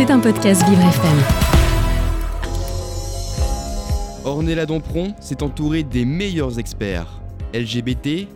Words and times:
C'est 0.00 0.10
un 0.10 0.18
podcast 0.18 0.66
Vivre 0.66 0.80
FM. 0.80 1.18
Ornella 4.24 4.64
Dompron 4.64 5.14
s'est 5.20 5.42
entourée 5.42 5.82
des 5.82 6.06
meilleurs 6.06 6.58
experts 6.58 7.20
LGBT, 7.52 8.26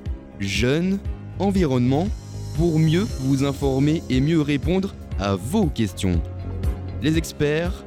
jeunes, 0.41 0.99
environnement, 1.39 2.07
pour 2.59 2.79
mieux 2.79 3.07
vous 3.21 3.45
informer 3.45 4.03
et 4.11 4.21
mieux 4.21 4.43
répondre 4.43 4.95
à 5.19 5.37
vos 5.37 5.69
questions. 5.69 6.21
Les 7.01 7.17
experts 7.17 7.83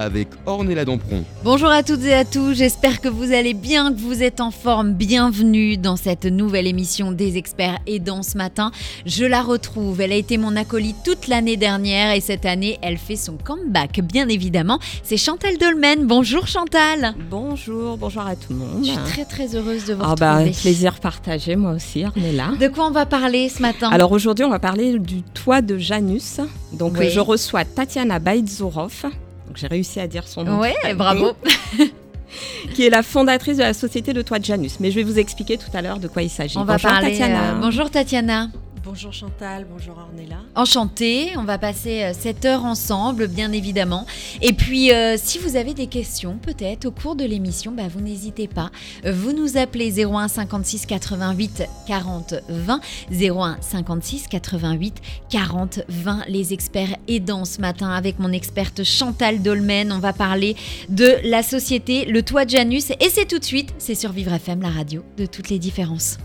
avec 0.00 0.28
Ornella 0.46 0.86
Dampron. 0.86 1.24
Bonjour 1.44 1.68
à 1.68 1.82
toutes 1.82 2.04
et 2.04 2.14
à 2.14 2.24
tous, 2.24 2.54
j'espère 2.54 3.02
que 3.02 3.08
vous 3.08 3.32
allez 3.32 3.52
bien, 3.52 3.92
que 3.92 4.00
vous 4.00 4.22
êtes 4.22 4.40
en 4.40 4.50
forme. 4.50 4.94
Bienvenue 4.94 5.76
dans 5.76 5.96
cette 5.96 6.24
nouvelle 6.24 6.66
émission 6.66 7.12
des 7.12 7.36
experts 7.36 7.78
aidants 7.86 8.22
ce 8.22 8.38
matin. 8.38 8.70
Je 9.04 9.26
la 9.26 9.42
retrouve, 9.42 10.00
elle 10.00 10.12
a 10.12 10.16
été 10.16 10.38
mon 10.38 10.56
acolyte 10.56 10.96
toute 11.04 11.28
l'année 11.28 11.58
dernière 11.58 12.14
et 12.14 12.20
cette 12.22 12.46
année 12.46 12.78
elle 12.80 12.96
fait 12.96 13.16
son 13.16 13.36
comeback, 13.36 14.00
bien 14.00 14.28
évidemment. 14.28 14.78
C'est 15.02 15.18
Chantal 15.18 15.58
Dolmen. 15.58 16.06
Bonjour 16.06 16.46
Chantal. 16.46 17.14
Bonjour, 17.30 17.98
bonjour 17.98 18.22
à 18.22 18.36
tout 18.36 18.54
le 18.54 18.58
monde. 18.58 18.78
Je 18.82 18.92
suis 18.92 18.96
très 19.04 19.26
très 19.26 19.54
heureuse 19.54 19.84
de 19.84 19.94
vous 19.94 20.02
ah 20.02 20.14
bah, 20.18 20.38
retrouver. 20.38 20.56
plaisir 20.58 20.98
partagé, 20.98 21.56
moi 21.56 21.72
aussi, 21.72 22.06
Ornella. 22.06 22.52
De 22.58 22.68
quoi 22.68 22.86
on 22.86 22.90
va 22.90 23.04
parler 23.04 23.50
ce 23.50 23.60
matin? 23.60 23.90
Alors 23.92 24.12
aujourd'hui, 24.12 24.46
on 24.46 24.50
va 24.50 24.58
parler 24.58 24.98
du 24.98 25.20
toit 25.22 25.60
de 25.60 25.76
Janus. 25.76 26.40
Donc 26.72 26.94
Oui. 26.98 27.10
je 27.10 27.20
reçois 27.20 27.66
Tatiana 27.66 28.18
Baïdzorov. 28.18 29.04
Donc 29.50 29.56
j'ai 29.56 29.66
réussi 29.66 29.98
à 29.98 30.06
dire 30.06 30.28
son 30.28 30.44
nom. 30.44 30.62
À 30.62 30.94
bravo. 30.94 31.32
Qui 32.74 32.86
est 32.86 32.90
la 32.90 33.02
fondatrice 33.02 33.56
de 33.56 33.64
la 33.64 33.74
société 33.74 34.12
de 34.12 34.22
toit 34.22 34.38
de 34.38 34.44
Janus. 34.44 34.78
Mais 34.78 34.92
je 34.92 34.94
vais 34.94 35.02
vous 35.02 35.18
expliquer 35.18 35.58
tout 35.58 35.70
à 35.74 35.82
l'heure 35.82 35.98
de 35.98 36.06
quoi 36.06 36.22
il 36.22 36.30
s'agit. 36.30 36.56
On 36.56 36.62
va 36.62 36.78
parler. 36.78 37.08
Tatiana. 37.08 37.54
euh, 37.54 37.60
bonjour 37.60 37.90
Tatiana. 37.90 38.48
Bonjour 38.82 39.12
Chantal, 39.12 39.66
bonjour 39.70 39.98
Ornella. 39.98 40.38
Enchantée, 40.54 41.32
on 41.36 41.44
va 41.44 41.58
passer 41.58 42.02
euh, 42.02 42.12
cette 42.18 42.46
heure 42.46 42.64
ensemble, 42.64 43.28
bien 43.28 43.52
évidemment. 43.52 44.06
Et 44.40 44.54
puis, 44.54 44.90
euh, 44.90 45.16
si 45.22 45.38
vous 45.38 45.56
avez 45.56 45.74
des 45.74 45.86
questions, 45.86 46.38
peut-être 46.40 46.86
au 46.86 46.90
cours 46.90 47.14
de 47.14 47.26
l'émission, 47.26 47.72
bah, 47.72 47.88
vous 47.92 48.00
n'hésitez 48.00 48.48
pas. 48.48 48.70
Euh, 49.04 49.12
Vous 49.12 49.32
nous 49.32 49.58
appelez 49.58 50.02
01 50.02 50.28
56 50.28 50.86
88 50.86 51.64
40 51.86 52.34
20, 52.48 52.80
01 53.12 53.58
56 53.60 54.28
88 54.28 54.96
40 55.28 55.80
20. 55.88 56.24
Les 56.28 56.54
experts 56.54 56.96
aidants 57.06 57.44
ce 57.44 57.60
matin 57.60 57.90
avec 57.90 58.18
mon 58.18 58.32
experte 58.32 58.82
Chantal 58.82 59.42
Dolmen. 59.42 59.92
On 59.92 59.98
va 59.98 60.14
parler 60.14 60.56
de 60.88 61.18
la 61.24 61.42
société 61.42 62.06
Le 62.06 62.22
Toit 62.22 62.46
de 62.46 62.50
Janus. 62.50 62.92
Et 62.98 63.10
c'est 63.10 63.26
tout 63.26 63.38
de 63.38 63.44
suite, 63.44 63.74
c'est 63.76 63.94
sur 63.94 64.12
Vivre 64.12 64.32
FM, 64.32 64.62
la 64.62 64.70
radio 64.70 65.04
de 65.18 65.26
toutes 65.26 65.50
les 65.50 65.58
différences. 65.58 66.16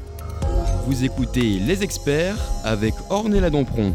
Vous 0.87 1.03
écoutez 1.03 1.59
Les 1.59 1.83
experts 1.83 2.37
avec 2.63 2.93
Ornella 3.09 3.49
Dampron. 3.49 3.93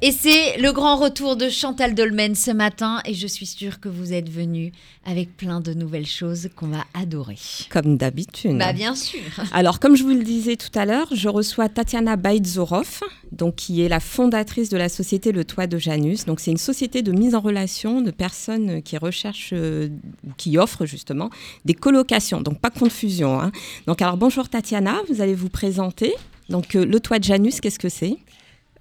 Et 0.00 0.12
c'est 0.12 0.58
le 0.58 0.70
grand 0.70 0.96
retour 0.96 1.34
de 1.34 1.48
Chantal 1.48 1.92
Dolmen 1.92 2.36
ce 2.36 2.52
matin 2.52 3.00
et 3.04 3.14
je 3.14 3.26
suis 3.26 3.46
sûre 3.46 3.80
que 3.80 3.88
vous 3.88 4.12
êtes 4.12 4.30
venus 4.30 4.72
avec 5.04 5.36
plein 5.36 5.60
de 5.60 5.74
nouvelles 5.74 6.06
choses 6.06 6.50
qu'on 6.54 6.68
va 6.68 6.84
adorer. 6.94 7.36
Comme 7.68 7.96
d'habitude. 7.96 8.56
Bah 8.58 8.72
bien 8.72 8.94
sûr. 8.94 9.18
Alors, 9.52 9.80
comme 9.80 9.96
je 9.96 10.04
vous 10.04 10.10
le 10.10 10.22
disais 10.22 10.54
tout 10.54 10.76
à 10.78 10.84
l'heure, 10.84 11.08
je 11.12 11.28
reçois 11.28 11.68
Tatiana 11.68 12.14
Baïdzorov, 12.14 13.00
donc 13.38 13.54
qui 13.54 13.82
est 13.82 13.88
la 13.88 14.00
fondatrice 14.00 14.68
de 14.68 14.76
la 14.76 14.88
société 14.88 15.32
Le 15.32 15.44
Toit 15.44 15.66
de 15.66 15.78
Janus. 15.78 16.26
Donc, 16.26 16.40
c'est 16.40 16.50
une 16.50 16.56
société 16.58 17.02
de 17.02 17.12
mise 17.12 17.34
en 17.34 17.40
relation 17.40 18.00
de 18.02 18.10
personnes 18.10 18.82
qui 18.82 18.98
recherchent 18.98 19.54
euh, 19.54 19.88
ou 20.26 20.32
qui 20.36 20.58
offrent 20.58 20.84
justement 20.84 21.30
des 21.64 21.74
colocations. 21.74 22.40
Donc, 22.40 22.60
pas 22.60 22.70
confusion. 22.70 23.40
hein. 23.40 23.52
Donc, 23.86 24.02
alors 24.02 24.16
bonjour 24.16 24.48
Tatiana, 24.48 24.96
vous 25.08 25.20
allez 25.20 25.34
vous 25.34 25.48
présenter. 25.48 26.12
Donc, 26.48 26.74
euh, 26.74 26.84
Le 26.84 27.00
Toit 27.00 27.18
de 27.18 27.24
Janus, 27.24 27.60
qu'est-ce 27.60 27.78
que 27.78 27.88
c'est? 27.88 28.16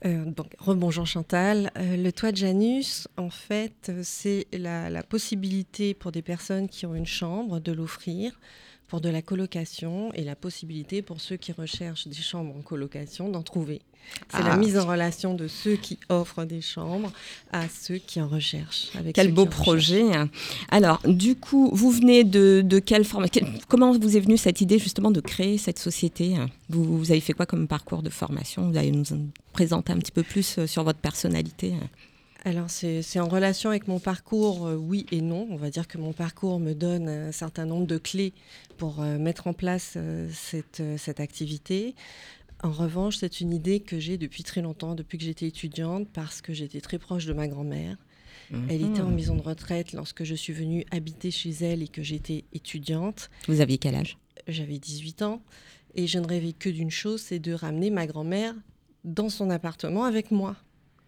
Euh, 0.05 0.25
rebonjour 0.59 1.07
Chantal. 1.07 1.71
Euh, 1.77 1.97
le 1.97 2.11
toit 2.11 2.31
de 2.31 2.37
Janus, 2.37 3.07
en 3.17 3.31
fait, 3.31 3.91
c'est 4.03 4.45
la 4.53 5.01
possibilité 5.01 5.95
pour 5.95 6.11
des 6.11 6.21
personnes 6.21 6.69
qui 6.69 6.85
ont 6.85 6.93
une 6.93 7.07
chambre 7.07 7.59
de 7.59 7.71
l'offrir 7.71 8.39
pour 8.87 9.01
de 9.01 9.09
la 9.09 9.21
colocation 9.21 10.13
et 10.13 10.23
la 10.23 10.35
possibilité 10.35 11.01
pour 11.01 11.19
ceux 11.21 11.35
qui 11.37 11.51
recherchent 11.51 12.07
des 12.07 12.15
chambres 12.15 12.55
en 12.57 12.61
colocation 12.61 13.29
d'en 13.29 13.43
trouver. 13.43 13.81
C'est 14.29 14.37
Ah. 14.39 14.49
la 14.49 14.55
mise 14.55 14.77
en 14.77 14.85
relation 14.87 15.33
de 15.33 15.49
ceux 15.49 15.75
qui 15.75 15.99
offrent 16.07 16.45
des 16.45 16.61
chambres 16.61 17.11
à 17.51 17.67
ceux 17.67 17.97
qui 17.97 18.21
en 18.21 18.29
recherchent. 18.29 18.87
Avec 18.97 19.13
Quel 19.15 19.33
beau 19.33 19.43
recherchent. 19.43 19.61
projet. 19.61 20.03
Alors, 20.69 21.01
du 21.05 21.35
coup, 21.35 21.69
vous 21.73 21.91
venez 21.91 22.23
de, 22.23 22.61
de 22.65 22.79
quelle 22.79 23.03
forme 23.03 23.27
quel- 23.29 23.47
Comment 23.67 23.91
vous 23.91 24.15
est 24.15 24.21
venue 24.21 24.37
cette 24.37 24.61
idée 24.61 24.79
justement 24.79 25.11
de 25.11 25.19
créer 25.19 25.57
cette 25.57 25.79
société? 25.79 26.35
Vous, 26.69 26.97
vous 26.97 27.11
avez 27.11 27.19
fait 27.19 27.33
quoi 27.33 27.45
comme 27.45 27.67
parcours 27.67 28.01
de 28.01 28.09
formation? 28.09 28.69
Vous 28.71 28.77
allez 28.77 28.91
nous 28.91 29.11
en 29.11 29.19
présenter 29.51 29.91
un 29.91 29.97
petit 29.97 30.13
peu 30.13 30.23
plus 30.23 30.57
euh, 30.59 30.67
sur 30.67 30.85
votre 30.85 30.99
personnalité 30.99 31.73
hein 31.73 31.87
Alors, 32.47 32.69
c'est 32.69 33.19
en 33.19 33.27
relation 33.27 33.71
avec 33.71 33.89
mon 33.89 33.99
parcours, 33.99 34.67
euh, 34.67 34.75
oui 34.75 35.05
et 35.11 35.19
non. 35.19 35.45
On 35.51 35.57
va 35.57 35.69
dire 35.69 35.85
que 35.85 35.97
mon 35.97 36.13
parcours 36.13 36.61
me 36.61 36.71
donne 36.71 37.09
un 37.09 37.33
certain 37.33 37.65
nombre 37.65 37.85
de 37.85 37.97
clés 37.97 38.33
pour 38.77 39.01
euh, 39.01 39.17
mettre 39.17 39.47
en 39.47 39.53
place 39.53 39.95
euh, 39.97 40.29
cette, 40.33 40.81
cette 40.97 41.19
activité. 41.19 41.93
En 42.63 42.71
revanche, 42.71 43.17
c'est 43.17 43.41
une 43.41 43.51
idée 43.51 43.81
que 43.81 43.99
j'ai 43.99 44.17
depuis 44.17 44.43
très 44.43 44.61
longtemps, 44.61 44.95
depuis 44.95 45.17
que 45.17 45.25
j'étais 45.25 45.45
étudiante, 45.47 46.07
parce 46.13 46.41
que 46.41 46.53
j'étais 46.53 46.79
très 46.79 46.99
proche 46.99 47.25
de 47.25 47.33
ma 47.33 47.49
grand-mère. 47.49 47.97
Elle 48.69 48.81
était 48.81 49.01
en 49.01 49.07
Mhm. 49.07 49.15
maison 49.15 49.35
de 49.35 49.41
retraite 49.41 49.91
lorsque 49.91 50.23
je 50.23 50.33
suis 50.33 50.53
venue 50.53 50.85
habiter 50.89 51.31
chez 51.31 51.49
elle 51.49 51.83
et 51.83 51.89
que 51.89 52.01
j'étais 52.01 52.45
étudiante. 52.53 53.29
Vous 53.49 53.59
aviez 53.59 53.77
quel 53.77 53.93
âge? 53.95 54.17
J'avais 54.47 54.79
18 54.79 55.21
ans 55.21 55.41
et 55.95 56.07
je 56.07 56.17
ne 56.17 56.25
rêvais 56.25 56.53
que 56.53 56.69
d'une 56.69 56.91
chose, 56.91 57.19
c'est 57.21 57.39
de 57.39 57.51
ramener 57.51 57.89
ma 57.89 58.07
grand-mère 58.07 58.55
dans 59.03 59.27
son 59.27 59.49
appartement 59.49 60.05
avec 60.05 60.31
moi. 60.31 60.55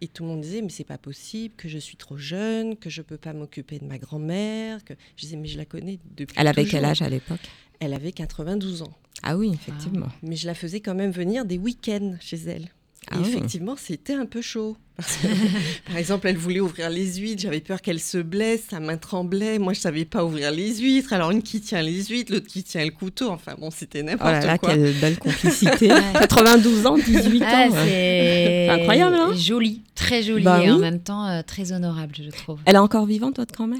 Et 0.01 0.07
tout 0.07 0.23
le 0.23 0.29
monde 0.29 0.41
disait, 0.41 0.61
mais 0.61 0.69
c'est 0.69 0.85
pas 0.85 0.97
possible, 0.97 1.55
que 1.57 1.67
je 1.67 1.77
suis 1.77 1.97
trop 1.97 2.17
jeune, 2.17 2.77
que 2.77 2.89
je 2.89 3.01
peux 3.01 3.17
pas 3.17 3.33
m'occuper 3.33 3.79
de 3.79 3.85
ma 3.85 3.97
grand-mère. 3.97 4.83
Que... 4.85 4.93
Je 5.17 5.23
disais, 5.23 5.35
mais 5.35 5.47
je 5.47 5.57
la 5.57 5.65
connais 5.65 5.99
depuis. 6.15 6.35
Elle 6.39 6.47
avait 6.47 6.63
toujours. 6.63 6.79
quel 6.79 6.85
âge 6.85 7.01
à 7.01 7.09
l'époque? 7.09 7.41
Elle 7.79 7.93
avait 7.93 8.11
92 8.11 8.83
ans. 8.83 8.93
Ah 9.23 9.38
oui, 9.38 9.51
effectivement. 9.53 10.07
Mais 10.23 10.35
je 10.38 10.47
la 10.47 10.53
faisais 10.53 10.79
quand 10.79 10.95
même 10.95 11.11
venir 11.11 11.43
des 11.45 11.57
week-ends 11.57 12.15
chez 12.21 12.38
elle. 12.38 12.69
Ah 13.11 13.15
et 13.15 13.19
oui. 13.21 13.29
effectivement, 13.29 13.75
c'était 13.77 14.13
un 14.13 14.25
peu 14.25 14.41
chaud. 14.41 14.77
Parce 14.99 15.15
que, 15.15 15.27
par 15.87 15.95
exemple, 15.95 16.27
elle 16.27 16.35
voulait 16.35 16.59
ouvrir 16.59 16.89
les 16.89 17.15
huîtres, 17.15 17.41
j'avais 17.41 17.61
peur 17.61 17.81
qu'elle 17.81 18.01
se 18.01 18.17
blesse, 18.17 18.63
sa 18.69 18.81
main 18.81 18.97
tremblait. 18.97 19.57
Moi, 19.57 19.71
je 19.71 19.79
savais 19.79 20.03
pas 20.03 20.25
ouvrir 20.25 20.51
les 20.51 20.75
huîtres. 20.77 21.13
Alors, 21.13 21.31
une 21.31 21.41
qui 21.41 21.61
tient 21.61 21.81
les 21.81 22.03
huîtres, 22.03 22.33
l'autre 22.33 22.47
qui 22.47 22.63
tient 22.63 22.83
le 22.83 22.91
couteau. 22.91 23.29
Enfin, 23.29 23.53
bon, 23.57 23.71
c'était 23.71 24.01
Oh 24.01 24.05
n'importe 24.07 24.31
là 24.31 24.45
là, 24.45 24.57
quoi. 24.57 24.71
quelle 24.75 24.93
belle 24.99 25.17
complicité. 25.17 25.87
92 26.19 26.85
ans, 26.85 26.97
18 26.97 27.43
Ah, 27.45 27.67
ans. 27.67 27.69
hein. 27.73 27.83
c'est 27.87 28.67
incroyable, 28.69 29.15
hein 29.15 29.33
Joli, 29.37 29.83
très 29.95 30.21
joli 30.21 30.43
Bah 30.43 30.61
et 30.63 30.69
en 30.69 30.79
même 30.79 30.99
temps 30.99 31.25
euh, 31.27 31.41
très 31.47 31.71
honorable, 31.71 32.13
je 32.21 32.29
trouve. 32.29 32.59
Elle 32.65 32.75
est 32.75 32.79
encore 32.79 33.05
vivante, 33.05 33.37
votre 33.37 33.53
grand-mère? 33.53 33.79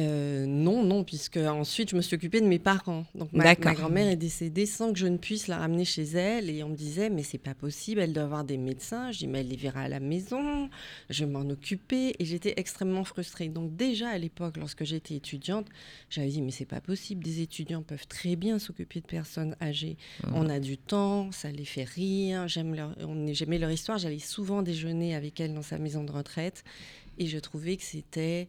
Euh, 0.00 0.46
non, 0.46 0.82
non, 0.82 1.04
puisque 1.04 1.36
ensuite 1.36 1.90
je 1.90 1.96
me 1.96 2.00
suis 2.00 2.14
occupée 2.16 2.40
de 2.40 2.46
mes 2.46 2.58
parents. 2.58 3.04
Donc 3.14 3.32
ma, 3.32 3.44
grand-mère 3.74 4.08
est 4.08 4.16
décédée 4.16 4.66
sans 4.66 4.92
que 4.92 4.98
je 4.98 5.06
ne 5.06 5.16
puisse 5.18 5.46
la 5.46 5.58
ramener 5.58 5.84
chez 5.84 6.04
elle. 6.04 6.48
Et 6.48 6.62
on 6.62 6.70
me 6.70 6.76
disait, 6.76 7.10
mais 7.10 7.22
c'est 7.22 7.38
pas 7.38 7.54
possible, 7.54 8.00
elle 8.00 8.12
doit 8.12 8.22
avoir 8.24 8.44
des 8.44 8.56
médecins. 8.56 9.12
Je 9.12 9.18
dis, 9.18 9.26
mais 9.26 9.40
elle 9.40 9.48
les 9.48 9.56
verra 9.56 9.82
à 9.82 9.88
la 9.88 10.00
maison, 10.00 10.70
je 11.10 11.24
vais 11.24 11.30
m'en 11.30 11.48
occuper. 11.50 12.14
Et 12.18 12.24
j'étais 12.24 12.54
extrêmement 12.56 13.04
frustrée. 13.04 13.48
Donc 13.48 13.76
déjà 13.76 14.08
à 14.08 14.18
l'époque, 14.18 14.56
lorsque 14.56 14.84
j'étais 14.84 15.14
étudiante, 15.14 15.66
j'avais 16.08 16.28
dit, 16.28 16.40
mais 16.42 16.50
c'est 16.50 16.64
pas 16.64 16.80
possible, 16.80 17.22
des 17.22 17.40
étudiants 17.42 17.82
peuvent 17.82 18.06
très 18.08 18.36
bien 18.36 18.58
s'occuper 18.58 19.00
de 19.00 19.06
personnes 19.06 19.56
âgées. 19.60 19.96
On 20.34 20.48
a 20.48 20.60
du 20.60 20.78
temps, 20.78 21.30
ça 21.32 21.50
les 21.50 21.64
fait 21.64 21.84
rire, 21.84 22.48
j'aime 22.48 22.74
leur, 22.74 22.96
on- 23.00 23.32
j'aimais 23.32 23.58
leur 23.58 23.70
histoire. 23.70 23.98
J'allais 23.98 24.18
souvent 24.18 24.62
déjeuner 24.62 25.14
avec 25.14 25.40
elle 25.40 25.52
dans 25.54 25.62
sa 25.62 25.78
maison 25.78 26.04
de 26.04 26.12
retraite. 26.12 26.64
Et 27.18 27.26
je 27.26 27.38
trouvais 27.38 27.76
que 27.76 27.82
c'était 27.82 28.48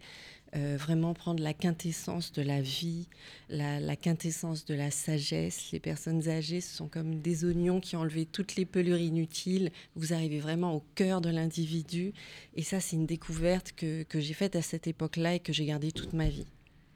euh, 0.55 0.75
vraiment 0.77 1.13
prendre 1.13 1.41
la 1.41 1.53
quintessence 1.53 2.33
de 2.33 2.41
la 2.41 2.61
vie, 2.61 3.07
la, 3.49 3.79
la 3.79 3.95
quintessence 3.95 4.65
de 4.65 4.73
la 4.73 4.91
sagesse. 4.91 5.71
Les 5.71 5.79
personnes 5.79 6.27
âgées, 6.27 6.59
ce 6.59 6.75
sont 6.75 6.87
comme 6.87 7.21
des 7.21 7.45
oignons 7.45 7.79
qui 7.79 7.95
ont 7.95 8.01
enlevé 8.01 8.25
toutes 8.25 8.55
les 8.55 8.65
pelures 8.65 8.99
inutiles. 8.99 9.71
Vous 9.95 10.13
arrivez 10.13 10.39
vraiment 10.39 10.75
au 10.75 10.83
cœur 10.95 11.21
de 11.21 11.29
l'individu. 11.29 12.13
Et 12.55 12.63
ça, 12.63 12.79
c'est 12.79 12.97
une 12.97 13.05
découverte 13.05 13.71
que, 13.71 14.03
que 14.03 14.19
j'ai 14.19 14.33
faite 14.33 14.55
à 14.55 14.61
cette 14.61 14.87
époque-là 14.87 15.35
et 15.35 15.39
que 15.39 15.53
j'ai 15.53 15.65
gardée 15.65 15.91
toute 15.91 16.13
ma 16.13 16.27
vie. 16.27 16.47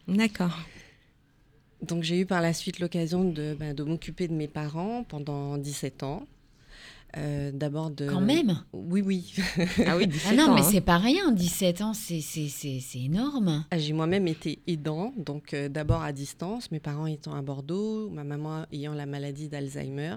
D'accord. 0.08 0.58
Donc 1.81 2.04
j'ai 2.04 2.19
eu 2.19 2.25
par 2.25 2.42
la 2.42 2.54
suite 2.54 2.80
l'occasion 2.80 3.24
de, 3.24 3.56
ben, 3.58 3.74
de 3.74 3.84
m'occuper 3.84 4.28
de 4.28 4.34
mes 4.34 4.48
parents 4.48 5.04
pendant 5.04 5.58
17 5.58 6.04
ans. 6.04 6.28
Euh, 7.18 7.52
D'abord 7.54 7.92
de... 7.92 8.10
Quand 8.10 8.20
même 8.22 8.62
Oui, 8.74 9.02
oui. 9.02 9.34
Ah 9.86 9.96
oui, 9.96 10.08
Ah 10.28 10.34
non, 10.34 10.54
mais 10.54 10.64
c'est 10.64 10.82
pas 10.82 10.98
rien, 10.98 11.32
17 11.32 11.82
ans, 11.82 11.94
c'est 11.94 12.20
c'est- 12.22 12.50
c'est- 12.50 12.82
c'est 12.82 13.00
énorme. 13.02 13.66
Ah, 13.72 13.78
J'ai 13.78 13.94
moi-même 13.94 14.28
été 14.28 14.60
aidant, 14.68 15.14
donc 15.18 15.54
euh, 15.54 15.70
d'abord 15.70 16.02
à 16.02 16.12
distance, 16.12 16.72
mes 16.72 16.80
parents 16.82 17.08
étant 17.08 17.34
à 17.34 17.42
Bordeaux, 17.42 18.10
ma 18.10 18.24
maman 18.24 18.66
ayant 18.74 18.94
la 18.94 19.06
maladie 19.06 19.48
d'Alzheimer. 19.48 20.16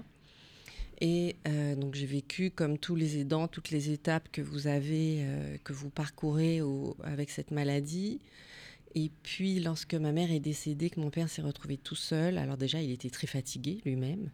Et 1.01 1.37
euh, 1.47 1.75
donc 1.75 1.95
j'ai 1.95 2.05
vécu 2.05 2.51
comme 2.51 2.77
tous 2.77 2.95
les 2.95 3.19
aidants 3.19 3.47
toutes 3.47 3.71
les 3.71 3.89
étapes 3.91 4.27
que 4.33 4.41
vous 4.41 4.67
avez, 4.67 5.19
euh, 5.21 5.55
que 5.63 5.71
vous 5.71 5.89
parcourez 5.89 6.61
au- 6.61 6.97
avec 7.03 7.29
cette 7.29 7.51
maladie. 7.51 8.19
Et 8.95 9.09
puis 9.23 9.59
lorsque 9.61 9.93
ma 9.93 10.11
mère 10.11 10.31
est 10.31 10.41
décédée, 10.41 10.89
que 10.89 10.99
mon 10.99 11.09
père 11.11 11.29
s'est 11.29 11.41
retrouvé 11.43 11.77
tout 11.77 11.95
seul, 11.95 12.37
alors 12.37 12.57
déjà 12.57 12.81
il 12.81 12.91
était 12.91 13.09
très 13.09 13.27
fatigué 13.27 13.79
lui-même. 13.85 14.29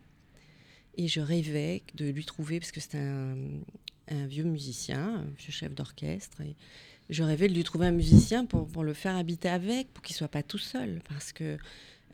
Et 0.98 1.08
je 1.08 1.20
rêvais 1.20 1.84
de 1.96 2.10
lui 2.10 2.26
trouver, 2.26 2.60
parce 2.60 2.72
que 2.72 2.80
c'était 2.80 2.98
un, 2.98 4.28
vieux 4.28 4.44
musicien, 4.44 5.16
un 5.16 5.34
vieux 5.38 5.52
chef 5.52 5.74
d'orchestre. 5.74 6.42
Je 7.10 7.24
rêvais 7.24 7.48
de 7.48 7.54
lui 7.54 7.64
trouver 7.64 7.88
un 7.88 7.92
musicien 7.92 8.46
pour, 8.46 8.84
le 8.84 8.94
faire 8.94 9.16
habiter 9.16 9.50
avec, 9.50 9.92
pour 9.94 10.04
qu'il 10.04 10.16
soit 10.16 10.28
pas 10.28 10.44
tout 10.44 10.58
seul, 10.58 11.02
parce 11.10 11.34
que 11.34 11.58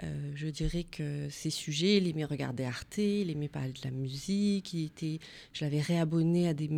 euh, 0.03 0.31
je 0.35 0.47
dirais 0.47 0.83
que 0.89 1.27
ces 1.29 1.49
sujets, 1.49 1.97
il 1.97 2.07
aimait 2.07 2.25
regarder 2.25 2.63
Arte, 2.63 2.97
il 2.97 3.29
aimait 3.29 3.49
parler 3.49 3.73
de 3.73 3.81
la 3.83 3.91
musique, 3.91 4.73
il 4.73 4.85
était, 4.85 5.19
je 5.53 5.63
l'avais 5.63 5.81
réabonné 5.81 6.47
à 6.47 6.53
des, 6.53 6.69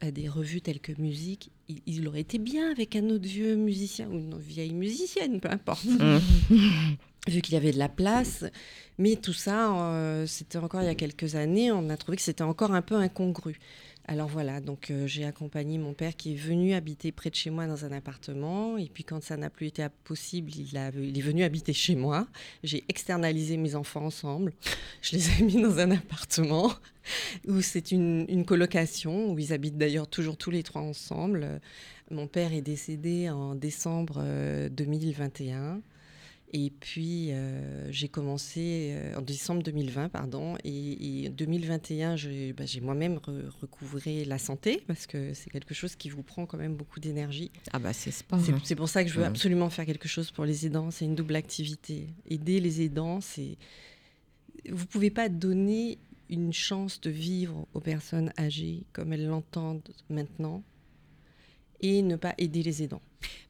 à 0.00 0.10
des 0.10 0.28
revues 0.28 0.60
telles 0.60 0.80
que 0.80 0.92
Musique. 1.00 1.50
Il, 1.86 2.08
aurait 2.08 2.20
été 2.20 2.38
bien 2.38 2.70
avec 2.70 2.96
un 2.96 3.10
autre 3.10 3.26
vieux 3.26 3.54
musicien 3.56 4.08
ou 4.08 4.18
une 4.18 4.38
vieille 4.38 4.72
musicienne, 4.72 5.38
peu 5.40 5.50
importe. 5.50 5.86
Vu 7.26 7.42
qu'il 7.42 7.54
y 7.54 7.56
avait 7.56 7.72
de 7.72 7.78
la 7.78 7.88
place. 7.88 8.44
Mais 8.98 9.16
tout 9.16 9.32
ça, 9.32 9.72
euh, 9.76 10.26
c'était 10.26 10.58
encore 10.58 10.82
il 10.82 10.86
y 10.86 10.90
a 10.90 10.94
quelques 10.94 11.36
années, 11.36 11.70
on 11.70 11.88
a 11.88 11.96
trouvé 11.96 12.16
que 12.16 12.22
c'était 12.22 12.42
encore 12.42 12.72
un 12.72 12.82
peu 12.82 12.96
incongru. 12.96 13.58
Alors 14.10 14.26
voilà, 14.26 14.60
donc 14.60 14.90
euh, 14.90 15.06
j'ai 15.06 15.24
accompagné 15.24 15.76
mon 15.76 15.92
père 15.92 16.16
qui 16.16 16.32
est 16.32 16.36
venu 16.36 16.72
habiter 16.72 17.12
près 17.12 17.28
de 17.28 17.34
chez 17.34 17.50
moi 17.50 17.66
dans 17.66 17.84
un 17.84 17.92
appartement. 17.92 18.78
Et 18.78 18.88
puis 18.88 19.04
quand 19.04 19.22
ça 19.22 19.36
n'a 19.36 19.50
plus 19.50 19.66
été 19.66 19.86
possible, 20.04 20.50
il, 20.56 20.76
est 20.76 21.20
venu 21.20 21.44
habiter 21.44 21.74
chez 21.74 21.94
moi. 21.94 22.26
J'ai 22.64 22.84
externalisé 22.88 23.56
mes 23.58 23.74
enfants 23.74 24.06
ensemble. 24.06 24.54
Je 25.02 25.16
les 25.16 25.30
ai 25.30 25.42
mis 25.44 25.60
dans 25.62 25.78
un 25.78 25.90
appartement 25.90 26.72
où 27.46 27.60
c'est 27.60 27.92
une, 27.92 28.24
une, 28.28 28.46
colocation, 28.46 29.30
où 29.30 29.38
ils 29.38 29.52
habitent 29.52 29.78
d'ailleurs 29.78 30.08
toujours 30.08 30.38
tous 30.38 30.50
les 30.50 30.62
trois 30.62 30.82
ensemble. 30.82 31.60
Mon 32.10 32.26
père 32.26 32.54
est 32.54 32.62
décédé 32.62 33.28
en 33.28 33.54
décembre 33.54 34.24
2021. 34.70 35.82
Et 36.52 36.70
puis, 36.70 37.32
euh, 37.32 37.90
j'ai 37.92 38.08
commencé 38.08 38.92
euh, 38.92 39.18
en 39.18 39.20
décembre 39.20 39.62
2020, 39.62 40.08
pardon, 40.08 40.56
et, 40.64 41.26
en 41.28 41.32
2021, 41.32 42.14
bah, 42.56 42.64
j'ai 42.64 42.80
moi-même 42.80 43.20
recouvré 43.60 44.24
la 44.24 44.38
santé, 44.38 44.82
parce 44.86 45.06
que 45.06 45.34
c'est 45.34 45.50
quelque 45.50 45.74
chose 45.74 45.94
qui 45.94 46.08
vous 46.08 46.22
prend 46.22 46.46
quand 46.46 46.56
même 46.56 46.74
beaucoup 46.74 47.00
d'énergie. 47.00 47.50
Ah 47.72 47.78
bah 47.78 47.92
c'est 47.92 48.12
C'est 48.64 48.76
pour 48.76 48.88
ça 48.88 49.04
que 49.04 49.10
je 49.10 49.18
veux 49.18 49.26
absolument 49.26 49.68
faire 49.68 49.84
quelque 49.84 50.08
chose 50.08 50.30
pour 50.30 50.46
les 50.46 50.64
aidants, 50.64 50.90
c'est 50.90 51.04
une 51.04 51.14
double 51.14 51.36
activité. 51.36 52.06
Aider 52.26 52.60
les 52.60 52.82
aidants, 52.82 53.20
c'est... 53.20 53.58
Vous 54.70 54.86
pouvez 54.86 55.10
pas 55.10 55.28
donner 55.28 55.98
une 56.30 56.52
chance 56.52 57.00
de 57.00 57.10
vivre 57.10 57.66
aux 57.74 57.80
personnes 57.80 58.32
âgées 58.38 58.84
comme 58.92 59.12
elles 59.12 59.26
l'entendent 59.26 59.88
maintenant, 60.10 60.62
et 61.80 62.02
ne 62.02 62.16
pas 62.16 62.34
aider 62.38 62.62
les 62.62 62.82
aidants. 62.82 63.02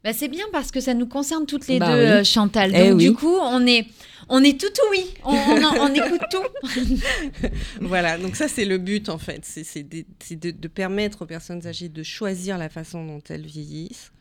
Bah 0.04 0.12
c'est 0.12 0.28
bien 0.28 0.44
parce 0.52 0.70
que 0.70 0.80
ça 0.80 0.94
nous 0.94 1.06
concerne 1.06 1.44
toutes 1.44 1.66
les 1.68 1.78
bah 1.78 1.88
deux, 1.88 2.02
euh, 2.02 2.24
Chantal. 2.24 2.72
Eh 2.74 2.90
Donc 2.90 2.98
du 2.98 3.12
coup, 3.12 3.36
on 3.40 3.66
est, 3.66 3.86
on 4.28 4.42
est 4.42 4.58
tout 4.58 4.66
oui, 4.90 5.06
on, 5.24 5.34
on, 5.34 5.92
écoute 5.92 6.22
tout. 6.30 7.48
voilà, 7.80 8.16
donc 8.16 8.36
ça 8.36 8.48
c'est 8.48 8.64
le 8.64 8.78
but 8.78 9.08
en 9.08 9.18
fait, 9.18 9.40
c'est 9.44 9.82
de, 9.82 10.50
de, 10.50 10.68
permettre 10.68 11.22
aux 11.22 11.26
personnes 11.26 11.66
âgées 11.66 11.88
de 11.88 12.02
choisir 12.02 12.58
la 12.58 12.68
façon 12.68 13.04
dont 13.04 13.22
elles 13.28 13.46
vieillissent 13.46 14.12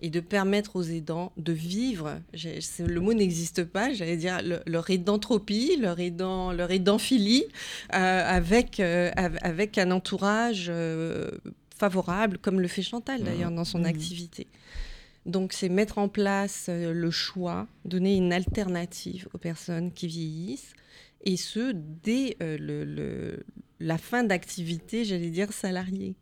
et 0.00 0.10
de 0.10 0.20
permettre 0.20 0.76
aux 0.76 0.82
aidants 0.82 1.32
de 1.36 1.52
vivre. 1.52 2.20
Le 2.78 3.00
mot 3.00 3.12
n'existe 3.12 3.64
pas, 3.64 3.92
j'allais 3.92 4.16
dire 4.16 4.40
leur 4.66 4.90
aidantropie, 4.90 5.76
leur 5.80 6.00
aidant, 6.00 6.52
leur 6.52 6.70
aidantphilie, 6.70 7.44
euh, 7.94 8.22
avec, 8.26 8.80
euh, 8.80 9.10
avec 9.16 9.78
un 9.78 9.90
entourage 9.90 10.70
favorable, 11.78 12.38
comme 12.38 12.60
le 12.60 12.68
fait 12.68 12.82
Chantal 12.82 13.22
d'ailleurs 13.22 13.50
dans 13.50 13.64
son 13.64 13.80
mmh. 13.80 13.86
activité. 13.86 14.46
Donc 15.26 15.52
c'est 15.52 15.68
mettre 15.68 15.98
en 15.98 16.08
place 16.08 16.66
euh, 16.68 16.92
le 16.92 17.10
choix, 17.10 17.66
donner 17.84 18.16
une 18.16 18.32
alternative 18.32 19.28
aux 19.34 19.38
personnes 19.38 19.92
qui 19.92 20.06
vieillissent, 20.06 20.72
et 21.24 21.36
ce, 21.36 21.72
dès 21.74 22.36
euh, 22.40 22.56
le, 22.60 23.44
la 23.80 23.98
fin 23.98 24.22
d'activité, 24.22 25.04
j'allais 25.04 25.30
dire 25.30 25.52
salariée. 25.52 26.14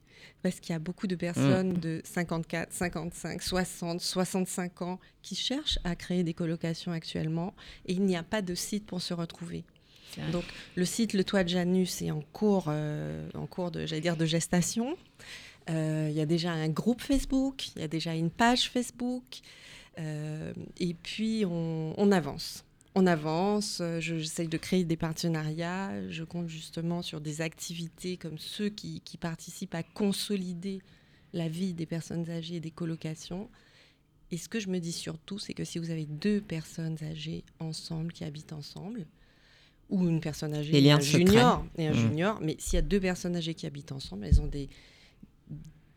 Parce 0.43 0.61
qu'il 0.61 0.73
y 0.73 0.77
a 0.77 0.79
beaucoup 0.79 1.07
de 1.07 1.17
personnes 1.17 1.73
mmh. 1.73 1.79
de 1.79 2.01
54, 2.05 2.73
55, 2.73 3.43
60, 3.43 4.01
65 4.01 4.83
ans 4.83 5.01
qui 5.23 5.35
cherchent 5.35 5.79
à 5.85 5.97
créer 5.97 6.23
des 6.23 6.35
colocations 6.35 6.93
actuellement, 6.93 7.55
et 7.87 7.93
il 7.93 8.03
n'y 8.03 8.17
a 8.17 8.23
pas 8.23 8.43
de 8.43 8.55
site 8.55 8.87
pour 8.87 9.03
se 9.03 9.13
retrouver. 9.13 9.65
Donc 10.33 10.45
le 10.77 10.85
site 10.85 11.13
Le 11.13 11.25
Toit 11.25 11.45
de 11.45 11.49
Janus 11.49 12.03
est 12.03 12.11
en 12.11 12.23
cours, 12.33 12.67
euh, 12.69 13.29
en 13.35 13.47
cours 13.47 13.71
de, 13.71 13.85
dire, 13.85 14.17
de 14.17 14.27
gestation. 14.27 14.97
Euh, 15.71 16.09
il 16.11 16.17
y 16.17 16.21
a 16.21 16.27
déjà 16.27 16.53
un 16.53 16.69
groupe 16.69 17.01
Facebook, 17.01 17.69
il 17.77 17.83
y 17.83 17.85
a 17.85 17.89
déjà 17.89 18.15
une 18.15 18.31
page 18.31 18.71
Facebook. 18.71 19.41
Euh, 19.99 20.53
et 20.79 20.95
puis, 20.95 21.45
on, 21.47 22.13
avance. 22.13 22.65
On 22.95 23.07
avance, 23.07 23.81
j'essaye 23.99 24.49
de 24.49 24.59
créer 24.59 24.85
des 24.85 24.97
partenariats, 24.97 25.93
je 26.11 26.23
compte 26.25 26.49
justement 26.49 27.03
sur 27.03 27.21
des 27.21 27.41
activités 27.41 28.17
comme 28.17 28.39
ceux 28.39 28.69
qui 28.69 29.01
participent 29.21 29.75
à 29.75 29.83
consolider 29.83 30.81
la 31.33 31.49
vie 31.49 31.75
des 31.75 31.87
personnes 31.87 32.31
âgées 32.31 32.57
et 32.57 32.61
des 32.61 32.71
colocations. 32.71 33.49
Et 34.31 34.37
ce 34.37 34.49
que 34.49 34.59
je 34.59 34.69
me 34.69 34.79
dis 34.79 34.93
surtout, 34.93 35.39
c'est 35.39 35.55
que 35.55 35.65
si 35.65 35.79
vous 35.79 35.91
avez 35.91 36.07
deux 36.07 36.41
personnes 36.41 36.97
âgées 37.03 37.45
ensemble, 37.61 38.13
qui 38.13 38.25
habitent 38.25 38.53
ensemble, 38.53 39.07
ou 39.91 40.09
une 40.09 40.21
personne 40.21 40.55
âgée 40.55 40.83
et 40.83 40.91
un 40.91 41.01
junior, 41.01 41.65
et 41.77 41.87
un 41.87 41.93
mmh. 41.93 41.95
junior, 41.95 42.39
mais 42.41 42.57
s'il 42.59 42.75
y 42.75 42.79
a 42.79 42.83
deux 42.83 43.01
personnes 43.01 43.37
âgées 43.37 43.55
qui 43.55 43.67
habitent 43.67 43.93
ensemble, 43.93 44.27
elles 44.27 44.41
ont 44.41 44.47
des, 44.47 44.69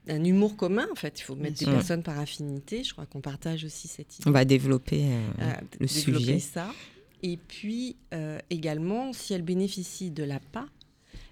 un 0.10 0.24
humour 0.24 0.56
commun, 0.56 0.88
en 0.92 0.95
fait. 0.95 1.19
Il 1.19 1.24
faut 1.24 1.36
mettre 1.36 1.60
des 1.60 1.66
personnes 1.66 2.04
par 2.04 2.19
affinité. 2.19 2.84
Je 2.84 2.94
crois 2.94 3.06
qu'on 3.06 3.22
partage 3.22 3.63
aussi 3.63 3.88
cette 3.88 4.16
idée. 4.18 4.28
On 4.28 4.31
va 4.31 4.45
développer 4.45 5.06
euh, 5.06 5.31
ah, 5.39 5.60
le 5.80 5.88
sujet. 5.88 6.39
ça. 6.39 6.72
Et 7.24 7.38
puis, 7.38 7.95
euh, 8.13 8.39
également, 8.50 9.12
si 9.13 9.34
elle 9.34 9.42
bénéficie 9.42 10.12
de 10.12 10.24
la 10.24 10.40
PA, 10.40 10.66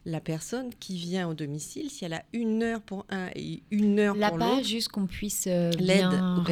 la 0.05 0.19
personne 0.19 0.69
qui 0.79 0.97
vient 0.97 1.27
au 1.27 1.33
domicile, 1.33 1.89
si 1.89 2.05
elle 2.05 2.13
a 2.13 2.23
une 2.31 2.61
heure 2.61 2.81
pour 2.81 3.05
un 3.09 3.29
et 3.35 3.63
une 3.71 3.99
heure 3.99 4.15
pour 4.15 4.37
l'autre. 4.37 4.63
juste 4.63 4.89
qu'on 4.89 5.07
puisse 5.07 5.45
euh, 5.47 5.71
l'aide 5.79 6.07
aux 6.37 6.43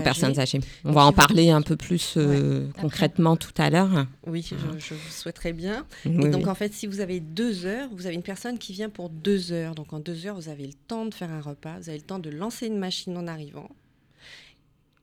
personnes, 0.00 0.38
âgées. 0.38 0.60
On 0.84 0.92
va 0.92 1.04
en 1.04 1.12
parler 1.12 1.50
un 1.50 1.62
peu 1.62 1.76
plus 1.76 2.14
euh, 2.16 2.68
concrètement 2.80 3.36
tout 3.36 3.52
à 3.58 3.68
l'heure. 3.68 4.06
Oui, 4.26 4.42
je, 4.48 4.54
je, 4.78 4.94
vous 4.94 5.10
souhaiterais 5.10 5.52
bien. 5.52 5.86
et 6.04 6.28
donc, 6.30 6.46
en 6.46 6.54
fait, 6.54 6.72
si 6.72 6.86
vous 6.86 7.00
avez 7.00 7.20
deux 7.20 7.66
heures, 7.66 7.88
vous 7.92 8.06
avez 8.06 8.14
une 8.14 8.22
personne 8.22 8.58
qui 8.58 8.72
vient 8.72 8.88
pour 8.88 9.10
deux 9.10 9.52
heures. 9.52 9.74
Donc, 9.74 9.92
en 9.92 9.98
deux 9.98 10.26
heures, 10.26 10.36
vous 10.36 10.48
avez 10.48 10.66
le 10.66 10.74
temps 10.88 11.06
de 11.06 11.14
faire 11.14 11.30
un 11.30 11.40
repas, 11.40 11.78
vous 11.80 11.88
avez 11.88 11.98
le 11.98 12.04
temps 12.04 12.18
de 12.18 12.30
lancer 12.30 12.66
une 12.66 12.78
machine 12.78 13.16
en 13.16 13.26
arrivant 13.26 13.68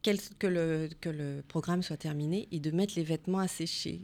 que, 0.01 0.47
le, 0.47 0.89
que 1.01 1.09
le 1.09 1.43
programme 1.47 1.83
soit 1.83 1.97
terminé 1.97 2.47
et 2.51 2.59
de 2.59 2.71
mettre 2.71 2.93
les 2.95 3.03
vêtements 3.03 3.39
à 3.39 3.47
sécher. 3.47 4.01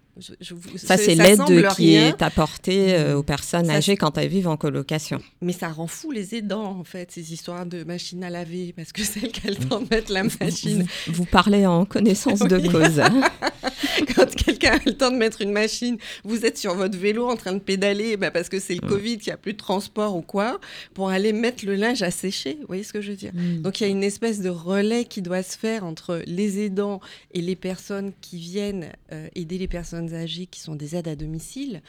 ça, 0.75 0.97
c'est 0.97 1.15
l'aide 1.15 1.41
qui 1.75 1.95
est 1.95 2.21
apportée 2.21 2.95
euh, 2.95 3.17
aux 3.17 3.23
personnes 3.23 3.69
âgées 3.69 3.95
quand 3.95 4.17
elles 4.17 4.27
vivent 4.27 4.47
en 4.47 4.57
colocation. 4.57 5.21
Mais 5.41 5.53
ça 5.53 5.69
rend 5.69 5.87
fou 5.87 6.11
les 6.11 6.35
aidants, 6.35 6.79
en 6.79 6.83
fait, 6.83 7.11
ces 7.11 7.33
histoires 7.33 7.65
de 7.65 7.83
machine 7.83 8.23
à 8.23 8.29
laver, 8.29 8.73
parce 8.75 8.91
que 8.91 9.03
c'est 9.03 9.27
qu'elle 9.29 9.55
le 9.55 9.67
temps 9.67 9.81
de 9.81 9.87
mettre 9.89 10.11
la 10.11 10.23
machine. 10.23 10.85
Vous, 11.07 11.25
parlez 11.25 11.65
en 11.65 11.85
connaissance 11.85 12.39
de 12.39 12.59
cause. 12.67 13.01
quand 14.15 14.25
quelqu'un 14.65 14.77
a 14.77 14.85
le 14.89 14.97
temps 14.97 15.11
de 15.11 15.17
mettre 15.17 15.41
une 15.41 15.51
machine, 15.51 15.97
vous 16.23 16.45
êtes 16.45 16.57
sur 16.57 16.75
votre 16.75 16.97
vélo 16.97 17.29
en 17.29 17.35
train 17.35 17.53
de 17.53 17.59
pédaler, 17.59 18.17
bah 18.17 18.31
parce 18.31 18.49
que 18.49 18.59
c'est 18.59 18.75
le 18.75 18.87
Covid, 18.87 19.17
qu'il 19.17 19.27
n'y 19.27 19.33
a 19.33 19.37
plus 19.37 19.53
de 19.53 19.57
transport 19.57 20.15
ou 20.15 20.21
quoi, 20.21 20.59
pour 20.93 21.09
aller 21.09 21.33
mettre 21.33 21.65
le 21.65 21.75
linge 21.75 22.01
à 22.01 22.11
sécher. 22.11 22.57
Vous 22.61 22.67
voyez 22.67 22.83
ce 22.83 22.93
que 22.93 23.01
je 23.01 23.11
veux 23.11 23.17
dire 23.17 23.33
mm. 23.33 23.61
Donc 23.61 23.79
il 23.79 23.83
y 23.83 23.87
a 23.87 23.89
une 23.89 24.03
espèce 24.03 24.41
de 24.41 24.49
relais 24.49 25.05
qui 25.05 25.21
doit 25.21 25.43
se 25.43 25.57
faire 25.57 25.85
entre 25.85 26.21
les 26.25 26.59
aidants 26.63 26.99
et 27.33 27.41
les 27.41 27.55
personnes 27.55 28.11
qui 28.21 28.37
viennent 28.37 28.91
euh, 29.11 29.27
aider 29.35 29.57
les 29.57 29.67
personnes 29.67 30.13
âgées 30.13 30.45
qui 30.45 30.59
sont 30.59 30.75
des 30.75 30.95
aides 30.95 31.07
à 31.07 31.15
domicile 31.15 31.81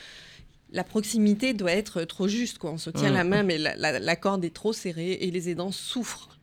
la 0.72 0.84
proximité 0.84 1.54
doit 1.54 1.72
être 1.72 2.02
trop 2.04 2.28
juste. 2.28 2.58
Quoi. 2.58 2.72
On 2.72 2.78
se 2.78 2.90
tient 2.90 3.10
la 3.10 3.24
main, 3.24 3.42
mais 3.42 3.58
la, 3.58 4.16
corde 4.16 4.44
est 4.44 4.54
trop 4.54 4.72
serrée 4.72 5.12
et 5.12 5.30
les 5.30 5.48
aidants 5.48 5.72
souffrent. 5.72 6.36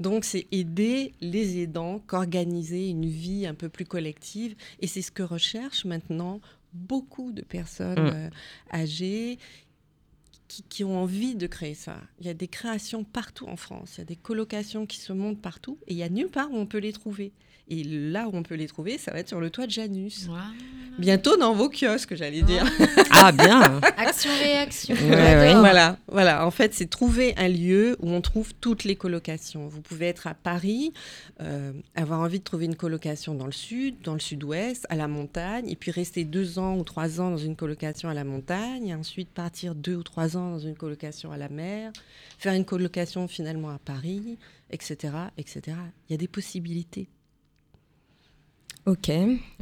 Donc, 0.00 0.24
c'est 0.24 0.46
aider 0.52 1.12
les 1.20 1.58
aidants 1.58 2.00
qu'organiser 2.06 2.88
une 2.88 3.06
vie 3.06 3.46
un 3.46 3.54
peu 3.54 3.68
plus 3.68 3.86
collective. 3.86 4.54
Et 4.80 4.86
c'est 4.86 5.02
ce 5.02 5.10
que 5.10 5.22
recherchent 5.22 5.84
maintenant 5.84 6.40
beaucoup 6.72 7.32
de 7.32 7.42
personnes 7.42 8.02
mm. 8.02 8.14
euh, 8.14 8.30
âgées 8.72 9.38
qui, 10.68 10.84
ont 10.84 10.98
envie 10.98 11.34
de 11.34 11.46
créer 11.46 11.74
ça. 11.74 12.00
Il 12.20 12.26
y 12.26 12.30
a 12.30 12.34
des 12.34 12.48
créations 12.48 13.04
partout 13.04 13.46
en 13.46 13.56
France, 13.56 13.94
il 13.96 13.98
y 13.98 14.02
a 14.02 14.04
des 14.04 14.16
colocations 14.16 14.86
qui 14.86 14.98
se 14.98 15.12
montent 15.12 15.40
partout 15.40 15.78
et 15.86 15.92
il 15.92 15.96
y 15.96 16.02
a 16.02 16.08
nulle 16.08 16.28
part 16.28 16.50
où 16.50 16.56
on 16.56 16.66
peut 16.66 16.78
les 16.78 16.92
trouver. 16.92 17.32
Et 17.68 17.82
là 17.82 18.28
où 18.28 18.36
on 18.36 18.42
peut 18.42 18.54
les 18.54 18.68
trouver, 18.68 18.96
ça 18.96 19.12
va 19.12 19.18
être 19.18 19.28
sur 19.28 19.40
le 19.40 19.50
toit 19.50 19.66
de 19.66 19.72
Janus. 19.72 20.28
Bientôt 20.98 21.36
dans 21.36 21.52
vos 21.52 21.68
kiosques, 21.68 22.14
j'allais 22.14 22.42
dire. 22.42 22.64
Ah 23.10 23.32
bien. 23.32 23.80
Action-réaction. 23.96 24.94
Voilà, 24.94 25.98
voilà. 26.06 26.46
En 26.46 26.50
fait, 26.50 26.72
c'est 26.74 26.88
trouver 26.88 27.34
un 27.36 27.48
lieu 27.48 27.96
où 28.00 28.10
on 28.10 28.20
trouve 28.20 28.54
toutes 28.54 28.84
les 28.84 28.96
colocations. 28.96 29.66
Vous 29.66 29.82
pouvez 29.82 30.06
être 30.06 30.26
à 30.26 30.34
Paris, 30.34 30.92
euh, 31.42 31.72
avoir 31.96 32.20
envie 32.20 32.38
de 32.38 32.44
trouver 32.44 32.64
une 32.64 32.76
colocation 32.76 33.34
dans 33.34 33.46
le 33.46 33.52
sud, 33.52 33.96
dans 34.02 34.14
le 34.14 34.20
sud-ouest, 34.20 34.86
à 34.88 34.94
la 34.94 35.08
montagne, 35.08 35.68
et 35.68 35.76
puis 35.76 35.90
rester 35.90 36.24
deux 36.24 36.58
ans 36.58 36.78
ou 36.78 36.84
trois 36.84 37.20
ans 37.20 37.30
dans 37.30 37.36
une 37.36 37.56
colocation 37.56 38.08
à 38.08 38.14
la 38.14 38.24
montagne, 38.24 38.86
et 38.86 38.94
ensuite 38.94 39.28
partir 39.30 39.74
deux 39.74 39.96
ou 39.96 40.02
trois 40.02 40.36
ans 40.36 40.52
dans 40.52 40.60
une 40.60 40.76
colocation 40.76 41.30
à 41.32 41.36
la 41.36 41.48
mer, 41.48 41.92
faire 42.38 42.54
une 42.54 42.64
colocation 42.64 43.28
finalement 43.28 43.70
à 43.70 43.78
Paris, 43.78 44.38
etc., 44.70 45.12
etc. 45.36 45.76
Il 46.08 46.12
y 46.12 46.14
a 46.14 46.18
des 46.18 46.28
possibilités. 46.28 47.08
Ok, 48.86 49.10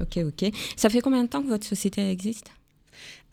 ok, 0.00 0.18
ok. 0.26 0.52
Ça 0.76 0.88
fait 0.90 1.00
combien 1.00 1.24
de 1.24 1.28
temps 1.28 1.42
que 1.42 1.48
votre 1.48 1.66
société 1.66 2.10
existe? 2.10 2.46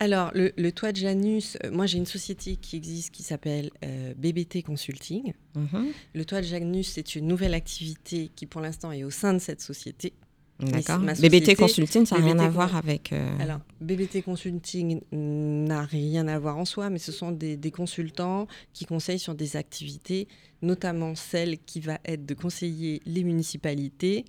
Alors, 0.00 0.30
le, 0.34 0.52
le 0.56 0.72
toit 0.72 0.90
de 0.90 0.96
Janus, 0.96 1.56
euh, 1.64 1.70
moi 1.70 1.86
j'ai 1.86 1.98
une 1.98 2.06
société 2.06 2.56
qui 2.56 2.76
existe 2.76 3.10
qui 3.14 3.22
s'appelle 3.22 3.70
euh, 3.84 4.12
BBT 4.16 4.62
Consulting. 4.64 5.32
Mhm. 5.54 5.92
Le 6.14 6.24
toit 6.24 6.40
de 6.40 6.46
Janus, 6.46 6.88
c'est 6.88 7.14
une 7.14 7.28
nouvelle 7.28 7.54
activité 7.54 8.30
qui 8.34 8.46
pour 8.46 8.60
l'instant 8.60 8.90
est 8.90 9.04
au 9.04 9.10
sein 9.10 9.32
de 9.34 9.38
cette 9.38 9.60
société. 9.60 10.14
D'accord. 10.58 10.98
BBT 11.00 11.56
Consulting, 11.56 12.06
ça 12.06 12.18
n'a 12.18 12.24
rien 12.24 12.38
à 12.38 12.48
voir 12.48 12.76
avec. 12.76 13.12
euh, 13.12 13.36
Alors, 13.40 13.60
BBT 13.80 14.22
Consulting 14.22 15.00
n'a 15.12 15.82
rien 15.82 16.28
à 16.28 16.38
voir 16.38 16.56
en 16.56 16.64
soi, 16.64 16.88
mais 16.88 16.98
ce 16.98 17.10
sont 17.10 17.32
des, 17.32 17.56
des 17.56 17.70
consultants 17.72 18.46
qui 18.72 18.84
conseillent 18.84 19.18
sur 19.18 19.34
des 19.34 19.56
activités, 19.56 20.28
notamment 20.62 21.14
celle 21.16 21.58
qui 21.58 21.80
va 21.80 21.98
être 22.04 22.24
de 22.26 22.34
conseiller 22.34 23.00
les 23.06 23.24
municipalités 23.24 24.24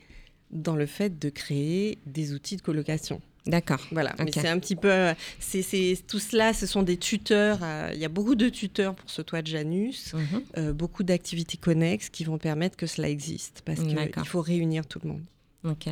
dans 0.54 0.76
le 0.76 0.86
fait 0.86 1.20
de 1.20 1.30
créer 1.30 1.98
des 2.06 2.34
outils 2.34 2.56
de 2.58 2.62
colocation. 2.62 3.22
D'accord. 3.46 3.80
Voilà, 3.92 4.16
mais 4.20 4.32
c'est 4.32 4.48
un 4.48 4.58
petit 4.58 4.78
peu. 4.78 5.14
c'est 5.40 5.98
tout 6.08 6.20
cela, 6.20 6.54
ce 6.54 6.66
sont 6.66 6.82
des 6.82 6.96
tuteurs. 6.96 7.60
euh, 7.62 7.92
Il 7.94 8.00
y 8.00 8.06
a 8.06 8.10
beaucoup 8.10 8.36
de 8.36 8.48
tuteurs 8.48 8.96
pour 8.96 9.10
ce 9.10 9.22
toit 9.22 9.42
de 9.42 9.48
Janus, 9.48 10.14
Mhm. 10.14 10.42
euh, 10.58 10.74
beaucoup 10.74 11.04
d'activités 11.04 11.58
connexes 11.58 12.10
qui 12.10 12.24
vont 12.24 12.38
permettre 12.38 12.78
que 12.78 12.88
cela 12.88 13.10
existe, 13.10 13.62
parce 13.66 13.82
qu'il 13.82 14.26
faut 14.26 14.40
réunir 14.42 14.86
tout 14.86 15.00
le 15.04 15.10
monde. 15.10 15.24
Ok. 15.66 15.88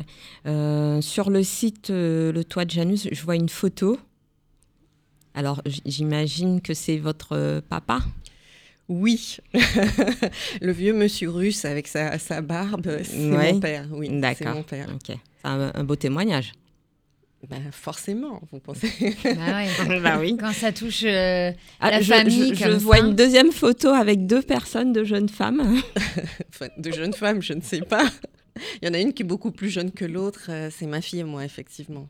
Euh, 0.46 1.00
sur 1.02 1.28
le 1.28 1.42
site 1.42 1.88
Le 1.90 2.42
Toit 2.42 2.64
de 2.64 2.70
Janus, 2.70 3.08
je 3.12 3.22
vois 3.22 3.36
une 3.36 3.48
photo. 3.50 3.98
Alors, 5.34 5.62
j'imagine 5.86 6.60
que 6.60 6.74
c'est 6.74 6.98
votre 6.98 7.60
papa? 7.68 8.00
Oui, 8.94 9.38
le 10.60 10.72
vieux 10.72 10.92
monsieur 10.92 11.30
russe 11.30 11.64
avec 11.64 11.86
sa, 11.88 12.18
sa 12.18 12.40
barbe, 12.42 12.98
c'est 13.04 13.30
Ouais. 13.30 13.52
mon 13.54 13.60
père. 13.60 13.86
Oui, 13.90 14.08
c'est 14.10 14.20
D'accord. 14.20 14.54
mon 14.56 14.62
père. 14.62 14.86
Un, 15.44 15.72
un 15.74 15.84
beau 15.84 15.96
témoignage. 15.96 16.52
Ben, 17.48 17.60
forcément, 17.72 18.40
vous 18.52 18.60
pensez. 18.60 18.88
Bah 19.24 19.30
ouais. 19.88 20.00
bah 20.00 20.18
oui. 20.20 20.36
Quand 20.38 20.52
ça 20.52 20.70
touche 20.70 21.02
euh, 21.04 21.50
Ah, 21.80 21.90
La 21.90 22.00
je, 22.00 22.12
famille, 22.12 22.50
je- 22.50 22.54
je 22.54 22.64
comme 22.64 22.74
vois 22.76 22.98
ça. 22.98 23.04
une 23.06 23.16
deuxième 23.16 23.50
photo 23.50 23.88
avec 23.88 24.26
deux 24.26 24.42
personnes, 24.42 24.92
deux 24.92 25.04
jeunes 25.04 25.28
femmes. 25.28 25.80
Enfin, 26.50 26.68
de 26.76 26.90
jeunes 26.92 27.14
femmes, 27.14 27.42
je 27.42 27.54
ne 27.54 27.60
sais 27.62 27.80
pas. 27.80 28.04
Il 28.80 28.86
y 28.86 28.88
en 28.90 28.94
a 28.94 28.98
une 29.00 29.12
qui 29.12 29.22
est 29.22 29.26
beaucoup 29.26 29.50
plus 29.50 29.70
jeune 29.70 29.90
que 29.90 30.04
l'autre. 30.04 30.46
euh, 30.50 30.68
C'est 30.70 30.86
ma 30.86 31.00
fille 31.00 31.20
et 31.20 31.24
moi, 31.24 31.44
effectivement. 31.44 32.06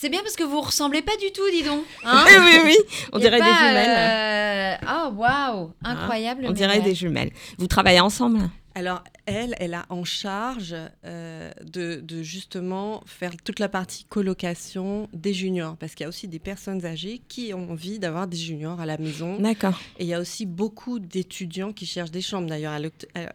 C'est 0.00 0.08
bien 0.08 0.22
parce 0.22 0.34
que 0.34 0.44
vous 0.44 0.62
ressemblez 0.62 1.02
pas 1.02 1.14
du 1.18 1.30
tout, 1.30 1.42
dis 1.52 1.62
donc. 1.62 1.84
Hein 2.04 2.24
oui, 2.26 2.34
oui, 2.40 2.60
oui. 2.64 2.76
On 3.12 3.18
dirait 3.18 3.38
des 3.38 3.44
jumelles. 3.44 4.80
euh, 4.80 4.86
Oh, 4.88 5.12
waouh 5.14 5.74
Incroyable. 5.84 6.46
On 6.48 6.52
dirait 6.52 6.80
des 6.80 6.94
jumelles. 6.94 7.30
Vous 7.58 7.66
travaillez 7.66 8.00
ensemble? 8.00 8.48
Alors, 8.74 9.04
elle, 9.26 9.54
elle 9.58 9.74
a 9.74 9.84
en 9.90 10.04
charge 10.04 10.74
euh, 11.04 11.50
de, 11.62 12.00
de 12.00 12.22
justement 12.22 13.02
faire 13.04 13.32
toute 13.44 13.58
la 13.58 13.68
partie 13.68 14.04
colocation 14.04 15.06
des 15.12 15.34
juniors, 15.34 15.76
parce 15.76 15.94
qu'il 15.94 16.04
y 16.04 16.06
a 16.06 16.08
aussi 16.08 16.28
des 16.28 16.38
personnes 16.38 16.86
âgées 16.86 17.20
qui 17.28 17.52
ont 17.52 17.72
envie 17.72 17.98
d'avoir 17.98 18.26
des 18.26 18.38
juniors 18.38 18.80
à 18.80 18.86
la 18.86 18.96
maison. 18.96 19.38
D'accord. 19.38 19.78
Et 19.98 20.04
il 20.04 20.08
y 20.08 20.14
a 20.14 20.20
aussi 20.20 20.46
beaucoup 20.46 20.98
d'étudiants 20.98 21.74
qui 21.74 21.84
cherchent 21.84 22.10
des 22.10 22.22
chambres. 22.22 22.48
D'ailleurs, 22.48 22.80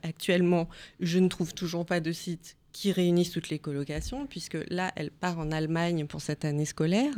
actuellement, 0.01 0.67
je 0.99 1.19
ne 1.19 1.27
trouve 1.27 1.53
toujours 1.53 1.85
pas 1.85 1.99
de 1.99 2.11
site 2.11 2.57
qui 2.75 2.91
réunissent 2.91 3.31
toutes 3.31 3.47
les 3.47 3.57
colocations, 3.57 4.27
puisque 4.27 4.57
là, 4.67 4.91
elle 4.97 5.09
part 5.09 5.39
en 5.39 5.53
Allemagne 5.53 6.07
pour 6.07 6.21
cette 6.21 6.43
année 6.43 6.65
scolaire. 6.65 7.15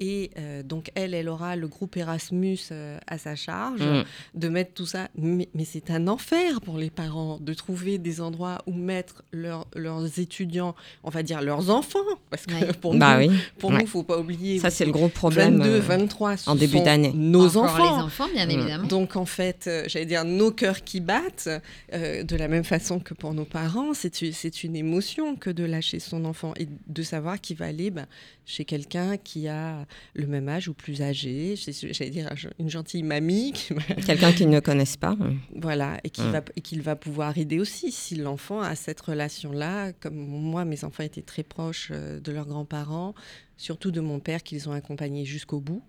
Et 0.00 0.30
euh, 0.38 0.62
donc, 0.62 0.90
elle, 0.94 1.14
elle 1.14 1.28
aura 1.28 1.56
le 1.56 1.68
groupe 1.68 1.96
Erasmus 1.96 2.58
euh, 2.70 2.98
à 3.06 3.18
sa 3.18 3.34
charge 3.36 3.80
Mm. 3.80 4.04
de 4.34 4.48
mettre 4.48 4.74
tout 4.74 4.86
ça. 4.86 5.08
Mais, 5.16 5.48
mais 5.54 5.64
c'est 5.64 5.90
un 5.90 6.06
enfer 6.08 6.60
pour 6.60 6.76
les 6.78 6.90
parents 6.90 7.38
de 7.40 7.54
trouver 7.54 7.98
des 7.98 8.20
endroits 8.20 8.58
où 8.66 8.72
mettre 8.72 9.22
leurs- 9.32 9.66
leurs 9.74 10.18
étudiants, 10.18 10.74
on 11.04 11.10
va 11.10 11.22
dire 11.22 11.40
leurs 11.42 11.70
enfants. 11.70 11.98
Parce 12.30 12.44
que 12.46 12.52
Ouais. 12.54 12.72
pour 12.80 12.94
Bah 12.94 13.20
nous, 13.22 13.30
oui. 13.30 13.36
pour 13.58 13.70
Ouais. 13.70 13.80
nous, 13.80 13.86
faut 13.86 14.02
pas 14.02 14.18
oublier. 14.18 14.58
Ça, 14.58 14.70
c'est 14.70 14.84
le 14.84 14.92
gros 14.92 15.08
problème. 15.08 15.56
22, 15.58 15.70
euh, 15.76 15.80
23, 15.80 16.36
ce 16.36 16.50
en 16.50 16.54
début 16.54 16.80
d'année. 16.80 17.12
Nos 17.14 17.56
Encore 17.56 17.64
enfants. 17.74 17.96
les 17.96 18.02
enfants, 18.02 18.28
bien 18.34 18.46
Mm. 18.46 18.50
évidemment. 18.50 18.86
Donc 18.88 19.16
en 19.16 19.24
fait, 19.26 19.64
euh, 19.66 19.84
j'allais 19.86 20.06
dire 20.06 20.24
nos 20.24 20.50
cœurs 20.50 20.84
qui 20.84 21.00
battent, 21.00 21.48
euh, 21.94 22.22
de 22.22 22.36
la 22.36 22.48
même 22.48 22.64
façon 22.64 22.98
que 23.00 23.14
pour 23.14 23.32
nos 23.34 23.44
parents, 23.46 23.94
c'est 23.94 24.62
une 24.64 24.76
émotion 24.76 25.36
que 25.36 25.50
de 25.50 25.64
lâcher 25.64 26.00
son 26.00 26.24
enfant 26.26 26.52
et 26.58 26.68
de 26.86 27.02
savoir 27.02 27.40
qu'il 27.40 27.56
va 27.56 27.66
aller 27.66 27.90
ben, 27.90 28.06
chez 28.44 28.64
quelqu'un 28.64 29.16
qui 29.16 29.48
a 29.48 29.85
le 30.14 30.26
même 30.26 30.48
âge 30.48 30.68
ou 30.68 30.74
plus 30.74 31.02
âgé, 31.02 31.54
j'allais 31.56 32.10
dire 32.10 32.28
une 32.58 32.68
gentille 32.70 33.02
mamie, 33.02 33.52
va- 33.70 33.94
Quelqu'un 34.06 34.32
qu'ils 34.32 34.48
ne 34.50 34.60
connaissent 34.60 34.96
pas. 34.96 35.16
voilà, 35.54 35.98
et 36.04 36.10
Mm. 36.22 36.30
va 36.30 36.40
qu'il 36.42 36.82
va 36.82 36.96
pouvoir 36.96 37.36
aider 37.38 37.58
aussi 37.60 37.92
si 37.92 38.16
l'enfant 38.16 38.60
a 38.60 38.74
cette 38.74 39.00
relation-là. 39.00 39.92
Comme 39.94 40.16
moi, 40.16 40.64
mes 40.64 40.84
enfants 40.84 41.02
étaient 41.02 41.22
très 41.22 41.42
proches 41.42 41.90
euh, 41.92 42.20
de 42.20 42.32
leurs 42.32 42.46
grands-parents, 42.46 43.14
surtout 43.56 43.90
de 43.90 44.00
mon 44.00 44.20
père 44.20 44.42
qu'ils 44.42 44.68
ont 44.68 44.72
accompagné 44.72 45.24
jusqu'au 45.24 45.60
bout. 45.60 45.82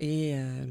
Et, 0.00 0.32
euh, 0.34 0.66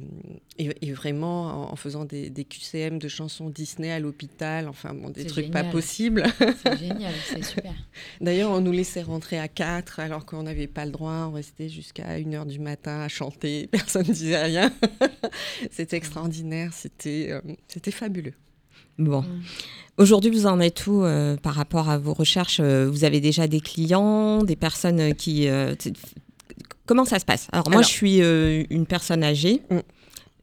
et, 0.58 0.70
et 0.82 0.92
vraiment 0.92 1.70
en, 1.70 1.74
en 1.74 1.76
faisant 1.78 2.04
des, 2.04 2.30
des 2.30 2.44
QCM 2.44 3.00
de 3.00 3.08
chansons 3.08 3.50
Disney 3.50 3.90
à 3.90 4.00
l'hôpital, 4.00 4.68
enfin 4.68 4.94
bon, 4.94 5.10
des 5.10 5.26
trucs 5.26 5.50
pas 5.50 5.64
possibles. 5.64 6.24
C'est 6.62 6.78
génial, 6.78 7.14
c'est 7.26 7.44
super. 7.44 7.74
D'ailleurs, 8.20 8.52
on 8.52 8.60
nous 8.60 8.74
laissait 8.74 9.02
rentrer 9.02 9.40
à 9.40 9.48
4 9.48 10.02
alors 10.02 10.26
qu'on 10.26 10.44
n'avait 10.44 10.68
pas 10.68 10.86
le 10.86 10.92
droit. 10.92 11.28
On 11.30 11.32
restait 11.32 11.70
jusqu'à 11.70 12.20
1h 12.20 12.46
du 12.48 12.60
matin 12.60 13.00
à 13.00 13.08
chanter. 13.08 13.68
Personne 13.72 14.06
ne 14.08 14.14
disait 14.14 14.44
rien. 14.44 14.74
c'était 15.72 15.98
extraordinaire. 15.98 16.74
C'était 16.74 17.30
euh, 17.32 17.42
c'était 17.68 17.92
fabuleux. 17.92 18.34
Bon. 19.00 19.22
Mm. 19.22 19.42
Aujourd'hui, 19.98 20.32
vous 20.32 20.48
en 20.48 20.60
êtes 20.60 20.86
où 20.88 21.04
euh, 21.04 21.38
par 21.38 21.54
rapport 21.54 21.90
à 21.90 21.98
vos 21.98 22.14
recherches? 22.14 22.60
Vous 22.60 23.04
avez 23.04 23.22
déjà 23.22 23.48
des 23.48 23.62
clients, 23.62 24.44
des 24.44 24.56
personnes 24.56 25.00
euh, 25.00 25.14
qui... 25.14 25.48
Comment 26.86 27.06
ça 27.06 27.20
se 27.20 27.26
passe? 27.26 27.48
Alors, 27.52 27.68
moi, 27.70 27.78
Alors- 27.80 27.88
je 27.90 27.94
suis 27.94 28.22
euh, 28.22 28.64
une 28.70 28.86
personne 28.86 29.24
âgée. 29.24 29.62
Mm. 29.70 29.80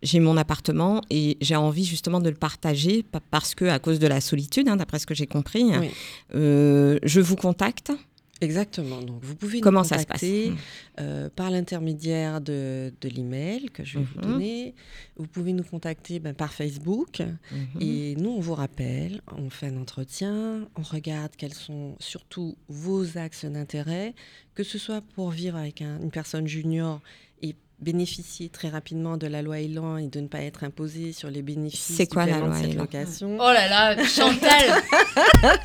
J'ai 0.02 0.18
mon 0.18 0.38
appartement 0.38 1.02
et 1.10 1.36
j'ai 1.42 1.56
envie 1.56 1.84
justement 1.84 2.20
de 2.20 2.30
le 2.30 2.34
partager 2.34 3.02
pa- 3.02 3.20
parce 3.30 3.54
que, 3.54 3.66
à 3.66 3.78
cause 3.78 3.98
de 3.98 4.06
la 4.06 4.22
solitude, 4.22 4.66
hein, 4.66 4.76
d'après 4.76 4.98
ce 4.98 5.04
que 5.06 5.14
j'ai 5.14 5.26
compris, 5.26 5.64
Oui. 5.78 5.90
euh, 6.34 6.98
je 7.02 7.20
vous 7.20 7.36
contacte. 7.36 7.92
Exactement. 8.40 9.02
Donc, 9.02 9.22
vous 9.22 9.34
pouvez 9.36 9.60
Comment 9.60 9.80
nous 9.82 9.86
ça 9.86 9.98
se 9.98 10.06
passe 10.06 10.20
contacter 10.20 10.52
euh, 11.00 11.28
par 11.34 11.50
l'intermédiaire 11.50 12.40
de, 12.40 12.92
de 13.00 13.08
l'email 13.08 13.66
que 13.70 13.84
je 13.84 13.98
vais 13.98 14.04
vous 14.04 14.18
Mhm. 14.20 14.32
donner. 14.32 14.74
Vous 15.16 15.26
pouvez 15.26 15.52
nous 15.52 15.62
contacter 15.64 16.18
ben, 16.20 16.32
par 16.34 16.52
Facebook. 16.52 17.20
Mhm. 17.20 17.80
Et 17.82 18.16
nous, 18.16 18.30
on 18.30 18.40
vous 18.40 18.54
rappelle, 18.54 19.20
on 19.36 19.50
fait 19.50 19.66
un 19.66 19.76
entretien, 19.76 20.66
on 20.76 20.82
regarde 20.82 21.32
quels 21.36 21.54
sont 21.54 21.96
surtout 22.00 22.56
vos 22.68 23.18
axes 23.18 23.44
d'intérêt, 23.44 24.14
que 24.54 24.62
ce 24.62 24.78
soit 24.78 25.02
pour 25.14 25.30
vivre 25.30 25.56
avec 25.56 25.82
un- 25.82 26.00
une 26.00 26.10
personne 26.10 26.46
junior 26.46 27.00
bénéficier 27.80 28.48
très 28.48 28.68
rapidement 28.68 29.16
de 29.16 29.26
la 29.26 29.42
loi 29.42 29.60
Elan 29.60 29.96
et 29.96 30.06
de 30.08 30.20
ne 30.20 30.28
pas 30.28 30.40
être 30.40 30.64
imposé 30.64 31.12
sur 31.12 31.30
les 31.30 31.42
bénéfices 31.42 31.94
C'est 31.96 32.04
du 32.04 32.14
quoi 32.14 32.26
la 32.26 32.34
paiement 32.34 32.46
de 32.46 32.50
loi 32.50 32.60
cette 32.60 32.70
Elan 32.72 32.80
location. 32.82 33.36
Oh 33.40 33.52
là 33.52 33.68
là, 33.68 34.04
Chantal. 34.04 34.82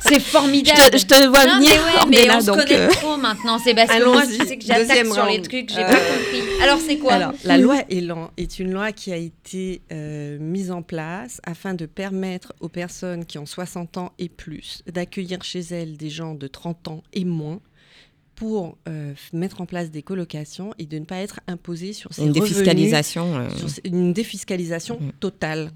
C'est 0.00 0.14
je, 0.14 0.20
formidable 0.20 0.90
te, 0.90 0.98
je 0.98 1.06
te 1.06 1.26
vois 1.26 1.46
Non, 1.46 1.56
venir, 1.56 1.70
mais 2.08 2.16
ouais, 2.16 2.26
mais 2.26 2.30
on 2.34 2.40
se 2.40 2.46
donc, 2.46 2.56
connaît 2.58 2.80
euh, 2.80 2.88
trop 2.88 3.16
maintenant, 3.16 3.58
que 3.58 4.04
moi, 4.12 4.26
tu 4.26 4.46
sais 4.46 4.56
que 4.56 4.64
j'attaque 4.64 5.06
sur 5.06 5.26
les 5.26 5.42
trucs, 5.42 5.70
j'ai 5.70 5.80
Euh, 5.84 5.88
pas 5.88 5.94
compris. 5.94 6.42
Alors, 6.62 6.78
c'est 6.80 6.98
quoi 6.98 7.12
Alors, 7.14 7.32
la 7.44 7.58
loi 7.58 7.76
Elan 7.90 8.30
est 8.36 8.58
une 8.58 8.72
loi 8.72 8.92
qui 8.92 9.12
a 9.12 9.16
été 9.16 9.82
euh, 9.92 10.38
mise 10.40 10.70
en 10.70 10.82
place 10.82 11.40
afin 11.44 11.74
de 11.74 11.86
permettre 11.86 12.52
aux 12.60 12.68
personnes 12.68 13.24
qui 13.24 13.38
ont 13.38 13.46
60 13.46 13.96
ans 13.98 14.12
et 14.18 14.28
plus 14.28 14.82
d'accueillir 14.92 15.42
chez 15.42 15.60
elles 15.60 15.96
des 15.96 16.10
gens 16.10 16.34
de 16.34 16.46
30 16.46 16.88
ans 16.88 17.02
et 17.12 17.24
moins 17.24 17.60
pour 18.36 18.76
euh, 18.88 19.12
mettre 19.32 19.60
en 19.60 19.66
place 19.66 19.90
des 19.90 20.02
colocations 20.02 20.72
et 20.78 20.84
de 20.86 20.98
ne 20.98 21.04
pas 21.04 21.16
être 21.16 21.40
imposées 21.48 21.92
sur 21.92 22.12
ces 22.12 22.22
une 22.22 22.28
revenus, 22.28 22.50
défiscalisation. 22.50 23.36
euh, 23.36 23.48
sur 23.56 23.68
une 23.84 24.12
défiscalisation 24.12 24.98
Mm. 25.00 25.10
totale. 25.18 25.70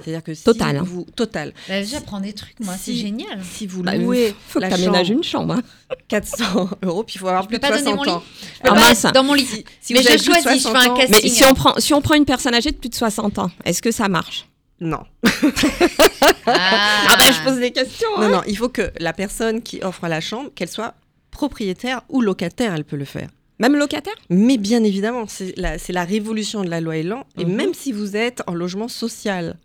C'est-à-dire 0.00 0.24
que 0.24 0.34
si 0.34 0.42
Totale, 0.42 0.78
hein. 0.78 0.82
vous 0.84 1.06
totale, 1.14 1.54
Bah, 1.68 1.80
Déjà, 1.80 2.00
prends 2.00 2.18
des 2.20 2.32
trucs, 2.32 2.58
moi, 2.58 2.74
c'est 2.76 2.94
génial. 2.96 3.40
si 3.44 3.66
vous 3.68 3.82
bah, 3.84 3.96
louez 3.96 4.34
faut 4.48 4.58
que 4.58 4.64
la 4.64 4.68
tu 4.68 4.74
aménages 4.74 5.06
chambre 5.06 5.18
une 5.18 5.22
chambre. 5.24 5.54
hein. 5.54 5.62
400 6.08 6.68
euros, 6.82 7.04
puis 7.04 7.14
il 7.14 7.18
faut 7.20 7.28
avoir 7.28 7.44
Je 7.44 7.48
plus 7.48 7.58
peux 7.60 7.66
de 7.66 7.72
pas 7.72 7.78
donner 7.78 7.82
60 7.92 8.06
mon 8.06 8.12
ans. 8.14 8.22
Je 8.42 8.58
peux 8.62 8.68
Ah, 8.70 8.74
pas 8.74 8.80
mince. 8.88 9.04
être 9.04 9.12
dans 9.14 9.22
mon 9.22 9.34
lit. 9.34 9.46
Si, 9.46 9.64
si 9.80 9.92
Mais 9.94 10.02
je 10.02 10.08
choisis, 10.08 10.24
je 10.24 10.32
fais 10.50 10.58
60 10.58 10.76
un 10.76 10.96
casting. 10.96 11.20
Mais 11.22 11.28
si 11.28 11.44
on, 11.44 11.54
prend, 11.54 11.74
si 11.78 11.94
on 11.94 12.00
prend 12.02 12.14
une 12.16 12.24
personne 12.24 12.54
âgée 12.54 12.72
de 12.72 12.76
plus 12.76 12.88
de 12.88 12.94
60 12.96 13.38
ans, 13.38 13.50
est-ce 13.64 13.80
que 13.80 13.92
ça 13.92 14.08
marche? 14.08 14.48
Non. 14.80 14.98
Ah, 16.46 17.06
Ah 17.08 17.16
bah 17.16 17.24
je 17.30 17.44
pose 17.48 17.58
des 17.60 17.70
questions. 17.70 18.08
hein. 18.16 18.28
Non, 18.28 18.36
non, 18.38 18.42
il 18.46 18.56
faut 18.58 18.68
que 18.68 18.90
la 18.98 19.12
personne 19.12 19.62
qui 19.62 19.80
offre 19.82 20.06
la 20.08 20.20
chambre, 20.20 20.50
qu'elle 20.54 20.68
soit 20.68 20.94
propriétaire 21.34 22.00
ou 22.08 22.22
locataire, 22.22 22.72
elle 22.74 22.84
peut 22.84 22.96
le 22.96 23.04
faire. 23.04 23.28
Même 23.58 23.76
locataire? 23.76 24.14
Mais 24.30 24.56
bien 24.56 24.82
évidemment, 24.82 25.26
c'est 25.28 25.54
la, 25.56 26.04
révolution 26.04 26.64
de 26.64 26.70
la 26.70 26.80
loi 26.80 26.96
Elan. 26.96 27.24
Et 27.38 27.44
Mhm. 27.44 27.54
même 27.54 27.74
si 27.74 27.92
vous 27.92 28.16
êtes 28.16 28.42
en 28.46 28.54
logement 28.54 28.88
social, 28.88 29.56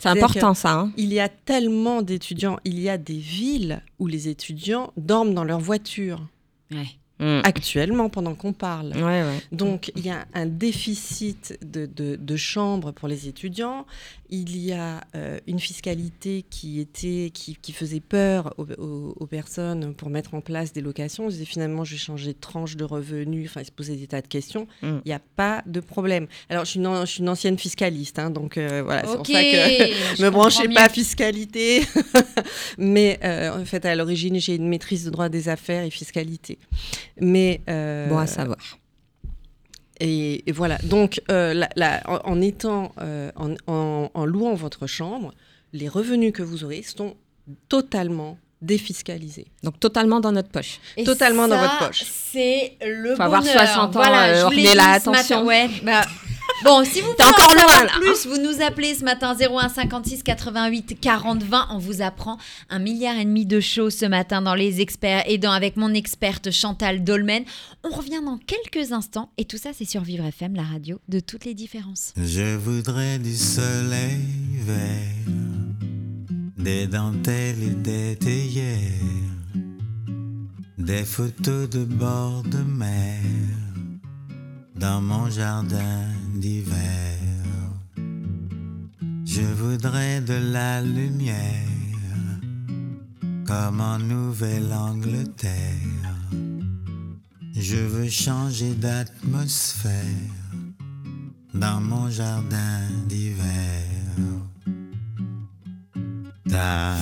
C'est 0.00 0.08
important 0.08 0.54
ça. 0.54 0.72
hein. 0.72 0.92
il 0.96 1.12
y 1.12 1.20
a 1.20 1.28
tellement 1.28 2.02
d'étudiants, 2.02 2.58
il 2.64 2.78
y 2.80 2.88
a 2.88 2.98
des 2.98 3.16
villes 3.18 3.82
où 3.98 4.06
les 4.06 4.28
étudiants 4.28 4.92
dorment 4.96 5.34
dans 5.34 5.44
leur 5.44 5.60
voiture, 5.60 6.20
Ouais. 6.72 6.88
Mm. 7.20 7.40
actuellement, 7.44 8.08
pendant 8.08 8.34
qu'on 8.34 8.52
parle. 8.54 8.92
Ouais, 8.96 9.22
ouais. 9.22 9.40
Donc, 9.52 9.92
il 9.96 10.06
y 10.06 10.10
a 10.10 10.24
un 10.32 10.46
déficit 10.46 11.58
de, 11.62 11.84
de, 11.86 12.16
de 12.16 12.36
chambres 12.36 12.92
pour 12.92 13.08
les 13.08 13.28
étudiants. 13.28 13.86
Il 14.30 14.56
y 14.56 14.72
a 14.72 15.02
euh, 15.16 15.38
une 15.46 15.58
fiscalité 15.60 16.44
qui 16.48 16.80
était 16.80 17.30
qui, 17.34 17.56
qui 17.60 17.72
faisait 17.72 18.00
peur 18.00 18.54
aux, 18.58 18.66
aux- 18.80 19.14
aux 19.18 19.26
personnes 19.26 19.94
pour 19.94 20.08
mettre 20.10 20.34
en 20.34 20.40
place 20.40 20.72
des 20.72 20.80
locations. 20.80 21.26
On 21.26 21.30
se 21.30 21.34
disait 21.34 21.44
finalement 21.46 21.84
je 21.84 21.92
vais 21.92 21.98
changer 21.98 22.32
de 22.32 22.38
tranche 22.40 22.76
de 22.76 22.84
revenus, 22.84 23.50
enfin 23.50 23.60
ils 23.62 23.66
se 23.66 23.72
posaient 23.72 23.96
des 23.96 24.06
tas 24.06 24.22
de 24.22 24.28
questions. 24.28 24.66
Il 24.82 24.88
Mm. 24.88 25.02
n'y 25.06 25.12
a 25.12 25.20
pas 25.36 25.62
de 25.66 25.80
problème. 25.80 26.26
Alors 26.48 26.64
je 26.64 26.70
suis 26.70 26.78
une, 26.80 26.86
an- 26.86 27.04
je 27.04 27.10
suis 27.10 27.20
une 27.20 27.28
ancienne 27.28 27.58
fiscaliste, 27.58 28.18
hein, 28.18 28.30
donc 28.30 28.56
euh, 28.56 28.82
voilà, 28.84 29.02
c'est 29.06 29.16
pour 29.16 29.26
ça 29.26 29.42
que 29.42 30.16
je 30.16 30.22
me 30.24 30.30
branchez 30.30 30.68
mieux. 30.68 30.74
pas 30.74 30.88
fiscalité. 30.88 31.82
Mais 32.78 33.18
euh, 33.24 33.60
en 33.60 33.64
fait 33.64 33.84
à 33.84 33.94
l'origine 33.94 34.38
j'ai 34.40 34.54
une 34.54 34.68
maîtrise 34.68 35.04
de 35.04 35.10
droit 35.10 35.28
des 35.28 35.48
affaires 35.48 35.84
et 35.84 35.90
fiscalité. 35.90 36.58
Mais 37.20 37.60
euh, 37.68 38.08
Bon 38.08 38.18
à 38.18 38.26
savoir. 38.26 38.58
Et, 40.00 40.42
et 40.48 40.52
voilà. 40.52 40.78
Donc, 40.84 41.20
euh, 41.30 41.54
la- 41.54 41.68
la- 41.76 42.02
en, 42.06 42.20
en 42.32 42.40
étant, 42.40 42.92
euh, 43.00 43.30
en, 43.36 43.54
en- 43.66 44.10
en 44.12 44.24
louant 44.24 44.54
votre 44.54 44.86
chambre, 44.86 45.32
les 45.72 45.88
revenus 45.88 46.32
que 46.32 46.42
vous 46.42 46.64
aurez 46.64 46.82
sont 46.82 47.14
totalement 47.68 48.38
défiscalisés. 48.62 49.46
Donc 49.62 49.80
totalement 49.80 50.20
dans 50.20 50.32
notre 50.32 50.50
poche. 50.50 50.80
Et 50.96 51.04
totalement 51.04 51.48
dans 51.48 51.56
ça, 51.56 51.62
votre 51.62 51.78
poche. 51.88 52.02
C'est 52.04 52.76
le 52.84 53.14
Faut 53.16 53.22
avoir 53.22 53.40
bonheur. 53.40 53.56
60 53.56 53.88
ans, 53.96 53.98
Voilà, 53.98 54.24
euh, 54.28 54.44
matin. 54.94 55.12
attention. 55.12 55.46
Ouais, 55.46 55.68
bah, 55.82 56.02
Bon, 56.64 56.84
si 56.84 57.00
vous 57.00 57.06
voulez 57.10 57.24
encore 57.24 57.46
en 57.46 57.58
savoir 57.58 57.84
loin, 57.84 57.84
là. 57.84 57.92
plus, 58.00 58.26
vous 58.26 58.38
nous 58.38 58.62
appelez 58.62 58.94
ce 58.94 59.04
matin 59.04 59.34
01 59.34 59.68
56 59.68 60.22
88 60.22 61.00
40 61.00 61.42
20. 61.42 61.68
On 61.70 61.78
vous 61.78 62.02
apprend 62.02 62.38
un 62.68 62.78
milliard 62.78 63.16
et 63.16 63.24
demi 63.24 63.46
de 63.46 63.60
choses 63.60 63.94
ce 63.94 64.06
matin 64.06 64.42
dans 64.42 64.54
les 64.54 64.80
experts 64.80 65.24
et 65.26 65.38
dans 65.38 65.52
avec 65.52 65.76
mon 65.76 65.94
experte 65.94 66.50
Chantal 66.50 67.02
Dolmen. 67.02 67.44
On 67.82 67.90
revient 67.90 68.20
dans 68.24 68.38
quelques 68.38 68.92
instants 68.92 69.30
et 69.38 69.44
tout 69.44 69.58
ça 69.58 69.70
c'est 69.72 69.84
sur 69.84 70.02
Vivre 70.02 70.24
FM, 70.24 70.54
la 70.54 70.62
radio 70.62 71.00
de 71.08 71.20
toutes 71.20 71.44
les 71.44 71.54
différences. 71.54 72.12
Je 72.16 72.56
voudrais 72.56 73.18
du 73.18 73.34
soleil 73.34 74.20
vert, 74.58 75.34
des 76.58 76.86
dentelles 76.86 77.62
et 77.62 77.74
des 77.74 78.16
théières, 78.16 78.76
des 80.78 81.04
photos 81.04 81.68
de 81.70 81.84
bord 81.84 82.42
de 82.44 82.58
mer 82.58 83.16
dans 84.80 85.02
mon 85.02 85.28
jardin 85.28 86.08
d'hiver. 86.34 87.18
Je 89.26 89.42
voudrais 89.42 90.22
de 90.22 90.52
la 90.52 90.80
lumière 90.80 91.68
comme 93.46 93.80
en 93.80 93.98
Nouvelle-Angleterre. 93.98 95.50
Je 97.54 97.76
veux 97.76 98.08
changer 98.08 98.74
d'atmosphère 98.74 99.92
dans 101.52 101.80
mon 101.80 102.08
jardin 102.08 102.80
d'hiver. 103.06 103.84
Ta 106.48 106.94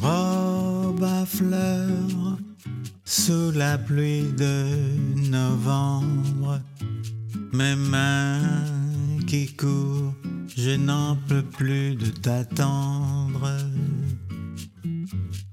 robe 0.00 1.02
à 1.02 1.26
fleurs 1.26 2.38
sous 3.04 3.50
la 3.52 3.76
pluie 3.76 4.32
de 4.32 5.30
novembre, 5.30 6.60
mes 7.54 7.76
mains 7.76 8.64
qui 9.28 9.54
courent, 9.54 10.14
je 10.56 10.70
n'en 10.70 11.16
peux 11.28 11.42
plus 11.42 11.94
de 11.94 12.06
t'attendre. 12.06 13.48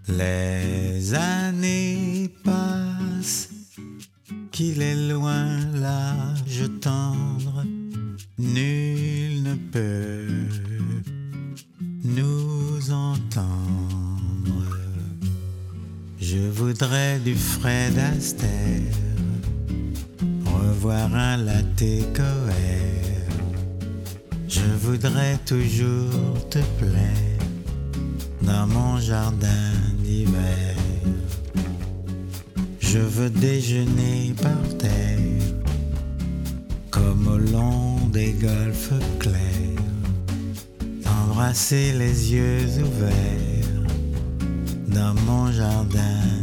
Les 0.08 1.14
années 1.14 2.34
passent, 2.44 3.50
qu'il 4.52 4.82
est 4.82 5.10
loin 5.12 5.60
l'âge 5.76 6.64
tendre, 6.82 7.64
nul 8.40 9.44
ne 9.44 9.56
peut 9.72 10.28
nous 12.04 12.92
entendre. 12.92 14.78
Je 16.20 16.40
voudrais 16.40 17.20
du 17.20 17.36
Fred 17.36 17.98
Astaire, 17.98 19.11
revoir 20.82 21.14
un 21.14 21.38
latte. 21.38 21.84
Je 24.48 24.68
voudrais 24.80 25.38
toujours 25.46 26.50
te 26.50 26.60
plaire 26.80 27.44
dans 28.42 28.66
mon 28.66 28.98
jardin 29.00 29.74
d'hiver. 30.00 30.76
Je 32.80 32.98
veux 32.98 33.30
déjeuner 33.30 34.34
par 34.42 34.78
terre, 34.80 35.20
comme 36.90 37.28
au 37.28 37.38
long 37.38 38.08
des 38.12 38.34
golfes 38.34 38.94
clairs, 39.20 39.86
t'embrasser 41.04 41.94
les 41.94 42.34
yeux 42.34 42.66
ouverts 42.84 43.86
dans 44.88 45.14
mon 45.28 45.52
jardin 45.52 46.41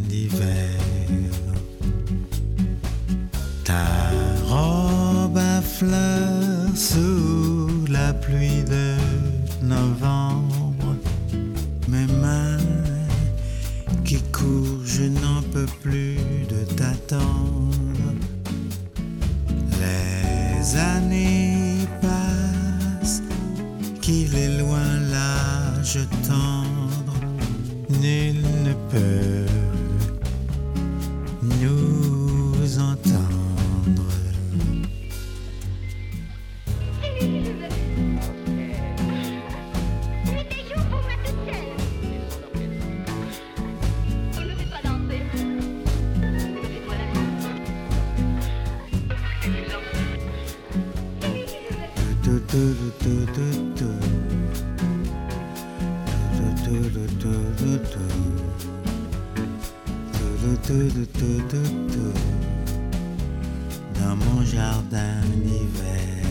jardin 64.59 65.21
d'hiver. 65.45 66.25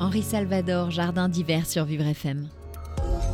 Henri 0.00 0.22
Salvador, 0.22 0.90
Jardin 0.90 1.28
d'hiver 1.28 1.66
sur 1.66 1.84
Vivre 1.84 2.06
FM. 2.06 2.48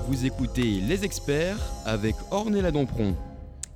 Vous 0.09 0.27
écoutez 0.27 0.81
Les 0.81 1.05
Experts 1.05 1.61
avec 1.87 2.17
Ornella 2.33 2.73
Dompron. 2.73 3.15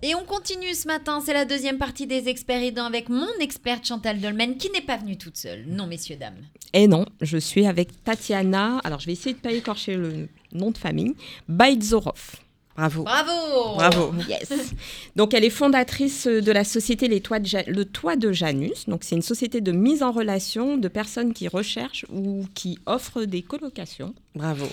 Et 0.03 0.17
on 0.17 0.25
continue 0.25 0.75
ce 0.75 0.89
matin, 0.89 1.21
c'est 1.25 1.35
la 1.35 1.45
deuxième 1.45 1.79
partie 1.79 2.09
des 2.09 2.29
experts 2.29 2.65
aidants 2.65 2.87
avec 2.87 3.09
mon 3.09 3.29
experte 3.41 3.87
Chantal 3.87 4.21
Dolmen 4.21 4.57
qui 4.57 4.71
n'est 4.73 4.81
pas 4.81 4.97
venue 4.97 5.17
toute 5.17 5.37
seule. 5.37 5.65
Non, 5.69 5.87
messieurs, 5.87 6.17
dames. 6.17 6.43
Et 6.73 6.89
non, 6.89 7.07
je 7.21 7.39
suis 7.39 7.65
avec 7.65 8.03
Tatiana. 8.03 8.81
Alors, 8.83 8.99
je 8.99 9.07
vais 9.07 9.13
essayer 9.13 9.37
de 9.37 9.41
pas 9.41 9.53
écorcher 9.53 9.95
le 9.95 10.29
nom 10.53 10.73
de 10.73 10.79
famille. 10.79 11.15
Baidzorov. 11.49 12.41
Bravo. 12.79 13.03
Bravo 13.03 13.75
Bravo. 13.77 14.15
Yes. 14.29 14.53
Donc, 15.17 15.35
elle 15.35 15.45
est 15.45 15.51
fondatrice 15.51 16.29
de 16.29 16.53
la 16.53 16.63
société 16.63 17.09
Les 17.09 17.21
Toits 17.21 17.41
de 17.41 17.47
Ja- 17.47 17.65
Le 17.67 17.85
Toit 17.85 18.15
de 18.15 18.31
Janus. 18.31 18.87
Donc, 18.89 19.03
c'est 19.03 19.17
une 19.17 19.23
société 19.23 19.61
de 19.61 19.73
mise 19.73 20.05
en 20.05 20.13
relation 20.13 20.77
de 20.77 20.87
personnes 20.87 21.33
qui 21.35 21.49
recherchent 21.49 22.07
ou 22.13 22.45
qui 22.55 22.79
offrent 22.87 23.25
des 23.25 23.43
colocations 23.43 24.15
Bravo. 24.39 24.67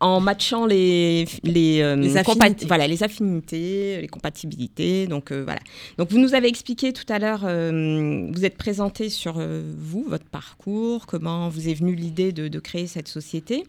en 0.00 0.20
matchant 0.20 0.66
les 0.66 1.26
les, 1.44 1.80
euh, 1.80 1.94
Les 1.94 2.16
affinités. 2.16 2.66
voilà 2.66 2.88
les 2.88 3.02
affinités, 3.04 4.00
les 4.00 4.08
compatibilités. 4.08 5.06
Donc 5.06 5.30
euh, 5.30 5.44
voilà. 5.44 5.60
Donc 5.96 6.10
vous 6.10 6.18
nous 6.18 6.34
avez 6.34 6.48
expliqué 6.48 6.92
tout 6.92 7.04
à 7.08 7.18
l'heure, 7.20 7.42
euh, 7.44 8.28
vous 8.32 8.44
êtes 8.44 8.56
présenté 8.58 9.08
sur 9.08 9.40
vous, 9.78 10.04
votre 10.08 10.24
parcours, 10.24 11.06
comment 11.06 11.48
vous 11.48 11.68
est 11.68 11.74
venue 11.74 11.94
l'idée 11.94 12.32
de, 12.32 12.48
de 12.48 12.58
créer 12.58 12.88
cette 12.88 13.06
société. 13.08 13.64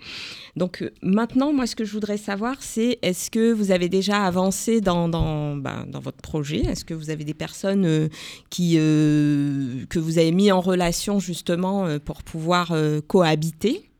Donc 0.55 0.83
maintenant, 1.03 1.53
moi, 1.53 1.67
ce 1.67 1.75
que 1.75 1.85
je 1.85 1.91
voudrais 1.93 2.17
savoir, 2.17 2.55
c'est 2.59 2.97
est-ce 3.03 3.29
que 3.29 3.53
vous 3.53 3.69
avez 3.71 3.89
déjà 3.89 4.25
avancé 4.25 4.81
dans 4.81 5.07
dans, 5.07 5.55
ben, 5.55 5.85
dans 5.87 5.99
votre 5.99 6.21
projet? 6.21 6.61
Est-ce 6.65 6.83
que 6.83 6.95
vous 6.95 7.11
avez 7.11 7.23
des 7.25 7.35
personnes 7.35 8.09
qui 8.49 8.73
que 8.75 9.99
vous 9.99 10.17
avez 10.17 10.31
mis 10.31 10.51
en 10.51 10.61
relation 10.61 11.19
justement 11.19 11.99
pour 11.99 12.23
pouvoir 12.23 12.73
cohabiter? 13.07 13.92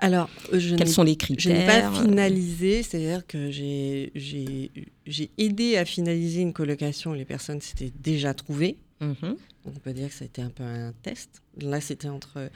Alors, 0.00 0.30
je 0.52 0.76
Quels 0.76 0.86
n'ai- 0.86 0.92
sont 0.92 1.02
les 1.02 1.12
je 1.12 1.16
critères 1.18 1.58
n'ai 1.58 1.66
pas 1.66 2.02
finalisé, 2.02 2.82
c'est-à-dire 2.84 3.26
que 3.26 3.50
j'ai- 3.50 4.12
j'ai 4.14 4.70
j'ai 5.06 5.30
aidé 5.38 5.76
à 5.76 5.84
finaliser 5.84 6.40
une 6.42 6.52
colocation 6.52 7.10
où 7.12 7.14
les 7.14 7.24
personnes 7.24 7.60
s'étaient 7.60 7.92
déjà 7.98 8.32
trouvées. 8.34 8.76
Mhm. 9.00 9.14
Donc 9.22 9.74
on 9.76 9.80
peut 9.80 9.92
dire 9.92 10.08
que 10.08 10.14
ça 10.14 10.24
a 10.24 10.26
été 10.26 10.40
un 10.42 10.50
peu 10.50 10.62
un 10.62 10.92
test. 11.02 11.42
Là, 11.60 11.80
c'était 11.80 12.08
entre 12.08 12.50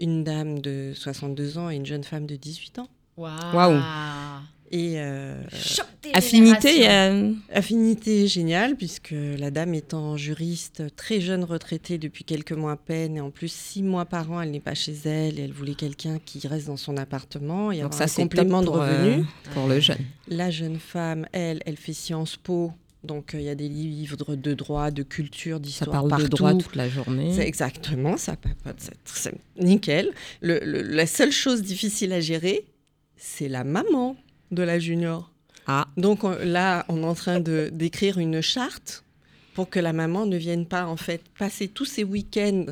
une 0.00 0.24
dame 0.24 0.58
de 0.60 0.92
62 0.94 1.58
ans 1.58 1.70
et 1.70 1.76
une 1.76 1.86
jeune 1.86 2.02
femme 2.04 2.26
de 2.26 2.36
18 2.36 2.78
ans. 2.78 2.88
Waouh. 3.16 3.80
Et 4.74 4.94
euh, 4.96 5.36
Affinité, 6.14 6.88
euh, 6.88 7.32
affinité 7.52 8.26
géniale, 8.26 8.74
puisque 8.76 9.14
la 9.38 9.50
dame 9.50 9.74
étant 9.74 10.16
juriste, 10.16 10.82
très 10.96 11.20
jeune 11.20 11.44
retraitée 11.44 11.98
depuis 11.98 12.24
quelques 12.24 12.52
mois 12.52 12.72
à 12.72 12.76
peine, 12.76 13.16
et 13.16 13.20
en 13.20 13.30
plus 13.30 13.52
six 13.52 13.82
mois 13.82 14.06
par 14.06 14.30
an, 14.32 14.40
elle 14.40 14.50
n'est 14.50 14.60
pas 14.60 14.74
chez 14.74 14.94
elle, 15.04 15.38
et 15.38 15.42
elle 15.42 15.52
voulait 15.52 15.74
quelqu'un 15.74 16.18
qui 16.24 16.46
reste 16.48 16.66
dans 16.68 16.76
son 16.78 16.96
appartement, 16.96 17.70
et 17.70 17.76
donc 17.82 17.84
avoir 17.92 17.98
ça 17.98 18.04
un 18.04 18.06
c'est 18.08 18.22
complément 18.22 18.62
de 18.62 18.66
pour, 18.66 18.80
euh, 18.80 19.02
revenus. 19.04 19.26
pour 19.52 19.66
le 19.68 19.78
jeune. 19.78 19.98
La 20.28 20.50
jeune 20.50 20.78
femme, 20.78 21.26
elle, 21.32 21.60
elle 21.66 21.76
fait 21.76 21.92
Sciences 21.92 22.36
Po, 22.36 22.72
donc 23.04 23.34
euh, 23.34 23.40
il 23.40 23.44
y 23.44 23.50
a 23.50 23.54
des 23.54 23.68
livres 23.68 24.34
de 24.36 24.54
droit, 24.54 24.90
de 24.90 25.02
culture, 25.02 25.56
Ça 25.56 25.60
d'histoire 25.60 25.90
parle 25.92 26.08
partout. 26.08 26.24
de 26.24 26.28
droit 26.30 26.54
toute 26.54 26.76
la 26.76 26.88
journée. 26.88 27.32
C'est 27.34 27.46
exactement, 27.46 28.16
ça 28.16 28.36
c'est 28.78 28.94
c'est 29.04 29.34
nickel. 29.58 30.10
Le- 30.40 30.60
le- 30.64 30.82
la 30.82 31.06
seule 31.06 31.32
chose 31.32 31.60
difficile 31.62 32.12
à 32.14 32.20
gérer, 32.20 32.64
c'est 33.16 33.48
la 33.48 33.64
maman 33.64 34.16
de 34.52 34.62
la 34.62 34.78
junior. 34.78 35.30
Ah. 35.66 35.86
Donc 35.96 36.24
on- 36.24 36.36
là, 36.44 36.84
on 36.88 37.02
est 37.02 37.06
en 37.06 37.14
train 37.14 37.40
de 37.40 37.70
d'écrire 37.72 38.18
une 38.18 38.40
charte 38.40 39.04
pour 39.54 39.68
que 39.68 39.78
la 39.80 39.92
maman 39.92 40.26
ne 40.26 40.36
vienne 40.36 40.66
pas 40.66 40.86
en 40.86 40.96
fait 40.96 41.20
passer 41.38 41.68
tous 41.68 41.84
ses 41.84 42.04
week-ends 42.04 42.66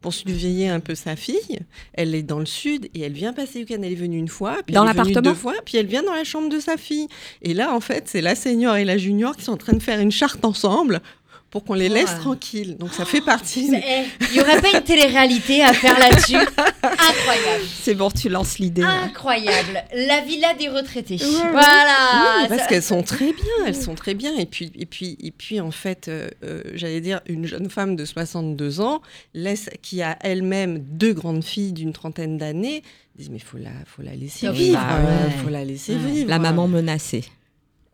pour 0.00 0.12
surveiller 0.12 0.68
un 0.68 0.80
peu 0.80 0.96
sa 0.96 1.14
fille. 1.14 1.60
Elle 1.92 2.14
est 2.16 2.24
dans 2.24 2.40
le 2.40 2.46
sud 2.46 2.88
et 2.94 3.02
elle 3.02 3.12
vient 3.12 3.32
passer 3.32 3.60
le 3.60 3.64
week-end. 3.66 3.82
Elle 3.84 3.92
est 3.92 3.96
venue 3.96 4.18
une 4.18 4.26
fois, 4.28 4.58
puis 4.66 4.74
Dans 4.74 4.82
l'appartement 4.84 5.20
deux 5.20 5.34
fois, 5.34 5.54
puis 5.64 5.76
elle 5.78 5.86
vient 5.86 6.02
dans 6.02 6.14
la 6.14 6.24
chambre 6.24 6.48
de 6.48 6.58
sa 6.58 6.76
fille. 6.76 7.06
Et 7.42 7.54
là, 7.54 7.72
en 7.72 7.80
fait, 7.80 8.08
c'est 8.08 8.20
la 8.20 8.34
senior 8.34 8.74
et 8.76 8.84
la 8.84 8.98
junior 8.98 9.36
qui 9.36 9.44
sont 9.44 9.52
en 9.52 9.56
train 9.56 9.74
de 9.74 9.82
faire 9.82 10.00
une 10.00 10.10
charte 10.10 10.44
ensemble 10.44 11.00
pour 11.52 11.62
qu'on 11.64 11.74
les 11.74 11.88
laisse 11.90 12.10
Ouais. 12.10 12.18
tranquilles. 12.18 12.76
Donc 12.78 12.92
ça 12.94 13.04
fait 13.04 13.20
partie. 13.20 13.70
Eh, 13.72 14.04
Il 14.30 14.36
y 14.36 14.40
aurait 14.40 14.60
pas 14.60 14.70
une 14.74 14.82
télé-réalité 14.82 15.62
à 15.62 15.72
faire 15.74 15.96
là-dessus? 15.98 16.34
Incroyable. 16.82 17.64
C'est 17.82 17.94
bon, 17.94 18.10
tu 18.10 18.28
lances 18.28 18.58
l'idée. 18.58 18.80
là. 18.82 19.02
Incroyable. 19.04 19.84
La 19.94 20.20
villa 20.22 20.54
des 20.58 20.68
retraités. 20.68 21.16
Ouais. 21.16 21.50
Voilà. 21.50 22.40
Oui, 22.42 22.48
parce 22.48 22.62
Ça- 22.62 22.66
qu'elles 22.68 22.82
sont 22.82 23.02
très 23.02 23.32
bien, 23.32 23.66
elles 23.66 23.76
sont 23.76 23.94
très 23.94 24.14
bien. 24.14 24.34
Et 24.38 24.46
puis, 24.46 24.72
et 24.78 24.86
puis, 24.86 25.16
et 25.22 25.30
puis 25.30 25.60
en 25.60 25.70
fait, 25.70 26.08
euh, 26.08 26.28
euh, 26.42 26.62
j'allais 26.74 27.00
dire, 27.02 27.20
une 27.26 27.46
jeune 27.46 27.68
femme 27.70 27.96
de 27.96 28.04
62 28.06 28.80
ans, 28.80 29.02
laisse, 29.34 29.68
qui 29.82 30.00
a 30.02 30.16
elle-même 30.22 30.78
deux 30.78 31.12
grandes 31.12 31.44
filles 31.44 31.72
d'une 31.72 31.92
trentaine 31.92 32.38
d'années, 32.38 32.82
disent 33.16 33.28
mais 33.30 33.38
faut 33.38 33.58
la, 33.58 33.70
faut 33.86 34.00
la 34.02 34.14
laisser 34.14 34.48
Oui, 34.48 34.56
vivre, 34.56 34.80
bah 34.80 35.00
ouais. 35.04 35.30
faut 35.44 35.50
la 35.50 35.64
laisser 35.66 35.92
Ouais. 35.92 36.10
vivre. 36.12 36.30
La 36.30 36.38
maman 36.38 36.66
menacée. 36.66 37.24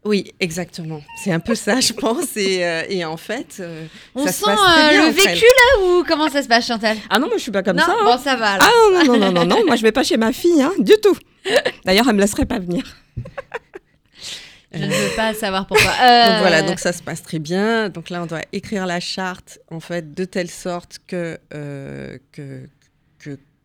Oui, 0.04 0.32
exactement. 0.40 1.02
C'est 1.22 1.32
un 1.32 1.40
peu 1.40 1.54
ça, 1.54 1.80
je 1.80 1.92
pense. 1.92 2.36
Et, 2.36 2.64
euh, 2.64 2.82
et 2.88 3.04
en 3.04 3.16
fait, 3.16 3.56
euh, 3.60 3.84
On 4.14 4.24
ça 4.24 4.32
se 4.32 4.38
sent 4.38 4.44
passe 4.46 4.58
très 4.60 4.86
euh, 4.86 4.90
bien 4.90 5.02
le 5.02 5.08
entre 5.10 5.18
elles. 5.26 5.34
vécu 5.34 5.44
là 5.44 5.82
ou 5.84 6.04
comment 6.06 6.30
ça 6.30 6.42
se 6.42 6.48
passe 6.48 6.66
Chantal? 6.66 6.96
Ah 7.10 7.18
non, 7.18 7.26
moi 7.26 7.36
je 7.36 7.42
suis 7.42 7.50
pas 7.52 7.62
comme 7.62 7.76
Non, 7.76 7.82
ça. 7.84 7.92
hein. 7.92 8.04
bon 8.04 8.18
ça 8.18 8.36
va. 8.36 8.52
alors. 8.52 8.66
Ah 8.68 9.04
non, 9.04 9.18
non, 9.18 9.18
non, 9.18 9.32
non, 9.32 9.44
non, 9.44 9.66
moi 9.66 9.76
je 9.76 9.82
vais 9.82 9.92
pas 9.92 10.04
chez 10.04 10.16
ma 10.16 10.32
fille, 10.32 10.62
hein, 10.62 10.72
du 10.78 10.94
tout. 11.02 11.16
D'ailleurs, 11.84 12.06
elle 12.08 12.14
me 12.14 12.20
laisserait 12.20 12.46
pas 12.46 12.58
venir. 12.58 12.84
Je 14.70 14.84
ne 14.84 14.86
veux 14.90 15.16
pas 15.16 15.32
savoir 15.32 15.66
pourquoi. 15.66 15.90
Euh, 16.02 16.26
Donc 16.28 16.40
voilà, 16.40 16.60
donc 16.62 16.78
ça 16.78 16.92
se 16.92 17.02
passe 17.02 17.22
très 17.22 17.38
bien. 17.38 17.88
Donc 17.88 18.10
là, 18.10 18.22
on 18.22 18.26
doit 18.26 18.42
écrire 18.52 18.84
la 18.86 19.00
charte 19.00 19.58
en 19.70 19.80
fait 19.80 20.12
de 20.12 20.24
telle 20.26 20.50
sorte 20.50 20.98
que 21.06 21.38
euh, 21.54 22.18
que, 22.32 22.68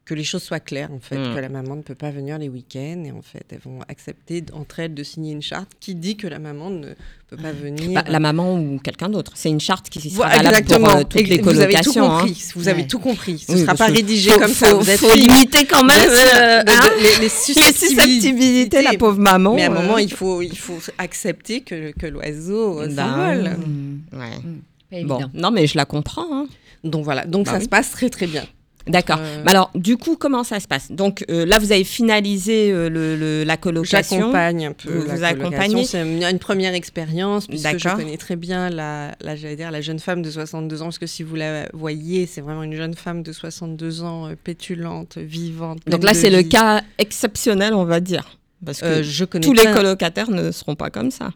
que 0.06 0.14
les 0.14 0.26
choses 0.26 0.44
soient 0.44 0.60
claires 0.60 0.92
en 0.92 1.00
fait, 1.00 1.18
Mm. 1.18 1.34
que 1.36 1.40
la 1.40 1.48
maman 1.48 1.78
ne 1.78 1.82
peut 1.82 1.96
pas 1.96 2.12
venir 2.12 2.38
les 2.38 2.50
week-ends 2.50 3.04
et 3.06 3.12
en 3.14 3.22
fait 3.22 3.46
elles 3.52 3.60
vont 3.64 3.80
accepter 3.88 4.44
entre 4.52 4.80
elles 4.82 4.94
de 4.94 5.02
signer 5.04 5.32
une 5.32 5.42
charte 5.42 5.70
qui 5.80 5.96
dit 5.96 6.18
que 6.18 6.28
la 6.28 6.40
maman 6.40 6.70
ne 6.70 6.90
peut 7.30 7.38
pas 7.38 7.54
venir. 7.54 7.90
Bah, 7.94 8.04
la 8.10 8.20
maman 8.20 8.60
ou 8.60 8.80
quelqu'un 8.84 9.08
d'autre. 9.08 9.32
C'est 9.36 9.48
une 9.50 9.62
charte 9.62 9.90
qui 9.90 10.02
sera 10.10 10.28
Voilà, 10.28 10.44
valable 10.44 10.66
pour 10.66 10.76
exactement. 10.76 11.00
euh, 11.00 11.04
toutes 11.04 11.28
les 11.30 11.38
vous 11.42 11.50
avez 11.62 11.74
tout 11.76 11.94
colocations. 11.94 12.12
hein. 12.12 12.20
compris. 12.20 12.44
Vous 12.56 12.68
avez 12.68 12.86
tout 12.88 13.00
compris. 13.00 13.40
Ce 13.40 13.52
Oui, 13.54 13.60
ne 13.62 13.66
sera 13.66 13.76
pas 13.76 13.86
rédigé 13.86 14.32
faut- 14.32 14.40
comme 14.40 14.52
faut- 14.52 14.66
ça. 14.66 14.74
Vous 14.74 14.90
êtes 14.90 15.00
faut 15.00 15.14
libre. 15.16 15.34
limiter 15.36 15.66
quand 15.66 15.84
même 15.86 16.10
euh, 16.10 16.64
de- 16.64 16.70
hein, 16.70 16.90
les, 16.98 17.04
les 17.04 17.20
les 17.22 17.30
susceptibilités, 17.30 18.82
la 18.82 18.94
pauvre 18.98 19.20
maman. 19.20 19.56
Mais 19.56 19.64
à 19.64 19.72
un 19.72 19.76
euh, 19.76 19.82
moment, 19.82 19.98
il 19.98 20.12
faut, 20.12 20.42
il 20.42 20.58
faut 20.58 20.80
accepter 20.98 21.62
que, 21.62 21.92
que 21.98 22.08
l'oiseau 22.08 22.82
euh, 22.82 22.88
bah, 22.90 23.04
s'envole. 23.06 23.58
Hmm, 23.58 24.00
ouais. 24.20 25.04
Bon, 25.06 25.16
évident. 25.18 25.32
non, 25.34 25.52
mais 25.52 25.66
je 25.66 25.78
la 25.78 25.86
comprends. 25.86 26.28
hein. 26.30 26.48
Donc 26.84 27.04
voilà, 27.06 27.26
donc 27.26 27.46
Bah 27.46 27.54
ça 27.54 27.58
oui. 27.60 27.64
se 27.64 27.70
passe 27.70 27.92
très 27.92 28.10
très 28.10 28.28
bien. 28.28 28.44
D'accord. 28.88 29.18
Euh, 29.20 29.42
Mais 29.46 29.52
alors, 29.52 29.72
du 29.76 29.96
coup, 29.98 30.18
comment 30.18 30.44
ça 30.44 30.60
se 30.60 30.68
passe? 30.68 30.92
Donc 30.92 31.24
euh, 31.30 31.46
là, 31.46 31.58
vous 31.60 31.72
avez 31.72 31.84
finalisé 31.86 32.72
euh, 32.72 32.90
le, 32.90 33.16
le- 33.16 33.44
la 33.44 33.56
colocation. 33.58 34.18
J'accompagne 34.18 34.66
un 34.68 34.74
peu 34.74 34.92
Vous- 34.92 35.08
la 35.08 35.16
vous 35.16 35.24
accompagnez 35.24 35.86
C'est 35.86 36.02
une, 36.02 36.40
première 36.40 36.74
expérience 36.74 37.48
puisque 37.48 37.78
je 37.78 37.96
connais 37.96 38.18
très 38.18 38.36
bien 38.36 38.70
la, 38.70 39.16
la, 39.22 39.36
j'allais 39.36 39.56
dire, 39.56 39.72
la 39.72 39.82
jeune 39.82 40.00
femme 40.00 40.22
de 40.22 40.30
62 40.30 40.82
ans. 40.82 40.86
Parce 40.86 41.00
que 41.00 41.08
si 41.08 41.24
vous 41.24 41.36
la 41.36 41.68
voyez, 41.74 42.26
c'est 42.26 42.42
vraiment 42.42 42.64
une 42.64 42.76
jeune 42.76 42.94
femme 42.94 43.24
de 43.24 43.32
62 43.32 44.04
ans, 44.04 44.28
euh, 44.28 44.36
pétulante, 44.42 45.18
vivante. 45.18 45.80
Donc 45.88 46.04
là, 46.04 46.14
c'est 46.14 46.30
le 46.30 46.44
cas 46.44 46.82
exceptionnel, 46.98 47.74
on 47.74 47.86
va 47.86 48.00
dire. 48.00 48.38
Parce 48.66 48.80
que 48.80 49.04
je 49.04 49.26
connais 49.26 49.46
tous 49.46 49.52
les 49.54 49.66
colocataires 49.74 50.30
ne 50.32 50.52
seront 50.52 50.76
pas 50.76 50.90
comme 50.90 51.12
ça. 51.12 51.32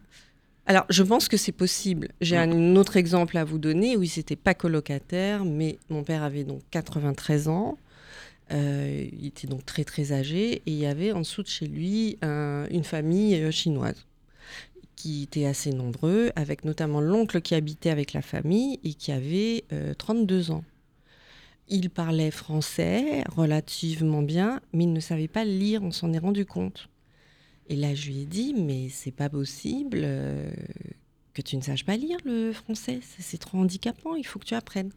Alors, 0.70 0.86
je 0.90 1.02
pense 1.02 1.30
que 1.30 1.38
c'est 1.38 1.54
possible. 1.54 2.10
J'ai 2.20 2.36
un, 2.38 2.52
un 2.52 2.76
autre 2.76 2.98
exemple 2.98 3.38
à 3.38 3.46
vous 3.46 3.58
donner. 3.58 3.96
Oui, 3.96 4.08
c'était 4.10 4.36
pas 4.36 4.54
colocataire, 4.54 5.46
mais 5.46 5.80
mon 5.90 6.04
père 6.04 6.24
avait 6.24 6.44
donc 6.44 6.62
93 6.72 7.48
ans. 7.48 7.78
Euh, 8.52 9.06
il 9.12 9.26
était 9.28 9.48
donc 9.48 9.66
très 9.66 9.84
très 9.84 10.12
âgé 10.14 10.56
et 10.56 10.62
il 10.66 10.76
y 10.78 10.86
avait 10.86 11.12
en 11.12 11.20
dessous 11.20 11.44
de 11.44 11.48
chez 11.48 11.68
lui 11.68 12.18
un- 12.22 12.66
une 12.72 12.86
famille 12.86 13.36
euh, 13.36 13.52
chinoise 13.52 14.06
qui 14.96 15.24
était 15.24 15.46
assez 15.46 15.72
nombreux, 15.72 16.32
avec 16.36 16.66
notamment 16.66 17.02
l'oncle 17.02 17.42
qui 17.42 17.56
habitait 17.56 17.90
avec 17.90 18.14
la 18.14 18.22
famille 18.22 18.80
et 18.84 18.94
qui 18.94 19.12
avait 19.12 19.64
euh, 19.74 19.94
32 19.94 20.52
ans. 20.52 20.64
Il 21.70 21.90
parlait 21.90 22.32
français 22.32 23.24
relativement 23.36 24.22
bien, 24.22 24.62
mais 24.74 24.86
il 24.86 24.94
ne 24.94 25.00
savait 25.02 25.28
pas 25.28 25.44
lire, 25.46 25.84
on 25.84 25.92
s'en 25.92 26.12
est 26.14 26.18
rendu 26.18 26.46
compte. 26.46 26.88
Et 27.70 27.76
là, 27.76 27.94
je 27.96 28.08
lui 28.08 28.22
ai 28.22 28.26
dit, 28.26 28.54
mais 28.58 28.88
c'est 28.90 29.12
pas 29.12 29.30
possible 29.30 30.00
euh, 30.04 30.50
que 31.34 31.42
tu 31.42 31.58
ne 31.58 31.62
saches 31.62 31.86
pas 31.86 31.98
lire 31.98 32.18
le 32.26 32.54
français, 32.54 33.00
c'est 33.20 33.38
trop 33.38 33.58
handicapant, 33.58 34.16
il 34.16 34.26
faut 34.26 34.40
que 34.40 34.46
tu 34.46 34.54
apprennes. 34.56 34.92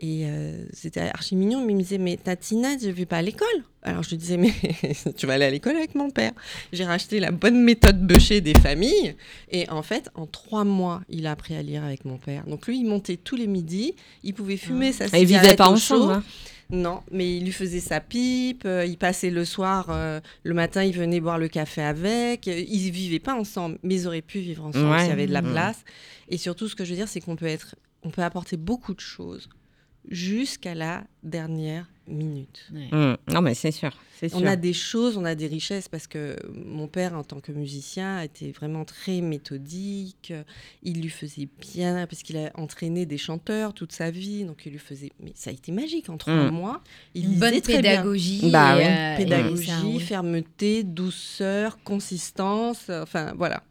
Et 0.00 0.26
euh, 0.26 0.64
c'était 0.72 1.00
archi 1.00 1.34
mignon, 1.34 1.64
mais 1.64 1.72
il 1.72 1.76
me 1.76 1.82
disait, 1.82 1.98
mais 1.98 2.16
Tatina, 2.16 2.78
je 2.80 2.88
vais 2.88 3.04
pas 3.06 3.16
à 3.18 3.22
l'école? 3.22 3.48
Alors 3.82 4.04
je 4.04 4.10
lui 4.10 4.16
disais, 4.16 4.36
mais 4.36 4.52
tu 5.16 5.26
vas 5.26 5.34
aller 5.34 5.44
à 5.44 5.50
l'école 5.50 5.74
avec 5.76 5.96
mon 5.96 6.10
père. 6.10 6.30
J'ai 6.72 6.84
racheté 6.84 7.18
la 7.18 7.32
bonne 7.32 7.60
méthode 7.62 8.06
bûcher 8.06 8.40
des 8.40 8.54
familles. 8.54 9.16
Et 9.50 9.68
en 9.70 9.82
fait, 9.82 10.08
en 10.14 10.26
trois 10.26 10.62
mois, 10.62 11.02
il 11.08 11.26
a 11.26 11.32
appris 11.32 11.56
à 11.56 11.62
lire 11.62 11.82
avec 11.82 12.04
mon 12.04 12.16
père. 12.16 12.44
Donc 12.46 12.68
lui, 12.68 12.78
il 12.78 12.84
montait 12.84 13.16
tous 13.16 13.34
les 13.34 13.48
midis, 13.48 13.94
il 14.22 14.34
pouvait 14.34 14.56
fumer 14.56 14.92
sa 14.92 15.06
Et 15.06 15.08
ils 15.22 15.26
cigarette 15.26 15.42
vivaient 15.44 15.56
pas 15.56 15.68
au 15.68 15.72
ensemble. 15.72 16.02
chaud. 16.04 16.10
hein. 16.10 16.22
Non, 16.70 17.02
mais 17.10 17.36
il 17.38 17.44
lui 17.44 17.52
faisait 17.52 17.80
sa 17.80 17.98
pipe, 18.00 18.64
euh, 18.66 18.84
il 18.84 18.98
passait 18.98 19.30
le 19.30 19.44
soir, 19.46 19.86
euh, 19.88 20.20
le 20.42 20.52
matin, 20.52 20.84
il 20.84 20.92
venait 20.94 21.18
boire 21.20 21.38
le 21.38 21.48
café 21.48 21.80
avec. 21.80 22.46
euh, 22.46 22.60
Ils 22.60 22.90
vivaient 22.90 23.18
pas 23.20 23.34
ensemble, 23.34 23.78
mais 23.82 23.94
ils 23.94 24.06
auraient 24.06 24.20
pu 24.20 24.40
vivre 24.40 24.64
ensemble 24.66 24.90
Ouais. 24.90 24.98
s'il 25.00 25.08
y 25.08 25.12
avait 25.12 25.26
de 25.26 25.32
la 25.32 25.40
place. 25.42 25.82
Et 26.28 26.36
surtout, 26.36 26.68
ce 26.68 26.74
que 26.76 26.84
je 26.84 26.90
veux 26.90 26.96
dire, 26.96 27.08
c'est 27.08 27.20
qu'on 27.22 27.36
peut 27.36 27.46
être, 27.46 27.74
on 28.02 28.10
peut 28.10 28.22
apporter 28.22 28.58
beaucoup 28.58 28.92
de 28.92 29.00
choses 29.00 29.48
jusqu'à 30.10 30.74
la 30.74 31.04
dernière 31.22 31.88
minute. 32.08 32.66
Hum, 32.92 33.16
Non, 33.32 33.40
mais 33.42 33.54
c'est 33.54 33.70
sûr. 33.70 33.90
C'est 34.18 34.28
sûr. 34.28 34.38
On 34.42 34.46
a 34.46 34.56
des 34.56 34.72
choses, 34.72 35.16
on 35.16 35.24
a 35.24 35.36
des 35.36 35.46
richesses 35.46 35.88
parce 35.88 36.08
que 36.08 36.34
mon 36.52 36.88
père, 36.88 37.14
en 37.14 37.22
tant 37.22 37.38
que 37.38 37.52
musicien, 37.52 38.20
était 38.20 38.50
vraiment 38.50 38.84
très 38.84 39.20
méthodique. 39.20 40.32
Il 40.82 41.00
lui 41.02 41.08
faisait 41.08 41.48
bien 41.60 42.06
parce 42.08 42.22
qu'il 42.24 42.36
a 42.36 42.50
entraîné 42.54 43.06
des 43.06 43.18
chanteurs 43.18 43.74
toute 43.74 43.92
sa 43.92 44.10
vie, 44.10 44.44
donc 44.44 44.62
il 44.66 44.72
lui 44.72 44.78
faisait. 44.80 45.12
Mais 45.22 45.30
ça 45.36 45.50
a 45.50 45.52
été 45.52 45.70
magique 45.70 46.08
en 46.10 46.16
trois 46.16 46.34
Mm. 46.34 46.50
mois. 46.50 46.82
Il 47.14 47.26
Une 47.26 47.38
bonne 47.38 47.60
très 47.60 47.80
bien. 47.80 47.92
pédagogie. 47.92 48.50
Bah 48.50 48.76
oui. 48.76 48.82
euh, 48.86 49.16
Pédagogie, 49.16 49.66
ça 50.00 50.06
fermeté, 50.06 50.82
douceur, 50.82 51.78
consistance. 51.84 52.90
Enfin 52.90 53.34
voilà. 53.36 53.62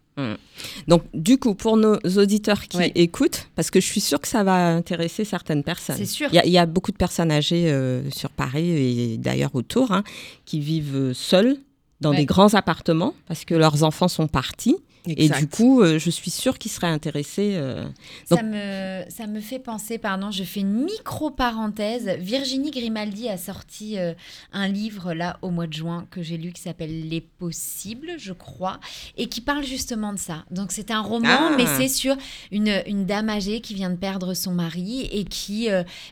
Donc, 0.87 1.03
du 1.13 1.37
coup, 1.37 1.53
pour 1.53 1.77
nos 1.77 1.97
auditeurs 2.17 2.61
qui 2.67 2.77
Ouais. 2.77 2.91
écoutent, 2.95 3.47
parce 3.55 3.69
que 3.69 3.79
je 3.79 3.85
suis 3.85 4.01
sûre 4.01 4.19
que 4.19 4.27
ça 4.27 4.43
va 4.43 4.69
intéresser 4.75 5.23
certaines 5.25 5.63
personnes. 5.63 5.95
C'est 5.97 6.05
sûr. 6.05 6.29
Il 6.31 6.35
y, 6.35 6.39
a- 6.39 6.45
il 6.45 6.51
y 6.51 6.57
a 6.57 6.65
beaucoup 6.65 6.91
de 6.91 6.97
personnes 6.97 7.31
âgées 7.31 7.69
euh, 7.71 8.09
sur 8.09 8.29
Paris 8.31 8.69
et 8.69 9.17
d'ailleurs 9.17 9.53
autour 9.53 9.91
hein, 9.91 10.03
qui 10.45 10.59
vivent 10.59 11.11
seules 11.13 11.57
dans 12.01 12.11
Ouais. 12.11 12.17
des 12.17 12.25
grands 12.25 12.53
appartements 12.53 13.13
parce 13.27 13.45
que 13.45 13.53
leurs 13.55 13.83
enfants 13.83 14.07
sont 14.07 14.27
partis. 14.27 14.75
Et 15.15 15.29
du 15.29 15.47
coup, 15.47 15.81
euh, 15.81 15.99
je 15.99 16.09
suis 16.09 16.31
sûre 16.31 16.57
qu'ils 16.57 16.71
seraient 16.71 16.87
intéressés. 16.87 17.51
euh, 17.55 17.83
Donc- 18.29 18.39
Ça 18.39 18.43
me, 18.43 19.03
ça 19.09 19.27
me 19.27 19.39
fait 19.39 19.59
penser, 19.59 19.97
pardon, 19.97 20.31
je 20.31 20.43
fais 20.43 20.61
une 20.61 20.83
micro-parenthèse. 20.85 22.09
Virginie 22.19 22.71
Grimaldi 22.71 23.29
a 23.29 23.37
sorti 23.37 23.97
euh, 23.97 24.13
un 24.51 24.67
livre 24.67 25.13
là 25.13 25.37
au 25.41 25.49
mois 25.49 25.67
de 25.67 25.73
juin 25.73 26.05
que 26.11 26.21
j'ai 26.21 26.37
lu 26.37 26.51
qui 26.51 26.61
s'appelle 26.61 27.07
Les 27.09 27.21
Possibles, 27.21 28.13
je 28.17 28.33
crois, 28.33 28.79
et 29.17 29.27
qui 29.27 29.41
parle 29.41 29.63
justement 29.63 30.13
de 30.13 30.19
ça. 30.19 30.45
Donc 30.51 30.71
c'est 30.71 30.91
un 30.91 31.01
roman, 31.01 31.27
Ah. 31.29 31.55
mais 31.57 31.65
c'est 31.77 31.87
sur 31.87 32.15
une, 32.51 32.81
une 32.87 33.05
dame 33.05 33.29
âgée 33.29 33.61
qui 33.61 33.73
vient 33.73 33.89
de 33.89 33.95
perdre 33.95 34.33
son 34.33 34.51
mari 34.53 35.01
et 35.11 35.23
qui, 35.25 35.67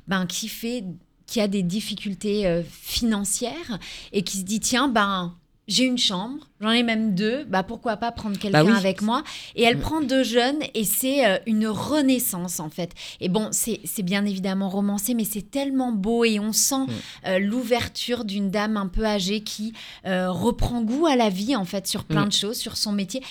ben, 0.07 0.25
qui 0.25 0.47
fait 0.47 0.83
qui 1.27 1.41
a 1.41 1.47
des 1.47 1.63
difficultés 1.63 2.61
financières 2.99 3.79
et 4.13 4.21
qui 4.21 4.37
se 4.37 4.43
dit 4.43 4.59
tiens 4.59 4.87
ben 4.87 5.33
j'ai 5.67 5.85
une 5.85 5.97
chambre, 5.97 6.47
j'en 6.61 6.69
ai 6.71 6.83
même 6.83 7.15
deux, 7.15 7.43
bah 7.45 7.63
pourquoi 7.63 7.97
pas 7.97 8.11
prendre 8.11 8.37
quelqu'un 8.37 8.63
Bah 8.63 8.69
oui. 8.71 8.77
avec 8.77 9.01
moi 9.01 9.23
Et 9.55 9.63
elle 9.63 9.77
Mm. 9.77 9.81
prend 9.81 10.01
deux 10.01 10.23
jeunes 10.23 10.59
et 10.75 10.83
c'est 10.83 11.25
euh, 11.25 11.37
une 11.47 11.67
renaissance 11.67 12.59
en 12.59 12.69
fait. 12.69 12.91
Et 13.19 13.29
bon, 13.29 13.49
c'est 13.51 13.79
bien 14.03 14.25
évidemment 14.25 14.69
romancé, 14.69 15.13
mais 15.15 15.23
c'est 15.25 15.49
tellement 15.49 15.91
beau 15.91 16.23
et 16.23 16.39
on 16.39 16.53
sent 16.53 16.75
Mm. 16.85 16.89
euh, 17.27 17.39
l'ouverture 17.39 18.25
d'une 18.25 18.51
dame 18.51 18.77
un 18.77 18.87
peu 18.87 19.05
âgée 19.05 19.41
qui 19.41 19.73
euh, 20.05 20.29
reprend 20.31 20.81
goût 20.83 21.07
à 21.07 21.15
la 21.15 21.29
vie 21.29 21.55
en 21.55 21.65
fait 21.65 21.87
sur 21.87 22.03
plein 22.03 22.25
Mm. 22.25 22.29
de 22.29 22.33
choses, 22.33 22.57
sur 22.57 22.77
son 22.77 22.91
métier. 22.91 23.23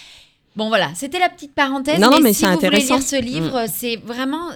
Bon 0.57 0.68
voilà, 0.68 0.90
c'était 0.94 1.18
la 1.18 1.29
petite 1.29 1.53
parenthèse. 1.55 1.99
Non, 2.01 2.11
non, 2.11 2.16
mais 2.18 2.25
mais 2.25 2.33
si 2.33 2.40
c'est 2.40 2.47
vous 2.47 2.55
voulez 2.55 2.66
intéressant. 2.66 2.94
Mm. 2.94 2.99
lire 2.99 3.07
ce 3.09 3.16
livre, 3.23 3.64
c'est 3.73 3.97
vraiment 3.97 4.49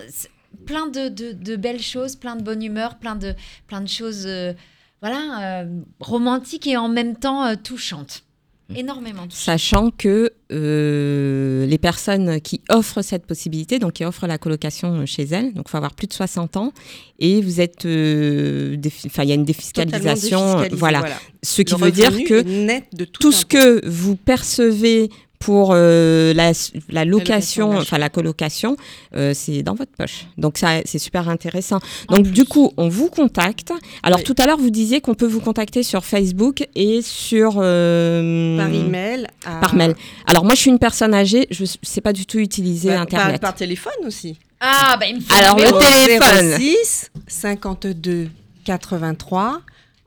plein 0.66 0.86
de, 0.86 1.08
de- 1.08 1.32
de 1.32 1.56
belles 1.56 1.82
choses, 1.82 2.16
plein 2.16 2.36
de 2.36 2.42
bonne 2.42 2.62
humeur, 2.62 2.98
plein 2.98 3.14
de, 3.16 3.34
plein 3.68 3.80
de 3.80 3.88
choses 3.88 4.24
euh, 4.26 4.52
voilà, 5.00 5.62
euh, 5.62 5.80
romantiques 6.00 6.66
et 6.66 6.76
en 6.76 6.88
même 6.88 7.16
temps 7.16 7.44
euh, 7.44 7.54
touchantes. 7.62 8.24
Mm. 8.68 8.76
Énormément. 8.76 9.22
Sachant 9.30 9.90
que 9.90 10.30
euh, 10.52 11.66
les 11.66 11.78
personnes 11.78 12.40
qui 12.40 12.60
offrent 12.68 13.00
cette 13.00 13.24
possibilité, 13.24 13.78
donc 13.78 13.94
qui 13.94 14.04
offrent 14.04 14.26
la 14.26 14.36
colocation 14.36 15.06
chez 15.06 15.22
elles, 15.24 15.54
donc 15.54 15.66
il 15.68 15.70
faut 15.70 15.78
avoir 15.78 15.94
plus 15.94 16.06
de 16.06 16.12
60 16.12 16.56
ans, 16.58 16.72
et 17.18 17.40
vous 17.40 17.62
êtes, 17.62 17.86
euh, 17.86 18.76
enfin 19.06 19.22
il 19.22 19.30
y 19.30 19.32
a 19.32 19.36
une 19.36 19.46
défiscalisation, 19.46 20.66
voilà. 20.72 21.02
Ce 21.42 21.62
qui 21.62 21.74
Le 21.74 21.80
veut 21.80 21.92
dire 21.92 22.12
que 22.24 22.42
net 22.42 22.84
de 22.92 23.06
tout, 23.06 23.22
tout 23.22 23.32
ce 23.32 23.46
que 23.46 23.86
vous 23.88 24.16
percevez 24.16 25.08
pour 25.38 25.70
euh, 25.72 26.34
la, 26.34 26.50
la 26.88 27.04
location, 27.04 27.76
enfin 27.78 27.96
la 27.98 28.08
colocation, 28.08 28.76
euh, 29.14 29.32
c'est 29.34 29.62
dans 29.62 29.74
votre 29.74 29.92
poche. 29.92 30.26
Donc 30.36 30.58
ça, 30.58 30.80
c'est 30.84 30.98
super 30.98 31.28
intéressant. 31.28 31.78
Donc 32.08 32.26
du 32.26 32.44
coup, 32.44 32.72
on 32.76 32.88
vous 32.88 33.08
contacte. 33.08 33.72
Alors 34.02 34.18
Oui. 34.18 34.24
tout 34.24 34.34
à 34.38 34.46
l'heure, 34.46 34.58
vous 34.58 34.70
disiez 34.70 35.00
qu'on 35.00 35.14
peut 35.14 35.26
vous 35.26 35.40
contacter 35.40 35.82
sur 35.84 36.04
Facebook 36.04 36.66
et 36.74 37.02
sur 37.02 37.54
euh, 37.58 38.56
Par 38.58 38.68
email. 38.68 39.26
à- 39.46 39.60
par 39.60 39.74
mail. 39.74 39.94
Alors 40.26 40.44
moi, 40.44 40.54
je 40.54 40.60
suis 40.60 40.70
une 40.70 40.78
personne 40.80 41.14
âgée, 41.14 41.46
je 41.50 41.62
ne 41.62 41.68
sais 41.82 42.00
pas 42.00 42.12
du 42.12 42.26
tout 42.26 42.38
utiliser 42.38 42.88
par- 42.90 43.02
Internet. 43.02 43.40
Par, 43.40 43.50
par 43.52 43.54
téléphone 43.58 43.92
aussi. 44.06 44.38
Ah, 44.60 44.96
bah 44.98 45.06
il 45.06 45.16
me 45.16 45.20
faut 45.20 45.34
Alors, 45.34 45.56
le 45.56 45.66
le 45.66 46.06
téléphone. 46.06 46.58
06 46.58 47.10
52 47.28 48.28
83 48.64 49.60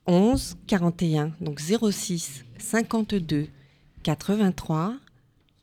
11 0.08 0.56
41. 0.68 1.32
Donc 1.40 1.60
06 1.62 2.44
52 2.60 3.48
83 4.04 4.94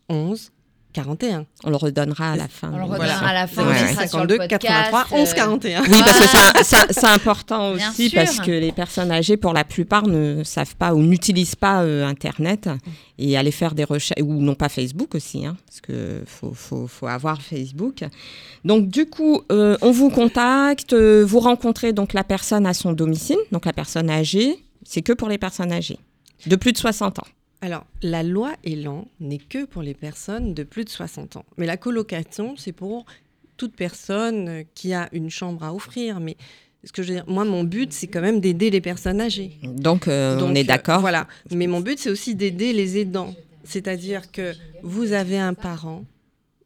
11 0.09 0.51
41. 0.95 1.45
On 1.65 1.71
le 1.71 1.77
redonnera 1.77 2.33
à 2.33 2.37
la 2.37 2.49
fin. 2.49 2.71
On 2.73 2.79
le 2.79 2.85
redonnera 2.85 3.29
à 3.29 3.33
la 3.35 3.47
fin, 3.47 3.65
Ouais, 3.69 3.77
ce 3.79 3.85
ouais. 3.85 3.93
sera 3.93 4.07
sur 4.09 4.19
le 4.25 4.29
52 4.29 4.37
podcast, 4.39 4.63
83 4.67 5.19
11 5.19 5.29
euh, 5.31 5.35
41. 5.35 5.83
Oui, 5.83 5.89
parce 5.91 6.19
que 6.19 6.65
c'est- 6.95 7.05
important 7.07 7.75
Bien 7.75 7.91
aussi 7.91 8.09
sûr. 8.09 8.19
parce 8.25 8.41
que 8.41 8.51
les 8.51 8.73
personnes 8.73 9.13
âgées, 9.13 9.37
pour 9.37 9.53
la 9.53 9.65
plupart, 9.65 10.07
ne 10.09 10.43
savent 10.45 10.75
pas 10.77 10.95
ou 10.95 11.03
n'utilisent 11.03 11.55
pas 11.57 11.83
euh, 11.83 12.07
Internet 12.07 12.71
et 13.19 13.37
aller 13.37 13.51
faire 13.51 13.75
des 13.75 13.85
recherches 13.85 14.21
ou 14.23 14.41
non 14.41 14.55
pas 14.55 14.71
Facebook 14.71 15.15
aussi, 15.15 15.45
hein, 15.45 15.57
parce 15.67 15.83
que 15.83 16.23
faut, 16.27 16.53
faut, 16.55 16.87
faut 16.87 17.07
avoir 17.07 17.43
Facebook. 17.43 18.03
Donc 18.65 18.89
du 18.89 19.07
coup, 19.07 19.43
euh, 19.53 19.77
on 19.83 19.91
vous 19.93 20.09
contacte, 20.11 20.95
euh, 20.95 21.23
vous 21.25 21.39
rencontrez 21.41 21.93
donc 21.93 22.15
la 22.15 22.25
personne 22.25 22.67
à 22.67 22.73
son 22.73 22.93
domicile, 22.93 23.39
donc 23.53 23.67
la 23.67 23.75
personne 23.75 24.09
âgée. 24.11 24.65
C'est 24.85 25.03
que 25.03 25.13
pour 25.13 25.29
les 25.29 25.39
personnes 25.39 25.71
âgées 25.71 25.99
de 26.47 26.57
plus 26.57 26.73
de 26.73 26.79
60 26.79 27.19
ans. 27.19 27.27
Alors, 27.61 27.87
la 28.03 28.23
loi 28.23 28.53
Elan 28.65 29.09
n'est 29.21 29.39
que 29.39 29.65
pour 29.65 29.83
les 29.83 29.95
personnes 29.95 30.55
de 30.55 30.63
plus 30.63 30.85
de 30.85 30.91
60 30.91 31.37
ans. 31.37 31.45
Mais 31.57 31.67
la 31.67 31.77
colocation, 31.77 32.55
c'est 32.57 32.73
pour 32.73 33.05
toute 33.57 33.75
personne 33.75 34.63
qui 34.75 34.93
a 34.95 35.09
une 35.13 35.31
chambre 35.31 35.65
à 35.65 35.75
offrir. 35.75 36.21
Mais 36.21 36.37
ce 36.85 36.93
que 36.93 37.03
je 37.03 37.09
veux 37.09 37.15
dire, 37.17 37.25
moi, 37.27 37.45
mon 37.45 37.65
but, 37.65 37.93
c'est 37.93 38.07
quand 38.07 38.21
même 38.21 38.41
d'aider 38.41 38.71
les 38.71 38.81
personnes 38.81 39.21
âgées. 39.21 39.51
Donc, 39.65 40.07
euh, 40.07 40.39
Donc, 40.39 40.51
on 40.51 40.55
est 40.55 40.63
euh, 40.63 40.67
d'accord. 40.67 41.01
Voilà. 41.01 41.27
Mais 41.51 41.67
mon 41.67 41.81
but, 41.81 41.99
c'est 41.99 42.11
aussi 42.11 42.37
d'aider 42.37 42.73
les 42.73 42.99
aidants. 42.99 43.35
C'est-à-dire 43.65 44.31
que 44.31 44.55
vous 44.85 45.13
avez 45.13 45.39
un 45.39 45.55
parent, 45.55 46.05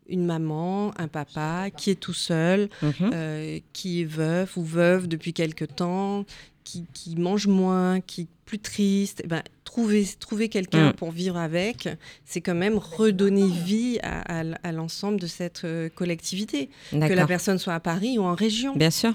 une 0.08 0.26
maman, 0.26 0.92
un 0.98 1.08
papa 1.08 1.68
qui 1.74 1.90
est 1.90 1.94
tout 1.98 2.12
seul, 2.12 2.68
Mhm. 2.82 3.10
euh, 3.14 3.58
qui 3.72 4.02
est 4.02 4.04
veuf 4.04 4.58
ou 4.58 4.62
veuve 4.62 5.08
depuis 5.08 5.32
quelque 5.32 5.64
temps, 5.64 6.26
qui, 6.64 6.86
qui 6.92 7.16
mange 7.16 7.46
moins, 7.46 8.00
qui 8.00 8.22
est 8.22 8.26
plus 8.44 8.58
triste, 8.58 9.22
eh 9.24 9.26
ben, 9.28 9.42
trouver, 9.64 10.06
trouver 10.20 10.48
quelqu'un 10.48 10.90
Mm. 10.90 10.92
pour 10.94 11.10
vivre 11.10 11.36
avec, 11.36 11.88
c'est 12.24 12.40
quand 12.40 12.54
même 12.54 12.76
redonner 12.78 13.46
vie 13.48 13.98
à, 14.02 14.42
à 14.62 14.72
l'ensemble 14.72 15.18
de 15.20 15.26
cette 15.26 15.64
euh, 15.64 15.88
collectivité. 15.94 16.68
Que 16.90 17.12
la 17.14 17.26
personne 17.26 17.58
soit 17.58 17.74
à 17.74 17.80
Paris 17.80 18.18
ou 18.18 18.22
en 18.24 18.34
région. 18.34 18.74
Bien 18.76 18.90
sûr. 18.90 19.14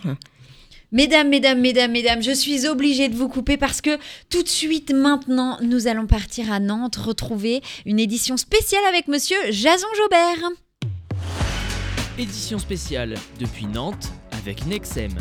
Mesdames, 0.94 1.28
mesdames, 1.30 1.60
mesdames, 1.60 1.92
mesdames, 1.92 2.24
je 2.24 2.32
suis 2.32 2.66
obligée 2.66 3.10
de 3.10 3.16
vous 3.16 3.28
couper 3.28 3.58
parce 3.58 3.82
que 3.82 3.98
tout 4.30 4.42
de 4.42 4.48
suite 4.48 4.92
maintenant, 4.94 5.58
nous 5.62 5.88
allons 5.88 6.08
partir 6.08 6.50
à 6.52 6.60
Nantes 6.62 6.96
retrouver 6.96 7.62
une 7.86 8.00
édition 8.00 8.38
spéciale 8.38 8.84
avec 8.88 9.08
monsieur 9.10 9.38
Jason 9.52 9.88
Jobert. 9.98 10.50
Édition 12.18 12.58
spéciale 12.58 13.16
depuis 13.40 13.66
Nantes 13.66 14.12
avec 14.32 14.66
Nexem. 14.66 15.12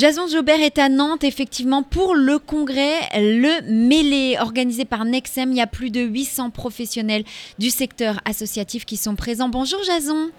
Jason 0.00 0.28
Jobert 0.28 0.62
est 0.62 0.78
à 0.78 0.88
Nantes, 0.88 1.24
effectivement, 1.24 1.82
pour 1.82 2.14
le 2.14 2.38
congrès 2.38 3.00
Le 3.16 3.60
Mêlé, 3.70 4.38
organisé 4.40 4.86
par 4.86 5.04
Nexem. 5.04 5.50
Il 5.50 5.58
y 5.58 5.60
a 5.60 5.66
plus 5.66 5.90
de 5.90 6.00
800 6.00 6.48
professionnels 6.48 7.22
du 7.58 7.68
secteur 7.68 8.18
associatif 8.24 8.86
qui 8.86 8.96
sont 8.96 9.14
présents. 9.14 9.50
Bonjour 9.50 9.82
Jason. 9.84 10.30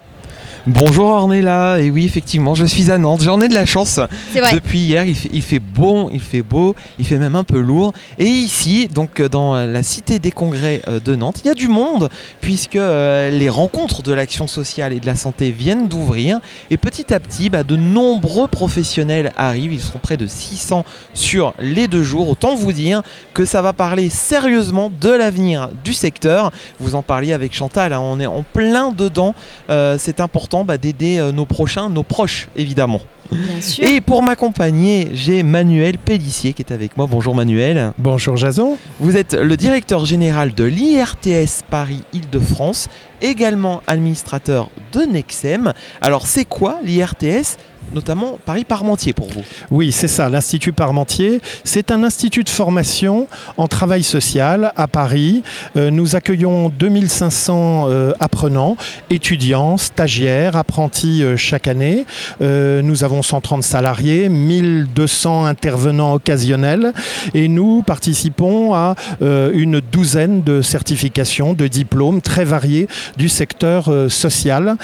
Bonjour 0.66 1.06
Ornella, 1.06 1.80
et 1.80 1.90
oui 1.90 2.04
effectivement 2.04 2.54
je 2.54 2.64
suis 2.64 2.92
à 2.92 2.98
Nantes, 2.98 3.22
j'en 3.22 3.40
ai 3.40 3.48
de 3.48 3.54
la 3.54 3.66
chance. 3.66 3.98
Vrai. 4.32 4.52
Depuis 4.52 4.78
hier 4.78 5.04
il 5.04 5.16
fait, 5.16 5.30
il 5.32 5.42
fait 5.42 5.58
bon, 5.58 6.08
il 6.12 6.20
fait 6.20 6.42
beau, 6.42 6.76
il 7.00 7.06
fait 7.06 7.18
même 7.18 7.34
un 7.34 7.42
peu 7.42 7.58
lourd. 7.58 7.92
Et 8.18 8.26
ici, 8.26 8.86
donc 8.86 9.18
euh, 9.18 9.28
dans 9.28 9.56
euh, 9.56 9.66
la 9.66 9.82
cité 9.82 10.20
des 10.20 10.30
congrès 10.30 10.82
euh, 10.86 11.00
de 11.00 11.16
Nantes, 11.16 11.40
il 11.44 11.48
y 11.48 11.50
a 11.50 11.54
du 11.54 11.66
monde 11.66 12.08
puisque 12.40 12.76
euh, 12.76 13.30
les 13.30 13.48
rencontres 13.48 14.02
de 14.02 14.12
l'action 14.12 14.46
sociale 14.46 14.92
et 14.92 15.00
de 15.00 15.06
la 15.06 15.16
santé 15.16 15.50
viennent 15.50 15.88
d'ouvrir. 15.88 16.40
Et 16.70 16.76
petit 16.76 17.12
à 17.12 17.20
petit, 17.20 17.50
bah, 17.50 17.64
de 17.64 17.76
nombreux 17.76 18.48
professionnels 18.48 19.32
arrivent, 19.36 19.72
ils 19.72 19.80
seront 19.80 19.98
près 19.98 20.16
de 20.16 20.26
600 20.26 20.84
sur 21.14 21.54
les 21.58 21.88
deux 21.88 22.02
jours. 22.02 22.28
Autant 22.28 22.54
vous 22.54 22.72
dire 22.72 23.02
que 23.34 23.44
ça 23.44 23.62
va 23.62 23.72
parler 23.72 24.10
sérieusement 24.10 24.90
de 25.00 25.10
l'avenir 25.10 25.70
du 25.84 25.92
secteur. 25.92 26.52
Vous 26.78 26.94
en 26.94 27.02
parliez 27.02 27.32
avec 27.32 27.54
Chantal, 27.54 27.92
hein, 27.92 28.00
on 28.00 28.20
est 28.20 28.26
en 28.26 28.42
plein 28.42 28.92
dedans. 28.92 29.34
Euh, 29.70 29.96
c'est 29.98 30.20
important 30.22 30.64
bah, 30.64 30.78
d'aider 30.78 31.18
euh, 31.18 31.32
nos 31.32 31.44
prochains, 31.46 31.90
nos 31.90 32.02
proches 32.02 32.48
évidemment. 32.56 33.00
Bien 33.30 33.60
sûr. 33.60 33.84
Et 33.84 34.00
pour 34.00 34.22
m'accompagner, 34.22 35.08
j'ai 35.14 35.42
Manuel 35.42 35.96
Pellissier 35.98 36.52
qui 36.52 36.62
est 36.62 36.72
avec 36.72 36.96
moi. 36.96 37.06
Bonjour 37.06 37.34
Manuel. 37.34 37.92
Bonjour 37.98 38.36
Jason. 38.36 38.76
Vous 39.00 39.16
êtes 39.16 39.34
le 39.34 39.56
directeur 39.56 40.04
général 40.04 40.54
de 40.54 40.64
l'IRTS 40.64 41.62
Paris-Île-de-France, 41.70 42.88
également 43.22 43.82
administrateur 43.86 44.68
de 44.92 45.00
Nexem. 45.00 45.72
Alors 46.00 46.26
c'est 46.26 46.44
quoi 46.44 46.80
l'IRTS 46.84 47.56
notamment 47.94 48.38
Paris-Parmentier 48.44 49.12
pour 49.12 49.28
vous 49.28 49.42
Oui, 49.70 49.92
c'est 49.92 50.08
ça, 50.08 50.28
l'Institut 50.28 50.72
Parmentier. 50.72 51.40
C'est 51.64 51.90
un 51.90 52.02
institut 52.04 52.44
de 52.44 52.48
formation 52.48 53.28
en 53.56 53.68
travail 53.68 54.02
social 54.02 54.72
à 54.76 54.88
Paris. 54.88 55.42
Euh, 55.76 55.90
nous 55.90 56.16
accueillons 56.16 56.70
2500 56.70 57.86
euh, 57.88 58.12
apprenants, 58.20 58.76
étudiants, 59.10 59.76
stagiaires, 59.76 60.56
apprentis 60.56 61.22
euh, 61.22 61.36
chaque 61.36 61.68
année. 61.68 62.06
Nous 62.40 63.04
avons 63.04 63.22
130 63.22 63.62
salariés, 63.62 64.28
1200 64.28 65.46
intervenants 65.46 66.14
occasionnels 66.14 66.92
et 67.34 67.48
nous 67.48 67.82
participons 67.82 68.74
à 68.74 68.94
une 69.20 69.80
douzaine 69.80 70.42
de 70.42 70.62
certifications, 70.62 71.54
de 71.54 71.66
diplômes 71.66 72.20
très 72.20 72.44
variés 72.44 72.88
du 73.16 73.28
secteur 73.28 73.90
social. 74.08 74.76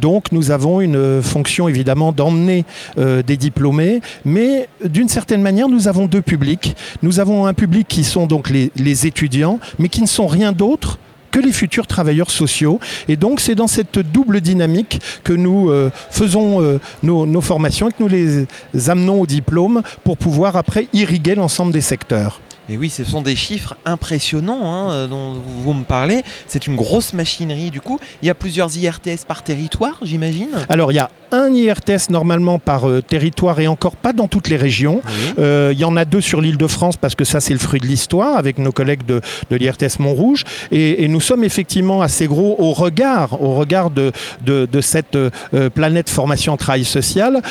Donc 0.00 0.32
nous 0.32 0.50
avons 0.50 0.80
une 0.80 1.22
fonction 1.22 1.68
évidemment 1.68 2.12
d'emmener 2.12 2.49
euh, 2.98 3.22
des 3.22 3.36
diplômés, 3.36 4.00
mais 4.24 4.68
d'une 4.84 5.08
certaine 5.08 5.42
manière 5.42 5.68
nous 5.68 5.88
avons 5.88 6.06
deux 6.06 6.22
publics. 6.22 6.76
Nous 7.02 7.20
avons 7.20 7.46
un 7.46 7.54
public 7.54 7.86
qui 7.88 8.04
sont 8.04 8.26
donc 8.26 8.50
les, 8.50 9.06
étudiants, 9.06 9.58
mais 9.78 9.88
qui 9.88 10.02
ne 10.02 10.06
sont 10.06 10.26
rien 10.26 10.52
d'autre 10.52 10.98
que 11.30 11.38
les 11.38 11.52
futurs 11.52 11.86
travailleurs 11.86 12.30
sociaux. 12.30 12.80
Et 13.08 13.16
donc 13.16 13.40
c'est 13.40 13.54
dans 13.54 13.68
cette 13.68 13.98
double 13.98 14.40
dynamique 14.40 15.00
que 15.22 15.32
nous 15.32 15.70
euh, 15.70 15.90
faisons 16.10 16.60
euh, 16.60 16.80
nos 17.02 17.40
formations 17.40 17.88
et 17.88 17.92
que 17.92 18.02
nous 18.02 18.08
les 18.08 18.46
amenons 18.90 19.20
au 19.20 19.26
diplôme 19.26 19.82
pour 20.04 20.16
pouvoir 20.16 20.56
après 20.56 20.88
irriguer 20.92 21.34
l'ensemble 21.34 21.72
des 21.72 21.80
secteurs. 21.80 22.40
Et 22.70 22.76
oui, 22.76 22.88
ce 22.88 23.02
sont 23.02 23.20
des 23.20 23.34
chiffres 23.34 23.76
impressionnants 23.84 24.72
hein, 24.72 24.92
euh, 24.92 25.06
dont 25.08 25.34
vous 25.64 25.72
me 25.72 25.82
parlez. 25.82 26.22
C'est 26.46 26.68
une 26.68 26.76
grosse 26.76 27.12
machinerie 27.14 27.70
du 27.70 27.80
coup. 27.80 27.98
Il 28.22 28.26
y 28.26 28.30
a 28.30 28.34
plusieurs 28.34 28.76
IRTS 28.76 29.24
par 29.26 29.42
territoire, 29.42 29.98
j'imagine? 30.02 30.50
Alors 30.68 30.92
il 30.92 30.94
y 30.94 31.00
a 31.00 31.10
un 31.32 31.52
IRTS 31.52 32.10
normalement 32.10 32.60
par 32.60 32.88
euh, 32.88 33.02
territoire 33.02 33.58
et 33.58 33.66
encore 33.66 33.96
pas 33.96 34.12
dans 34.12 34.28
toutes 34.28 34.48
les 34.48 34.56
régions. 34.56 35.02
Oui. 35.04 35.12
Euh, 35.40 35.70
Il 35.72 35.80
y 35.80 35.84
en 35.84 35.96
a 35.96 36.04
deux 36.04 36.20
sur 36.20 36.40
l'île 36.40 36.58
de 36.58 36.66
France 36.68 36.96
parce 36.96 37.16
que 37.16 37.24
ça 37.24 37.40
c'est 37.40 37.52
le 37.52 37.58
fruit 37.58 37.80
de 37.80 37.86
l'histoire 37.86 38.36
avec 38.36 38.58
nos 38.58 38.70
collègues 38.72 39.04
de, 39.04 39.20
de 39.50 39.56
l'IRTS 39.56 39.98
Montrouge 39.98 40.44
et, 40.70 41.02
et 41.04 41.08
nous 41.08 41.20
sommes 41.20 41.42
effectivement 41.42 42.02
assez 42.02 42.28
gros 42.28 42.54
au 42.58 42.72
regard, 42.72 43.42
au 43.42 43.54
regard 43.54 43.90
de, 43.90 44.12
de, 44.46 44.68
de 44.70 44.80
cette 44.80 45.16
euh, 45.16 45.30
planète 45.74 46.08
formation 46.08 46.56
travail 46.56 46.84
social 46.84 47.42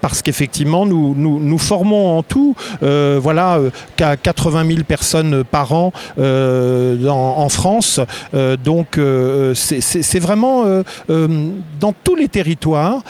parce 0.00 0.20
qu'effectivement 0.22 0.84
nous, 0.84 1.14
nous, 1.16 1.40
nous 1.40 1.58
formons 1.58 2.18
en 2.18 2.22
tout 2.22 2.54
voilà 2.80 3.56
euh, 3.58 3.70
qu'à 3.96 4.16
80 4.16 4.57
80 4.58 4.68
000 4.74 4.84
personnes 4.84 5.44
par 5.44 5.72
an 5.72 5.92
euh, 6.18 7.06
en, 7.08 7.48
France. 7.48 8.00
Euh, 8.34 8.56
donc 8.56 8.98
euh, 8.98 9.54
c'est- 9.54 10.18
vraiment 10.18 10.64
dans 11.80 11.92
tous 12.04 12.16
les 12.16 12.28
territoires, 12.28 13.02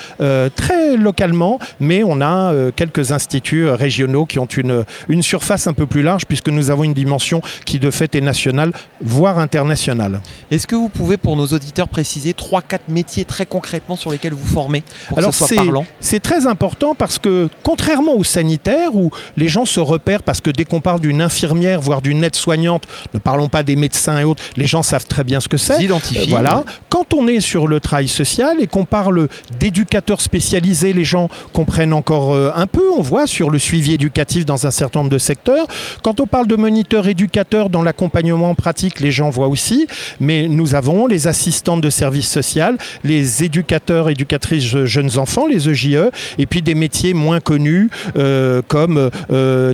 très 0.54 0.96
localement, 0.96 1.58
mais 1.80 2.02
on 2.04 2.20
a 2.20 2.52
quelques 2.76 3.12
instituts 3.12 3.68
régionaux 3.68 4.26
qui 4.26 4.38
ont 4.38 4.46
une, 4.46 4.84
une 5.08 5.22
surface 5.22 5.66
un 5.66 5.72
peu 5.72 5.86
plus 5.86 6.02
large 6.02 6.26
puisque 6.26 6.48
nous 6.48 6.70
avons 6.70 6.84
une 6.84 6.92
dimension 6.94 7.40
qui 7.64 7.78
de 7.78 7.90
fait 7.90 8.14
est 8.14 8.20
nationale, 8.20 8.72
voire 9.00 9.38
internationale. 9.38 10.20
Est-ce 10.50 10.66
que 10.66 10.76
vous 10.76 10.88
pouvez, 10.90 11.16
pour 11.16 11.36
nos 11.36 11.46
auditeurs, 11.46 11.88
préciser 11.88 12.32
3-4 12.32 12.80
métiers 12.88 13.24
très 13.24 13.46
concrètement 13.46 13.96
sur 13.96 14.10
lesquels 14.10 14.34
vous 14.34 14.46
formez 14.46 14.82
pour 15.08 15.18
Alors 15.18 15.30
que 15.30 15.36
ce 15.36 15.38
soit 15.38 15.48
c'est 15.48 15.56
parlant? 15.56 15.86
c'est 16.00 16.20
très 16.20 16.46
important 16.46 16.94
parce 16.94 17.18
que 17.18 17.48
contrairement 17.62 18.14
au 18.16 18.24
sanitaire 18.24 18.94
où 18.94 19.10
les 19.36 19.48
gens 19.48 19.64
se 19.64 19.80
repèrent 19.80 20.22
parce 20.22 20.40
que 20.40 20.50
dès 20.50 20.64
qu'on 20.64 20.80
parle 20.80 21.00
d'une 21.00 21.22
infirmière 21.22 21.37
voire 21.46 22.02
d'une 22.02 22.24
aide-soignante, 22.24 22.84
ne 23.14 23.18
parlons 23.18 23.48
pas 23.48 23.62
des 23.62 23.76
médecins 23.76 24.18
et 24.18 24.24
autres, 24.24 24.42
les 24.56 24.66
gens 24.66 24.82
savent 24.82 25.06
très 25.06 25.24
bien 25.24 25.40
ce 25.40 25.48
que 25.48 25.56
c'est. 25.56 25.78
Euh, 26.16 26.24
Voilà. 26.28 26.64
Quand 26.88 27.14
on 27.14 27.26
est 27.28 27.40
sur 27.40 27.66
le 27.66 27.80
travail 27.80 28.08
social 28.08 28.56
et 28.60 28.66
qu'on 28.66 28.84
parle 28.84 29.28
d'éducateurs 29.58 30.20
spécialisés, 30.20 30.92
les 30.92 31.04
gens 31.04 31.28
comprennent 31.52 31.92
encore 31.92 32.34
euh, 32.34 32.50
un 32.54 32.66
peu. 32.66 32.82
On 32.96 33.02
voit 33.02 33.26
sur 33.26 33.50
le 33.50 33.58
suivi 33.58 33.94
éducatif 33.94 34.44
dans 34.44 34.66
un 34.66 34.70
certain 34.70 35.00
nombre 35.00 35.10
de 35.10 35.18
secteurs. 35.18 35.66
Quand 36.02 36.20
on 36.20 36.26
parle 36.26 36.46
de 36.46 36.56
moniteurs 36.56 37.08
éducateurs 37.08 37.70
dans 37.70 37.82
l'accompagnement 37.82 38.54
pratique, 38.54 39.00
les 39.00 39.10
gens 39.10 39.30
voient 39.30 39.48
aussi. 39.48 39.86
Mais 40.20 40.48
nous 40.48 40.74
avons 40.74 41.06
les 41.06 41.26
assistantes 41.26 41.80
de 41.80 41.90
services 41.90 42.28
social, 42.28 42.76
les 43.04 43.44
éducateurs, 43.44 44.10
éducatrices 44.10 44.74
euh, 44.74 44.86
jeunes 44.86 45.18
enfants, 45.18 45.46
les 45.46 45.68
EJE, 45.68 46.10
et 46.38 46.46
puis 46.46 46.62
des 46.62 46.74
métiers 46.74 47.14
moins 47.14 47.40
connus 47.40 47.90
euh, 48.16 48.62
comme 48.66 49.10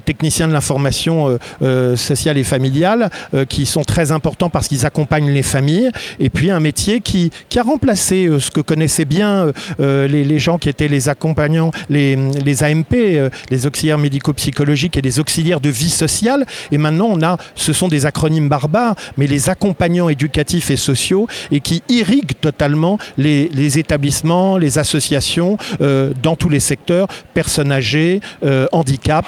techniciens 0.04 0.48
de 0.48 0.52
l'information 0.52 1.38
euh, 1.62 1.84
euh, 1.84 1.96
sociale 1.96 2.38
et 2.38 2.44
familiale, 2.44 3.10
euh, 3.34 3.44
qui 3.44 3.66
sont 3.66 3.82
très 3.82 4.12
importants 4.12 4.48
parce 4.48 4.68
qu'ils 4.68 4.86
accompagnent 4.86 5.30
les 5.30 5.42
familles. 5.42 5.90
Et 6.18 6.30
puis 6.30 6.50
un 6.50 6.60
métier 6.60 7.00
qui, 7.00 7.30
qui 7.48 7.58
a 7.58 7.62
remplacé 7.62 8.26
euh, 8.26 8.40
ce 8.40 8.50
que 8.50 8.60
connaissaient 8.60 9.04
bien 9.04 9.52
les, 9.78 10.38
gens 10.38 10.58
qui 10.58 10.68
étaient 10.68 10.88
les 10.88 11.08
accompagnants, 11.08 11.70
les, 11.88 12.16
les 12.16 12.64
AMP, 12.64 13.30
les 13.50 13.66
auxiliaires 13.66 13.98
médico-psychologiques 13.98 14.96
et 14.96 15.02
les 15.02 15.20
auxiliaires 15.20 15.60
de 15.60 15.68
vie 15.68 15.90
sociale. 15.90 16.46
Et 16.72 16.78
maintenant, 16.78 17.08
on 17.10 17.22
a, 17.22 17.36
ce 17.54 17.72
sont 17.72 17.88
des 17.88 18.06
acronymes 18.06 18.48
barbares, 18.48 18.94
mais 19.16 19.26
les 19.26 19.50
accompagnants 19.50 20.08
éducatifs 20.08 20.70
et 20.70 20.76
sociaux 20.76 21.26
et 21.50 21.60
qui 21.60 21.82
irriguent 21.88 22.38
totalement 22.40 22.98
les, 23.18 23.78
établissements, 23.78 24.58
les 24.58 24.78
associations 24.78 25.56
dans 25.80 26.36
tous 26.36 26.48
les 26.48 26.60
secteurs, 26.60 27.08
personnes 27.34 27.72
âgées, 27.72 28.20
handicap, 28.72 29.26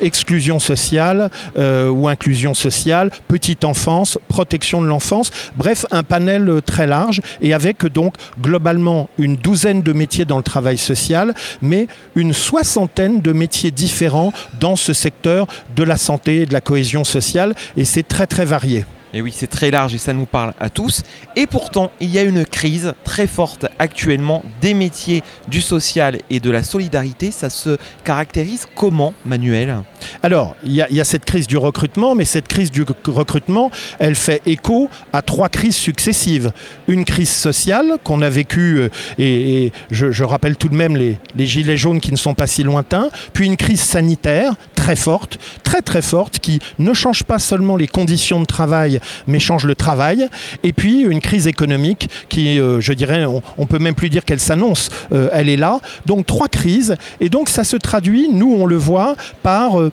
exclusion 0.00 0.58
sociale 0.58 1.25
euh, 1.58 1.88
ou 1.88 2.08
inclusion 2.08 2.54
sociale, 2.54 3.10
petite 3.28 3.64
enfance, 3.64 4.18
protection 4.28 4.80
de 4.82 4.86
l'enfance, 4.86 5.30
bref, 5.56 5.86
un 5.90 6.02
panel 6.02 6.48
euh, 6.48 6.60
très 6.60 6.86
large 6.86 7.20
et 7.40 7.54
avec 7.54 7.86
donc 7.86 8.14
globalement 8.40 9.08
une 9.18 9.36
douzaine 9.36 9.82
de 9.82 9.92
métiers 9.92 10.24
dans 10.24 10.38
le 10.38 10.42
travail 10.42 10.78
social, 10.78 11.34
mais 11.62 11.86
une 12.14 12.32
soixantaine 12.32 13.20
de 13.20 13.32
métiers 13.32 13.70
différents 13.70 14.32
dans 14.60 14.76
ce 14.76 14.92
secteur 14.92 15.46
de 15.74 15.82
la 15.82 15.96
santé 15.96 16.42
et 16.42 16.46
de 16.46 16.52
la 16.52 16.60
cohésion 16.60 17.04
sociale 17.04 17.54
et 17.76 17.84
c'est 17.84 18.06
très 18.06 18.26
très 18.26 18.44
varié. 18.44 18.84
Et 19.16 19.22
oui, 19.22 19.32
c'est 19.34 19.46
très 19.46 19.70
large 19.70 19.94
et 19.94 19.98
ça 19.98 20.12
nous 20.12 20.26
parle 20.26 20.52
à 20.60 20.68
tous. 20.68 21.02
Et 21.36 21.46
pourtant, 21.46 21.90
il 22.00 22.10
y 22.10 22.18
a 22.18 22.22
une 22.22 22.44
crise 22.44 22.92
très 23.02 23.26
forte 23.26 23.64
actuellement 23.78 24.44
des 24.60 24.74
métiers 24.74 25.22
du 25.48 25.62
social 25.62 26.18
et 26.28 26.38
de 26.38 26.50
la 26.50 26.62
solidarité. 26.62 27.30
Ça 27.30 27.48
se 27.48 27.78
caractérise 28.04 28.66
comment, 28.74 29.14
Manuel? 29.24 29.78
Alors, 30.22 30.54
il 30.64 30.72
y, 30.72 30.82
a- 30.82 31.04
cette 31.04 31.24
crise 31.24 31.46
du 31.46 31.56
recrutement, 31.56 32.14
mais 32.14 32.26
cette 32.26 32.46
crise 32.46 32.70
du 32.70 32.84
recrutement, 33.06 33.70
elle 33.98 34.16
fait 34.16 34.42
écho 34.44 34.90
à 35.14 35.22
trois 35.22 35.48
crises 35.48 35.76
successives. 35.76 36.52
Une 36.86 37.06
crise 37.06 37.30
sociale 37.30 37.94
qu'on 38.04 38.20
a 38.20 38.28
vécue, 38.28 38.80
euh, 38.80 38.88
et, 39.18 39.72
je, 39.90 40.24
rappelle 40.24 40.56
tout 40.58 40.68
de 40.68 40.74
même 40.74 40.94
les 40.94 41.46
gilets 41.46 41.78
jaunes 41.78 42.00
qui 42.00 42.12
ne 42.12 42.16
sont 42.18 42.34
pas 42.34 42.46
si 42.46 42.64
lointains, 42.64 43.08
puis 43.32 43.46
une 43.46 43.56
crise 43.56 43.80
sanitaire 43.80 44.56
très 44.74 44.94
forte, 44.94 45.38
très 45.62 45.80
très 45.80 46.02
forte, 46.02 46.38
qui 46.38 46.60
ne 46.78 46.92
change 46.92 47.24
pas 47.24 47.38
seulement 47.38 47.76
les 47.76 47.88
conditions 47.88 48.40
de 48.40 48.44
travail, 48.44 49.00
mais 49.26 49.38
change 49.38 49.64
le 49.64 49.74
travail, 49.74 50.28
et 50.62 50.72
puis 50.72 51.02
une 51.02 51.20
crise 51.20 51.46
économique 51.46 52.08
qui, 52.28 52.58
euh, 52.58 52.80
je 52.80 52.92
dirais, 52.92 53.24
on, 53.24 53.42
on 53.58 53.66
peut 53.66 53.78
même 53.78 53.94
plus 53.94 54.10
dire 54.10 54.24
qu'elle 54.24 54.40
s'annonce, 54.40 54.90
euh, 55.12 55.28
elle 55.32 55.48
est 55.48 55.56
là. 55.56 55.80
Donc 56.06 56.26
trois 56.26 56.48
crises, 56.48 56.96
et 57.20 57.28
donc 57.28 57.48
ça 57.48 57.64
se 57.64 57.76
traduit, 57.76 58.28
nous 58.30 58.54
on 58.58 58.66
le 58.66 58.76
voit, 58.76 59.16
par 59.42 59.80
euh, 59.80 59.90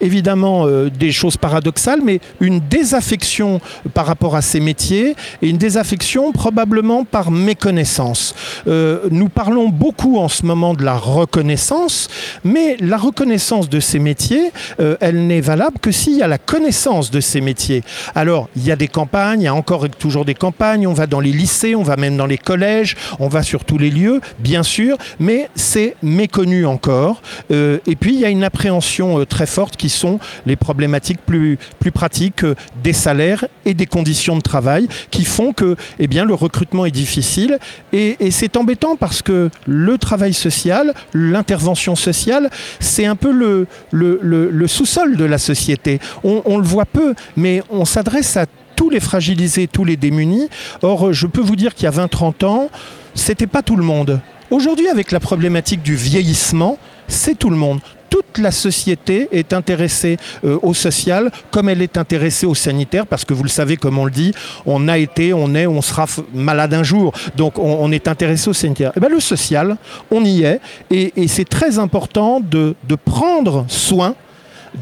évidemment 0.00 0.66
des 0.66 1.12
choses 1.12 1.36
paradoxales, 1.36 2.00
mais 2.02 2.20
une 2.40 2.60
désaffection 2.60 3.60
par 3.94 4.06
rapport 4.06 4.36
à 4.36 4.42
ces 4.42 4.60
métiers 4.60 5.14
et 5.42 5.48
une 5.48 5.58
désaffection 5.58 6.32
probablement 6.32 7.04
par 7.04 7.30
méconnaissance. 7.30 8.34
Nous 8.66 9.28
parlons 9.28 9.68
beaucoup 9.68 10.18
en 10.18 10.28
ce 10.28 10.44
moment 10.44 10.74
de 10.74 10.84
la 10.84 10.96
reconnaissance, 10.96 12.08
mais 12.44 12.76
la 12.80 12.96
reconnaissance 12.96 13.68
de 13.68 13.80
ces 13.80 13.98
métiers, 13.98 14.52
elle 15.00 15.26
n'est 15.26 15.40
valable 15.40 15.78
que 15.80 15.90
s'il 15.90 16.16
y 16.16 16.22
a 16.22 16.28
la 16.28 16.38
connaissance 16.38 17.10
de 17.10 17.20
ces 17.20 17.40
métiers. 17.40 17.82
Alors, 18.14 18.45
il 18.54 18.64
y 18.64 18.72
a 18.72 18.76
des 18.76 18.88
campagnes, 18.88 19.40
il 19.42 19.44
y 19.44 19.48
a 19.48 19.54
encore 19.54 19.86
et 19.86 19.88
toujours 19.88 20.24
des 20.24 20.34
campagnes, 20.34 20.86
on 20.86 20.92
va 20.92 21.06
dans 21.06 21.20
les 21.20 21.32
lycées, 21.32 21.74
on 21.74 21.82
va 21.82 21.96
même 21.96 22.16
dans 22.16 22.26
les 22.26 22.38
collèges, 22.38 22.96
on 23.18 23.28
va 23.28 23.42
sur 23.42 23.64
tous 23.64 23.78
les 23.78 23.90
lieux, 23.90 24.20
bien 24.38 24.62
sûr, 24.62 24.96
mais 25.18 25.48
c'est 25.54 25.96
méconnu 26.02 26.66
encore. 26.66 27.22
Euh, 27.50 27.78
et 27.86 27.96
puis, 27.96 28.14
il 28.14 28.20
y 28.20 28.24
a 28.24 28.30
une 28.30 28.44
appréhension 28.44 29.20
euh, 29.20 29.24
très 29.24 29.46
forte 29.46 29.76
qui 29.76 29.88
sont 29.88 30.18
les 30.46 30.56
problématiques 30.56 31.20
plus, 31.24 31.58
pratiques 31.94 32.44
euh, 32.44 32.54
des 32.82 32.92
salaires 32.92 33.46
et 33.64 33.74
des 33.74 33.86
conditions 33.86 34.36
de 34.36 34.42
travail 34.42 34.88
qui 35.10 35.24
font 35.24 35.52
que 35.52 35.76
eh 35.98 36.06
bien, 36.06 36.24
le 36.24 36.34
recrutement 36.34 36.86
est 36.86 36.90
difficile. 36.90 37.58
Et, 37.92 38.16
c'est 38.30 38.56
embêtant 38.56 38.96
parce 38.96 39.22
que 39.22 39.50
le 39.66 39.98
travail 39.98 40.34
social, 40.34 40.92
l'intervention 41.14 41.96
sociale, 41.96 42.50
c'est 42.80 43.06
un 43.06 43.16
peu 43.16 43.30
le, 43.32 44.66
sous-sol 44.66 45.16
de 45.16 45.24
la 45.24 45.38
société. 45.38 46.00
On, 46.24 46.42
on 46.44 46.58
le 46.58 46.64
voit 46.64 46.84
peu, 46.84 47.14
mais 47.36 47.62
on 47.70 47.84
s'adresse 47.84 48.35
tous 48.76 48.90
les 48.90 49.00
fragilisés, 49.00 49.66
tous 49.66 49.84
les 49.84 49.96
démunis. 49.96 50.48
Or, 50.82 51.12
je 51.12 51.26
peux 51.26 51.40
vous 51.40 51.56
dire 51.56 51.74
qu'il 51.74 51.84
y 51.84 51.88
a 51.88 51.90
20-30 51.90 52.44
ans, 52.44 52.70
c'était 53.14 53.46
pas 53.46 53.62
tout 53.62 53.76
le 53.76 53.82
monde. 53.82 54.20
Aujourd'hui, 54.50 54.88
avec 54.88 55.10
la 55.10 55.18
problématique 55.18 55.82
du 55.82 55.96
vieillissement, 55.96 56.78
c'est 57.08 57.36
tout 57.36 57.50
le 57.50 57.56
monde. 57.56 57.80
Toute 58.10 58.38
la 58.38 58.52
société 58.52 59.28
est 59.32 59.52
intéressée 59.52 60.16
euh, 60.44 60.58
au 60.62 60.74
social 60.74 61.32
comme 61.50 61.68
elle 61.68 61.82
est 61.82 61.96
intéressée 61.96 62.46
au 62.46 62.54
sanitaire 62.54 63.04
parce 63.06 63.24
que 63.24 63.34
vous 63.34 63.42
le 63.42 63.48
savez 63.48 63.76
comme 63.76 63.98
on 63.98 64.04
le 64.04 64.12
dit, 64.12 64.32
on 64.64 64.86
a 64.86 64.98
été, 64.98 65.32
on 65.32 65.54
est, 65.56 65.66
on 65.66 65.82
sera 65.82 66.06
malade 66.32 66.72
un 66.72 66.84
jour. 66.84 67.12
Donc 67.36 67.58
on, 67.58 67.90
est 67.90 68.06
intéressé 68.06 68.48
au 68.48 68.52
sanitaire. 68.52 68.92
Eh 68.96 69.00
ben, 69.00 69.08
le 69.10 69.18
social, 69.18 69.76
on 70.12 70.24
y 70.24 70.44
est 70.44 70.60
et, 70.90 71.12
et 71.16 71.26
c'est 71.26 71.48
très 71.48 71.80
important 71.80 72.40
de 72.40 72.74
prendre 73.04 73.64
soin 73.68 74.14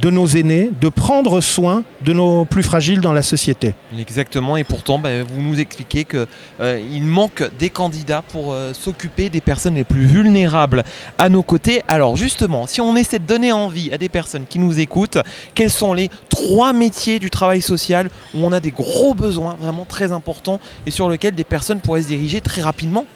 de 0.00 0.10
nos 0.10 0.26
aînés, 0.26 0.70
de 0.80 0.88
prendre 0.88 1.40
soin 1.40 1.84
de 2.02 2.12
nos 2.12 2.44
plus 2.44 2.62
fragiles 2.62 3.00
dans 3.00 3.12
la 3.12 3.22
société. 3.22 3.74
Exactement, 3.98 4.56
et 4.56 4.64
pourtant, 4.64 4.98
bah, 4.98 5.22
vous 5.22 5.40
nous 5.40 5.60
expliquez 5.60 6.04
qu'il 6.04 7.04
manque 7.04 7.48
des 7.58 7.70
candidats 7.70 8.22
pour 8.22 8.52
euh, 8.52 8.72
s'occuper 8.72 9.30
des 9.30 9.40
personnes 9.40 9.74
les 9.74 9.84
plus 9.84 10.06
vulnérables 10.06 10.84
à 11.18 11.28
nos 11.28 11.42
côtés. 11.42 11.82
Alors 11.88 12.16
justement, 12.16 12.66
si 12.66 12.80
on 12.80 12.96
essaie 12.96 13.18
de 13.18 13.26
donner 13.26 13.52
envie 13.52 13.92
à 13.92 13.98
des 13.98 14.08
personnes 14.08 14.44
qui 14.48 14.58
nous 14.58 14.80
écoutent, 14.80 15.18
quels 15.54 15.70
sont 15.70 15.94
les 15.94 16.10
trois 16.28 16.72
métiers 16.72 17.18
du 17.18 17.30
travail 17.30 17.62
social 17.62 18.10
où 18.34 18.44
on 18.44 18.52
a 18.52 18.60
des 18.60 18.70
gros 18.70 19.14
besoins 19.14 19.56
vraiment 19.60 19.84
très 19.84 20.12
importants 20.12 20.60
et 20.86 20.90
sur 20.90 21.08
lesquels 21.08 21.34
des 21.34 21.44
personnes 21.44 21.80
pourraient 21.80 22.02
se 22.02 22.08
diriger 22.08 22.40
très 22.40 22.62
rapidement 22.62 23.06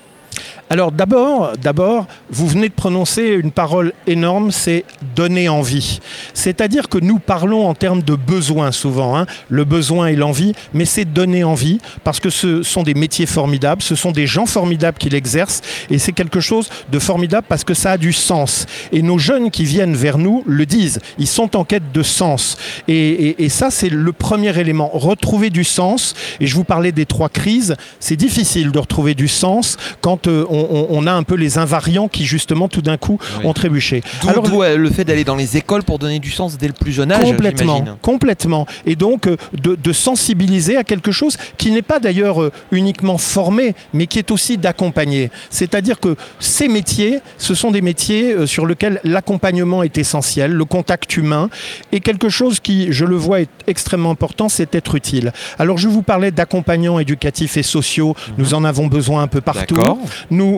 Alors 0.70 0.92
d'abord, 0.92 1.52
d'abord, 1.56 2.06
vous 2.30 2.46
venez 2.46 2.68
de 2.68 2.74
prononcer 2.74 3.22
une 3.22 3.52
parole 3.52 3.94
énorme, 4.06 4.50
c'est 4.50 4.84
donner 5.16 5.48
envie. 5.48 6.00
C'est-à-dire 6.34 6.90
que 6.90 6.98
nous 6.98 7.18
parlons 7.18 7.66
en 7.66 7.74
termes 7.74 8.02
de 8.02 8.14
besoins 8.14 8.70
souvent, 8.70 9.16
hein, 9.16 9.26
le 9.48 9.64
besoin 9.64 10.08
et 10.08 10.16
l'envie, 10.16 10.52
mais 10.74 10.84
c'est 10.84 11.06
donner 11.06 11.42
envie 11.42 11.78
parce 12.04 12.20
que 12.20 12.28
ce 12.28 12.62
sont 12.62 12.82
des 12.82 12.92
métiers 12.92 13.24
formidables, 13.24 13.80
ce 13.80 13.94
sont 13.94 14.12
des 14.12 14.26
gens 14.26 14.44
formidables 14.44 14.98
qui 14.98 15.08
l'exercent 15.08 15.62
et 15.88 15.98
c'est 15.98 16.12
quelque 16.12 16.40
chose 16.40 16.68
de 16.92 16.98
formidable 16.98 17.46
parce 17.48 17.64
que 17.64 17.72
ça 17.74 17.92
a 17.92 17.98
du 17.98 18.12
sens. 18.12 18.66
Et 18.92 19.00
nos 19.00 19.18
jeunes 19.18 19.50
qui 19.50 19.64
viennent 19.64 19.96
vers 19.96 20.18
nous 20.18 20.42
le 20.46 20.66
disent, 20.66 21.00
ils 21.18 21.26
sont 21.26 21.56
en 21.56 21.64
quête 21.64 21.92
de 21.92 22.02
sens. 22.02 22.58
Et 22.88 23.48
ça, 23.48 23.70
c'est 23.70 23.88
le 23.88 24.12
premier 24.12 24.58
élément, 24.58 24.90
retrouver 24.92 25.48
du 25.48 25.64
sens. 25.64 26.14
Et 26.40 26.46
je 26.46 26.54
vous 26.54 26.64
parlais 26.64 26.92
des 26.92 27.06
trois 27.06 27.30
crises, 27.30 27.74
c'est 28.00 28.16
difficile 28.16 28.70
de 28.70 28.78
retrouver 28.78 29.14
du 29.14 29.28
sens 29.28 29.76
quand 30.00 30.26
euh, 30.26 30.44
on 30.50 30.57
on, 30.70 30.86
on 30.90 31.06
a 31.06 31.12
un 31.12 31.22
peu 31.22 31.34
les 31.34 31.58
invariants 31.58 32.08
qui 32.08 32.24
justement 32.24 32.68
tout 32.68 32.82
d'un 32.82 32.96
coup 32.96 33.18
Oui. 33.38 33.46
ont 33.46 33.52
trébuché. 33.52 34.02
Alors, 34.26 34.44
euh, 34.62 34.76
le 34.76 34.90
fait 34.90 35.04
d'aller 35.04 35.24
dans 35.24 35.36
les 35.36 35.56
écoles 35.56 35.82
pour 35.82 35.98
donner 35.98 36.18
du 36.18 36.30
sens 36.30 36.56
dès 36.58 36.66
le 36.66 36.72
plus 36.72 36.92
jeune 36.92 37.12
âge. 37.12 37.24
Complètement, 37.24 37.84
complètement. 38.02 38.66
Et 38.86 38.96
donc 38.96 39.26
euh, 39.26 39.36
de, 39.52 39.74
de 39.74 39.92
sensibiliser 39.92 40.76
à 40.76 40.84
quelque 40.84 41.12
chose 41.12 41.36
qui 41.56 41.70
n'est 41.70 41.82
pas 41.82 42.00
d'ailleurs 42.00 42.42
euh, 42.42 42.52
uniquement 42.72 43.18
formé, 43.18 43.74
mais 43.92 44.06
qui 44.06 44.18
est 44.18 44.30
aussi 44.30 44.58
d'accompagner. 44.58 45.30
C'est-à-dire 45.50 46.00
que 46.00 46.16
ces 46.40 46.68
métiers, 46.68 47.20
ce 47.38 47.54
sont 47.54 47.70
des 47.70 47.80
métiers 47.82 48.46
sur 48.46 48.66
lesquels 48.66 49.00
l'accompagnement 49.04 49.82
est 49.82 49.98
essentiel, 49.98 50.52
le 50.52 50.64
contact 50.64 51.16
humain, 51.16 51.48
et 51.92 52.00
quelque 52.00 52.28
chose 52.28 52.60
qui, 52.60 52.92
je 52.92 53.04
le 53.04 53.16
vois, 53.16 53.40
est 53.40 53.48
extrêmement 53.66 54.10
important, 54.10 54.48
c'est 54.48 54.74
être 54.74 54.94
utile. 54.94 55.32
Alors 55.58 55.78
je 55.78 55.88
vous 55.88 56.02
parlais 56.02 56.30
d'accompagnants 56.30 56.98
éducatifs 56.98 57.56
et 57.56 57.62
sociaux, 57.62 58.14
nous 58.38 58.54
en 58.54 58.64
avons 58.64 58.86
besoin 58.86 59.22
un 59.22 59.26
peu 59.26 59.40
partout. 59.40 59.74
D'accord. 59.74 59.98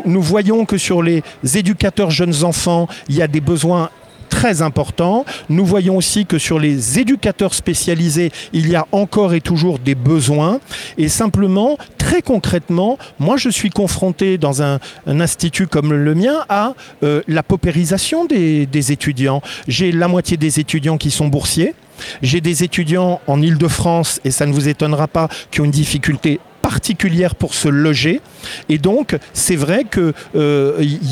Nous, 0.04 0.22
voyons 0.22 0.64
que 0.64 0.78
sur 0.78 1.02
les 1.02 1.22
éducateurs 1.54 2.10
jeunes 2.10 2.44
enfants, 2.44 2.88
il 3.08 3.16
y 3.16 3.22
a 3.22 3.28
des 3.28 3.40
besoins 3.40 3.90
très 4.30 4.62
importants. 4.62 5.24
Nous 5.48 5.66
voyons 5.66 5.96
aussi 5.96 6.24
que 6.24 6.38
sur 6.38 6.58
les 6.58 6.98
éducateurs 6.98 7.52
spécialisés, 7.52 8.30
il 8.52 8.68
y 8.68 8.76
a 8.76 8.86
encore 8.92 9.34
et 9.34 9.40
toujours 9.40 9.78
des 9.78 9.96
besoins. 9.96 10.60
Et 10.96 11.08
simplement, 11.08 11.76
très 11.98 12.22
concrètement, 12.22 12.96
moi 13.18 13.36
je 13.36 13.50
suis 13.50 13.70
confronté 13.70 14.38
dans 14.38 14.62
un, 14.62 14.78
un 15.06 15.20
institut 15.20 15.66
comme 15.66 15.92
le 15.92 16.14
mien 16.14 16.44
à 16.48 16.74
euh, 17.02 17.22
la 17.26 17.42
paupérisation 17.42 18.24
des, 18.24 18.66
des 18.66 18.92
étudiants. 18.92 19.42
J'ai 19.68 19.90
la 19.92 20.08
moitié 20.08 20.36
des 20.36 20.60
étudiants 20.60 20.96
qui 20.96 21.10
sont 21.10 21.26
boursiers. 21.28 21.74
J'ai 22.22 22.40
des 22.40 22.64
étudiants 22.64 23.20
en 23.26 23.42
Ile-de-France, 23.42 24.20
et 24.24 24.30
ça 24.30 24.46
ne 24.46 24.52
vous 24.52 24.68
étonnera 24.68 25.06
pas, 25.06 25.28
qui 25.50 25.60
ont 25.60 25.64
une 25.64 25.70
difficulté 25.70 26.40
particulière 26.74 27.34
pour 27.34 27.52
se 27.54 27.68
loger. 27.68 28.20
Et 28.68 28.78
donc, 28.78 29.16
c'est 29.32 29.56
vrai 29.56 29.80
qu'il 29.92 30.12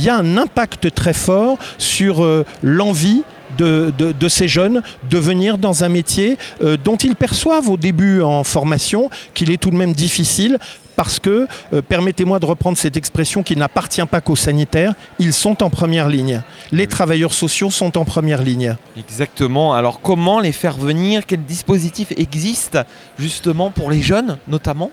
y 0.04 0.08
a 0.08 0.16
un 0.16 0.36
impact 0.36 0.94
très 0.94 1.12
fort 1.28 1.58
sur 1.78 2.22
euh, 2.24 2.44
l'envie 2.62 3.22
de, 3.58 3.92
de- 3.98 4.12
de 4.12 4.28
ces 4.28 4.46
jeunes 4.46 4.82
de 5.10 5.18
venir 5.18 5.58
dans 5.58 5.82
un 5.82 5.88
métier 5.88 6.38
euh, 6.62 6.76
dont 6.82 6.96
ils 6.96 7.16
perçoivent 7.16 7.68
au 7.68 7.76
début 7.76 8.22
en 8.22 8.44
formation 8.44 9.10
qu'il 9.34 9.50
est 9.50 9.60
tout 9.60 9.70
de 9.70 9.76
même 9.76 9.94
difficile 9.94 10.58
parce 10.94 11.18
que, 11.20 11.46
euh, 11.72 11.80
permettez-moi 11.80 12.38
de 12.40 12.46
reprendre 12.46 12.76
cette 12.76 12.96
expression 12.96 13.42
qui 13.44 13.54
n'appartient 13.56 14.04
pas 14.14 14.20
qu'aux 14.20 14.36
sanitaires, 14.48 14.94
ils 15.20 15.32
sont 15.32 15.62
en 15.62 15.70
première 15.70 16.08
ligne. 16.08 16.42
Les 16.72 16.88
travailleurs 16.88 17.32
sociaux 17.32 17.70
sont 17.70 17.96
en 17.96 18.04
première 18.04 18.42
ligne. 18.42 18.74
Exactement. 18.96 19.74
Alors 19.74 20.00
comment 20.00 20.40
les 20.40 20.52
faire 20.52 20.76
venir? 20.76 21.22
Quel 21.26 21.42
dispositif 21.44 22.08
existe 22.16 22.78
justement 23.18 23.70
pour 23.70 23.90
les 23.92 24.02
jeunes 24.02 24.38
notamment? 24.48 24.90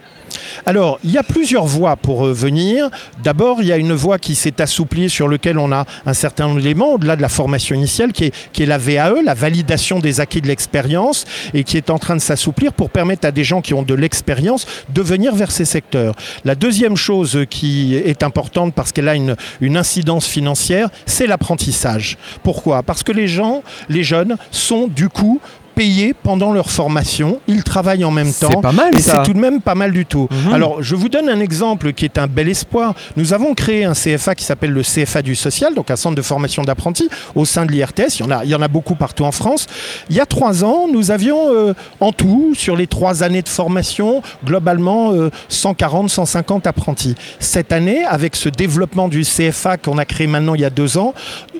Alors, 0.66 1.00
il 1.04 1.12
y 1.12 1.18
a 1.18 1.24
plusieurs 1.24 1.66
voies 1.66 1.96
pour 1.96 2.26
euh, 2.26 2.34
venir. 2.34 2.90
D'abord, 3.24 3.62
il 3.62 3.68
y 3.68 3.72
a 3.72 3.78
une 3.78 3.94
voie 3.94 4.20
qui 4.20 4.36
s'est 4.36 4.62
assouplie 4.62 5.10
sur 5.10 5.28
laquelle 5.28 5.60
on 5.60 5.72
a 5.72 5.86
un 6.06 6.14
certain 6.14 6.54
d'éléments, 6.54 6.94
au-delà 6.94 7.16
de 7.16 7.22
la 7.22 7.30
formation 7.30 7.76
initiale, 7.76 8.12
qui 8.12 8.26
est, 8.26 8.34
qui 8.52 8.66
la 8.66 8.78
VAE, 8.78 9.22
la 9.24 9.34
validation 9.34 10.00
des 10.00 10.20
acquis 10.20 10.42
de 10.42 10.48
l'expérience, 10.48 11.26
et 11.54 11.64
qui 11.64 11.78
est 11.78 11.90
en 11.90 12.00
train 12.00 12.16
de 12.16 12.22
s'assouplir 12.22 12.74
pour 12.74 12.90
permettre 12.90 13.28
à 13.28 13.32
des 13.32 13.44
gens 13.44 13.62
qui 13.62 13.74
ont 13.74 13.84
de 13.84 13.94
l'expérience 13.94 14.66
de 14.90 15.02
venir 15.02 15.36
vers 15.36 15.52
ces 15.52 15.66
secteurs. 15.66 16.16
La 16.44 16.56
deuxième 16.56 16.96
chose 16.96 17.46
qui 17.50 17.96
est 17.96 18.24
importante 18.24 18.74
parce 18.74 18.92
qu'elle 18.92 19.10
a 19.10 19.16
une, 19.16 19.36
une 19.62 19.78
incidence 19.78 20.28
financière, 20.28 20.90
c'est 21.06 21.28
l'apprentissage. 21.28 22.18
Pourquoi? 22.44 22.84
Parce 22.84 23.04
que 23.04 23.12
les 23.12 23.28
gens, 23.28 23.64
les 23.90 24.04
jeunes, 24.04 24.38
sont 24.52 24.88
du 24.88 25.10
coup 25.10 25.40
payés 25.76 26.14
pendant 26.14 26.54
leur 26.54 26.70
formation, 26.72 27.40
ils 27.48 27.64
travaillent 27.64 28.06
en 28.06 28.12
même 28.12 28.32
temps. 28.34 28.50
C'est 28.50 28.62
pas 28.62 28.72
mal 28.72 28.96
Et 28.96 29.02
ça. 29.02 29.18
c'est 29.18 29.24
tout 29.24 29.34
de 29.34 29.40
même 29.40 29.62
pas 29.62 29.76
mal 29.76 29.92
du 29.92 30.06
tout. 30.06 30.28
Mhm. 30.32 30.54
Alors, 30.54 30.82
je 30.82 30.96
vous 30.96 31.10
donne 31.10 31.30
un 31.30 31.40
exemple 31.40 31.94
qui 31.94 32.06
est 32.06 32.18
un 32.18 32.28
bel 32.28 32.48
espoir. 32.50 32.94
Nous 33.18 33.34
avons 33.34 33.54
créé 33.54 33.84
un 33.86 33.94
CFA 33.94 34.34
qui 34.36 34.46
s'appelle 34.46 34.72
le 34.72 34.82
CFA 34.82 35.22
du 35.22 35.36
social, 35.36 35.76
donc 35.76 35.92
un 35.92 35.96
centre 35.96 36.16
de 36.16 36.22
formation 36.22 36.64
d'apprentis 36.64 37.10
au 37.36 37.46
sein 37.46 37.66
de 37.66 37.72
l'IRTS. 37.72 38.20
Il 38.20 38.22
y, 38.22 38.24
en 38.24 38.32
a, 38.32 38.44
il 38.46 38.50
y 38.50 38.56
en 38.56 38.62
a 38.62 38.68
beaucoup 38.68 38.96
partout 38.96 39.26
en 39.26 39.32
France. 39.32 39.68
Il 40.10 40.16
y 40.16 40.20
a 40.20 40.26
trois 40.26 40.64
ans, 40.64 40.88
nous 40.92 41.12
avions 41.12 41.54
euh, 41.54 41.74
en 42.00 42.12
tout, 42.12 42.54
sur 42.56 42.76
les 42.76 42.88
trois 42.88 43.24
années 43.24 43.42
de 43.42 43.50
formation, 43.50 44.22
globalement 44.46 45.12
euh, 45.14 45.30
140, 45.50 46.10
150 46.10 46.68
apprentis. 46.68 47.16
Cette 47.40 47.72
année, 47.72 48.04
avec 48.06 48.36
ce 48.36 48.50
développement 48.50 49.08
du 49.08 49.24
CFA 49.24 49.78
qu'on 49.78 49.98
a 49.98 50.06
créé 50.06 50.28
maintenant 50.28 50.56
il 50.56 50.62
y 50.62 50.66
a 50.66 50.70
deux 50.70 50.98
ans, 50.98 51.14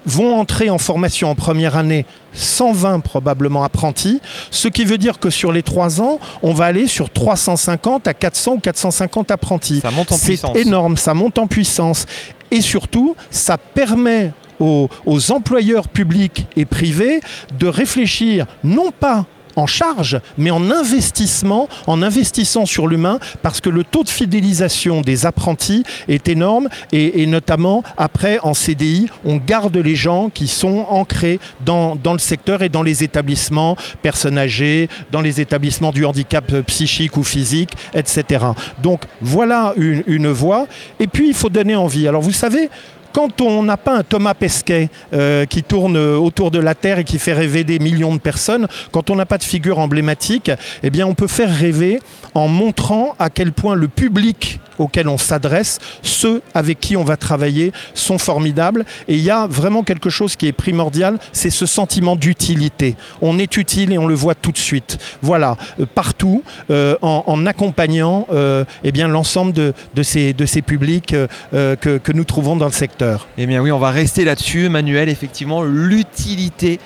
vont 0.06 0.36
entrer 0.40 0.70
en 0.70 0.78
formation 0.78 1.30
en 1.30 1.36
première 1.36 1.76
année 1.76 2.06
120 2.36 3.00
probablement 3.00 3.64
apprentis, 3.64 4.22
ce 4.52 4.68
qui 4.68 4.86
veut 4.86 4.98
dire 4.98 5.20
que 5.20 5.30
sur 5.30 5.52
les 5.52 5.64
trois 5.64 6.02
ans, 6.02 6.20
on 6.44 6.54
va 6.54 6.66
aller 6.66 6.88
sur 6.88 7.10
350 7.10 8.08
à 8.08 8.14
400 8.14 8.52
ou 8.54 8.60
450 8.60 9.32
apprentis. 9.32 9.80
Ça 9.82 9.92
monte 9.92 10.12
en 10.12 10.16
C'est 10.16 10.26
puissance. 10.28 10.56
énorme, 10.58 10.98
ça 10.98 11.14
monte 11.14 11.38
en 11.38 11.48
puissance. 11.48 12.06
Et 12.52 12.62
surtout, 12.62 13.16
ça 13.32 13.58
permet 13.58 14.32
aux, 14.60 14.90
aux 15.06 15.32
employeurs 15.32 15.88
publics 15.90 16.48
et 16.56 16.66
privés 16.66 17.20
de 17.58 17.68
réfléchir 17.68 18.46
non 18.64 18.92
pas 18.92 19.26
en 19.56 19.68
charge, 19.68 20.20
mais 20.38 20.52
en 20.52 20.72
investissement, 20.72 21.68
en 21.88 22.02
investissant 22.02 22.66
sur 22.66 22.88
l'humain, 22.88 23.20
parce 23.42 23.62
que 23.62 23.70
le 23.70 23.84
taux 23.84 24.04
de 24.04 24.10
fidélisation 24.10 25.02
des 25.02 25.26
apprentis 25.26 25.84
est 26.08 26.28
énorme, 26.28 26.70
et, 26.92 27.26
notamment 27.26 27.84
après 27.98 28.40
en 28.44 28.54
CDI, 28.54 29.08
on 29.24 29.38
garde 29.38 29.78
les 29.78 29.96
gens 29.96 30.30
qui 30.30 30.48
sont 30.48 30.86
ancrés 30.90 31.40
dans, 31.66 31.98
le 32.06 32.20
secteur 32.20 32.62
et 32.62 32.70
dans 32.70 32.84
les 32.84 33.04
établissements, 33.04 33.76
personnes 34.02 34.38
âgées, 34.38 34.90
dans 35.12 35.22
les 35.22 35.42
établissements 35.42 35.92
du 35.92 36.06
handicap 36.06 36.46
euh, 36.54 36.62
psychique 36.64 37.18
ou 37.18 37.24
physique, 37.24 37.72
etc. 37.94 38.46
Donc 38.82 39.04
voilà 39.22 39.74
une 39.78 40.30
voie. 40.30 40.68
Et 41.00 41.08
puis 41.08 41.28
il 41.28 41.34
faut 41.34 41.50
donner 41.50 41.76
envie. 41.76 42.08
Alors 42.08 42.22
vous 42.22 42.32
savez, 42.32 42.70
quand 43.16 43.40
on 43.40 43.64
n'a 43.64 43.78
pas 43.78 44.00
un 44.00 44.04
Thomas 44.04 44.34
Pesquet 44.34 44.90
euh, 45.14 45.46
qui 45.46 45.64
tourne 45.64 45.96
euh, 45.96 46.18
autour 46.18 46.52
de 46.52 46.60
la 46.60 46.76
Terre 46.76 47.00
et 47.00 47.06
qui 47.06 47.18
fait 47.18 47.32
rêver 47.32 47.64
des 47.64 47.80
millions 47.80 48.14
de 48.14 48.20
personnes, 48.20 48.68
quand 48.92 49.10
on 49.10 49.16
n'a 49.16 49.26
pas 49.26 49.38
de 49.38 49.44
figure 49.46 49.80
emblématique, 49.80 50.52
eh 50.84 50.90
bien 50.90 51.08
on 51.08 51.14
peut 51.14 51.28
faire 51.28 51.50
rêver 51.50 52.02
en 52.34 52.50
montrant 52.50 53.16
à 53.18 53.30
quel 53.30 53.54
point 53.54 53.76
le 53.76 53.88
public 53.88 54.60
auquel 54.78 55.08
on 55.08 55.18
s'adresse, 55.18 55.80
ceux 56.02 56.42
avec 56.54 56.80
qui 56.80 56.98
on 56.98 57.04
va 57.04 57.18
travailler, 57.18 57.72
sont 57.94 58.18
formidables. 58.18 58.86
Et 59.08 59.16
il 59.16 59.22
y 59.22 59.30
a 59.30 59.48
vraiment 59.48 59.84
quelque 59.84 60.10
chose 60.10 60.36
qui 60.36 60.48
est 60.48 60.54
primordial, 60.54 61.18
c'est 61.32 61.50
ce 61.50 61.66
sentiment 61.66 62.16
d'utilité. 62.16 62.96
On 63.22 63.40
est 63.40 63.58
utile 63.58 63.92
et 63.92 63.98
on 63.98 64.08
le 64.08 64.16
voit 64.16 64.36
tout 64.36 64.52
de 64.52 64.58
suite. 64.58 64.98
Voilà, 65.22 65.58
euh, 65.80 65.86
partout, 65.86 66.44
euh, 66.70 66.96
en, 67.02 67.46
accompagnant 67.46 68.28
euh, 68.32 68.66
eh 68.84 68.92
bien 68.92 69.08
l'ensemble 69.08 69.54
de, 69.54 69.74
ces, 70.04 70.34
de 70.34 70.46
ces 70.46 70.62
publics 70.62 71.16
que, 71.52 71.76
que 71.76 72.12
nous 72.12 72.24
trouvons 72.24 72.56
dans 72.56 72.66
le 72.66 72.72
secteur. 72.72 73.28
Eh 73.38 73.46
bien 73.46 73.62
oui, 73.62 73.72
on 73.72 73.80
va 73.80 73.92
rester 73.92 74.26
là-dessus, 74.26 74.70
Manuel. 74.70 75.10
Effectivement, 75.10 75.62
l'utilité, 75.64 76.80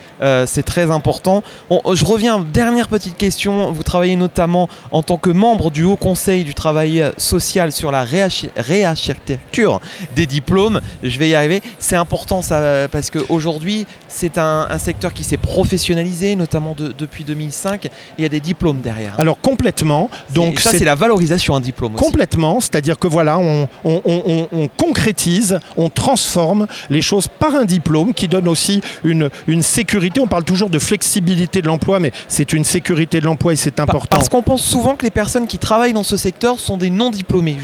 c'est 0.45 0.63
très 0.63 0.91
important. 0.91 1.43
Je 1.69 2.05
reviens, 2.05 2.39
dernière 2.39 2.87
petite 2.87 3.17
question. 3.17 3.71
Vous 3.71 3.83
travaillez 3.83 4.15
notamment 4.15 4.69
en 4.91 5.03
tant 5.03 5.17
que 5.17 5.29
membre 5.29 5.71
du 5.71 5.83
Haut 5.83 5.95
Conseil 5.95 6.43
du 6.43 6.53
Travail 6.53 7.11
Social 7.17 7.71
sur 7.79 7.91
la 7.91 8.03
réarchi- 8.05 8.49
réarchitecture 8.57 9.79
des 10.15 10.25
diplômes. 10.25 10.81
Je 11.03 11.17
vais 11.17 11.29
y 11.29 11.35
arriver. 11.35 11.61
C'est 11.79 11.95
important 11.95 12.41
ça, 12.41 12.87
parce 12.91 13.09
qu'aujourd'hui, 13.09 13.85
c'est 14.07 14.37
un, 14.37 14.67
un 14.69 14.77
secteur 14.77 15.13
qui 15.13 15.23
s'est 15.23 15.37
professionnalisé, 15.37 16.35
notamment 16.35 16.75
de- 16.77 16.93
depuis 16.97 17.23
2005. 17.23 17.85
et 17.85 17.91
Il 18.17 18.23
y 18.23 18.25
a 18.25 18.29
des 18.29 18.39
diplômes 18.39 18.81
derrière. 18.81 19.15
Alors 19.19 19.39
complètement. 19.39 20.09
Donc 20.33 20.59
ça, 20.59 20.71
c'est 20.71 20.85
la 20.85 20.95
valorisation 20.95 21.55
un 21.55 21.61
diplôme 21.61 21.95
aussi. 21.95 22.03
Complètement, 22.03 22.59
c'est-à-dire 22.59 22.99
que 22.99 23.07
voilà, 23.07 23.39
on, 23.39 23.67
on- 23.83 24.01
on- 24.05 24.23
on- 24.25 24.47
on 24.51 24.67
concrétise, 24.67 25.59
on 25.77 25.89
transforme 25.89 26.67
les 26.89 27.01
choses 27.01 27.27
par 27.27 27.55
un 27.55 27.65
diplôme 27.65 28.13
qui 28.13 28.27
donne 28.27 28.47
aussi 28.47 28.81
une, 29.03 29.29
une 29.47 29.63
sécurité. 29.63 30.19
On 30.19 30.27
parle 30.27 30.43
toujours 30.43 30.69
de 30.69 30.79
flexibilité 30.79 31.61
de 31.61 31.67
l'emploi, 31.67 31.99
mais 31.99 32.11
c'est 32.27 32.51
une 32.53 32.63
sécurité 32.63 33.19
de 33.21 33.25
l'emploi 33.25 33.53
et 33.53 33.55
c'est 33.55 33.79
important. 33.79 34.07
Parce 34.09 34.27
qu'on 34.29 34.41
pense 34.43 34.63
souvent 34.63 34.95
que 34.95 35.05
les 35.05 35.11
personnes 35.11 35.47
qui 35.47 35.57
travaillent 35.57 35.93
dans 35.93 36.03
ce 36.03 36.17
secteur 36.17 36.59
sont 36.59 36.77
des 36.77 36.89
non-diplômés, 36.89 37.57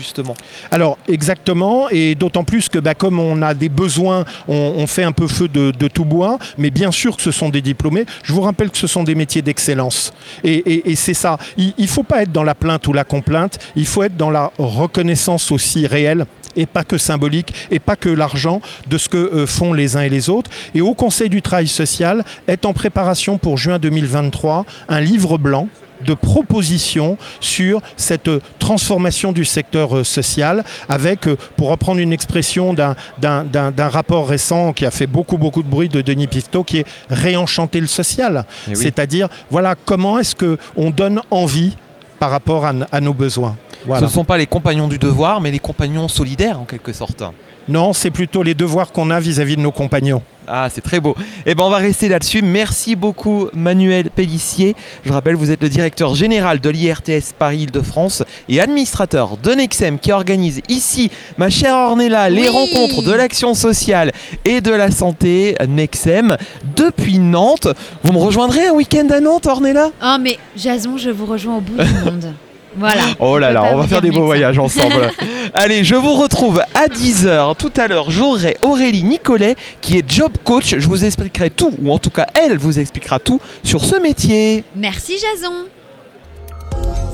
Alors 0.72 0.98
exactement, 1.08 1.90
et 1.90 2.16
d'autant 2.16 2.44
plus 2.44 2.70
que 2.70 2.80
bah, 2.80 2.94
comme 2.94 3.20
on 3.20 3.42
a 3.42 3.54
des 3.54 3.70
besoins, 3.70 4.26
on, 4.48 4.86
fait 4.88 5.04
un 5.04 5.12
peu 5.12 5.28
feu 5.28 5.48
de, 5.48 5.88
tout 5.88 6.06
bois, 6.06 6.38
mais 6.58 6.70
bien 6.70 6.92
sûr 6.92 7.16
que 7.18 7.24
ce 7.24 7.32
sont 7.32 7.50
des 7.50 7.62
diplômés. 7.62 8.06
Je 8.24 8.34
vous 8.34 8.42
rappelle 8.42 8.70
que 8.70 8.78
ce 8.78 8.88
sont 8.88 9.04
des 9.04 9.16
métiers 9.16 9.42
d'excellence. 9.42 10.14
Et 10.44 10.96
c'est 10.96 11.14
ça, 11.14 11.38
il 11.58 11.74
ne 11.78 11.88
faut 11.88 12.04
pas 12.04 12.24
être 12.24 12.32
dans 12.32 12.44
la 12.44 12.56
plainte 12.56 12.88
ou 12.88 12.94
la 12.94 13.04
complainte, 13.04 13.60
il 13.76 13.86
faut 13.86 14.04
être 14.04 14.18
dans 14.18 14.30
la 14.30 14.52
reconnaissance 14.58 15.52
aussi 15.52 15.88
réelle 15.88 16.26
et 16.56 16.66
pas 16.66 16.84
que 16.84 16.98
symbolique, 16.98 17.54
et 17.72 17.80
pas 17.80 17.96
que 17.96 18.10
l'argent 18.10 18.62
de 18.88 18.98
ce 18.98 19.10
que 19.10 19.18
euh, 19.18 19.46
font 19.46 19.74
les 19.74 19.98
uns 19.98 20.02
et 20.02 20.10
les 20.10 20.30
autres. 20.30 20.50
Et 20.74 20.82
au 20.82 20.94
Conseil 20.94 21.30
du 21.30 21.42
travail 21.42 21.68
social 21.68 22.24
est 22.48 22.66
en 22.66 22.74
préparation 22.74 23.38
pour 23.38 23.58
juin 23.58 23.80
2023 23.80 24.66
un 24.88 25.02
livre 25.02 25.38
blanc 25.38 25.68
de 26.06 26.14
propositions 26.14 27.18
sur 27.40 27.82
cette 27.98 28.30
transformation 28.60 29.32
du 29.32 29.46
secteur 29.46 29.98
euh, 29.98 30.04
social 30.04 30.64
avec, 30.90 31.28
euh, 31.28 31.38
pour 31.58 31.70
reprendre 31.70 32.00
une 32.00 32.14
expression 32.14 32.74
d'un- 32.74 32.96
d'un 33.18 33.44
d'un- 33.44 33.72
d'un 33.72 33.90
rapport 33.90 34.28
récent 34.28 34.74
qui 34.74 34.86
a 34.86 34.92
fait 34.92 35.08
beaucoup 35.08 35.38
beaucoup 35.38 35.64
de 35.64 35.68
bruit 35.70 35.90
de 35.90 36.02
Denis 36.02 36.28
Pisto, 36.28 36.64
qui 36.64 36.78
est 36.80 36.86
réenchanter 37.10 37.80
le 37.82 37.88
social. 37.88 38.46
Eh 38.68 38.72
oui. 38.72 38.76
C'est-à-dire, 38.78 39.28
voilà, 39.50 39.76
comment 39.86 40.20
est-ce 40.20 40.36
qu'on 40.36 40.90
donne 40.92 41.22
envie 41.32 41.76
par 42.20 42.30
rapport 42.32 42.66
à, 42.66 42.74
à 42.92 43.02
nos 43.02 43.14
besoins. 43.14 43.56
Ce 44.00 44.06
ne 44.06 44.10
sont 44.10 44.24
pas 44.26 44.38
les 44.38 44.48
compagnons 44.48 44.88
du 44.88 44.98
devoir, 44.98 45.42
mais 45.42 45.52
les 45.52 45.60
compagnons 45.60 46.08
solidaires 46.08 46.60
en 46.60 46.66
quelque 46.66 46.94
sorte. 46.94 47.22
Non, 47.68 47.94
c'est 47.94 48.10
plutôt 48.12 48.42
les 48.44 48.54
devoirs 48.54 48.92
qu'on 48.92 49.10
a 49.12 49.20
vis-à-vis 49.20 49.58
de 49.58 49.62
nos 49.62 49.72
compagnons. 49.72 50.22
Ah, 50.48 50.68
c'est 50.72 50.82
très 50.82 51.00
beau. 51.00 51.16
Eh 51.46 51.56
ben, 51.56 51.64
on 51.64 51.70
va 51.70 51.78
rester 51.78 52.08
là-dessus. 52.08 52.42
Merci 52.42 52.96
beaucoup, 52.96 53.48
Manuel 53.54 54.10
Pellissier. 54.12 54.76
Je 55.04 55.12
rappelle, 55.12 55.36
vous 55.36 55.50
êtes 55.52 55.62
le 55.62 55.70
directeur 55.70 56.14
général 56.16 56.60
de 56.60 56.70
l'IRTS 56.70 57.34
Paris-Île-de-France 57.38 58.24
et 58.50 58.62
administrateur 58.62 59.38
de 59.38 59.52
Nexem 59.52 59.98
qui 60.00 60.12
organise 60.12 60.62
ici, 60.70 61.10
ma 61.38 61.50
chère 61.50 61.76
Ornella, 61.76 62.30
les 62.30 62.42
Oui. 62.42 62.48
rencontres 62.50 63.02
de 63.04 63.12
l'action 63.12 63.54
sociale 63.56 64.12
et 64.44 64.62
de 64.62 64.72
la 64.72 64.92
santé 64.92 65.56
Nexem 65.68 66.38
depuis 66.76 67.18
Nantes. 67.20 67.68
Vous 68.04 68.14
me 68.14 68.20
rejoindrez 68.20 68.68
un 68.68 68.74
week-end 68.74 69.08
à 69.10 69.20
Nantes, 69.20 69.48
Ornella? 69.48 69.90
Oh, 70.04 70.18
mais 70.22 70.38
Jason, 70.56 70.98
je 70.98 71.10
vous 71.10 71.26
rejoins 71.26 71.58
au 71.58 71.62
bout 71.62 71.82
du 71.82 71.94
monde. 72.06 72.34
Voilà. 72.78 73.02
Oh 73.20 73.38
là 73.38 73.52
là, 73.52 73.64
on 73.74 73.78
va 73.78 73.88
faire 73.88 74.02
des 74.02 74.12
beaux 74.12 74.26
voyages 74.26 74.60
ensemble. 74.60 75.12
Allez, 75.54 75.84
je 75.84 75.96
vous 75.96 76.14
retrouve 76.14 76.62
à 76.74 76.88
10h. 76.88 77.56
Tout 77.56 77.72
à 77.78 77.88
l'heure, 77.88 78.12
j'aurai 78.12 78.58
Aurélie 78.62 79.04
Nicolet 79.04 79.56
qui 79.82 79.98
est 79.98 80.10
job 80.10 80.32
coach. 80.44 80.76
Je 80.78 80.88
vous 80.88 81.06
expliquerai 81.06 81.50
tout, 81.50 81.72
ou 81.82 81.92
en 81.92 82.00
tout 82.00 82.10
cas, 82.10 82.28
elle 82.34 82.58
vous 82.58 82.80
expliquera 82.80 83.20
tout 83.20 83.40
sur 83.64 83.84
ce 83.84 83.96
métier. 84.02 84.64
Merci 84.76 85.14
Jason. 85.14 85.54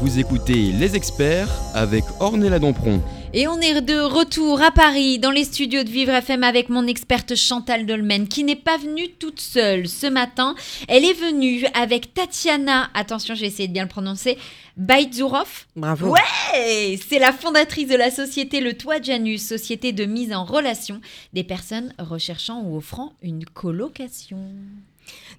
Vous 0.02 0.18
écoutez 0.20 0.72
Les 0.80 0.96
Experts 0.96 1.50
avec 1.76 2.04
Ornella 2.20 2.58
Dompron. 2.58 3.02
Et 3.34 3.48
on 3.48 3.62
est 3.62 3.80
de 3.80 3.98
retour 4.02 4.62
à 4.62 4.72
Paris, 4.72 5.18
dans 5.18 5.32
les 5.32 5.46
studios 5.46 5.86
de 5.86 5.90
Vivre 5.90 6.12
FM 6.12 6.44
avec 6.44 6.68
mon 6.68 6.86
experte 6.86 7.34
Chantal 7.34 7.86
Dolmen, 7.86 8.28
qui 8.28 8.44
n'est 8.44 8.58
pas 8.58 8.78
venue 8.78 9.08
toute 9.20 9.40
seule 9.40 9.88
ce 9.88 10.06
matin. 10.08 10.54
Elle 10.90 11.06
est 11.06 11.14
venue 11.14 11.66
avec 11.74 12.14
Tatiana, 12.14 12.90
attention, 12.94 13.34
j'ai 13.34 13.46
essayé 13.46 13.70
de 13.70 13.74
bien 13.74 13.84
le 13.84 13.90
prononcer, 13.90 14.38
Baïtzourov. 14.76 15.66
Bravo. 15.78 16.10
Ouais, 16.10 17.00
c'est 17.08 17.20
la 17.20 17.32
fondatrice 17.32 17.88
de 17.88 17.96
la 17.96 18.12
société 18.12 18.60
Le 18.60 18.74
Toit 18.74 19.02
Janus, 19.02 19.48
société 19.48 19.94
de 19.94 20.04
mise 20.04 20.34
en 20.34 20.44
relation 20.44 21.00
des 21.32 21.46
personnes 21.46 21.94
recherchant 22.00 22.62
ou 22.64 22.76
offrant 22.76 23.14
une 23.22 23.46
colocation. 23.46 24.40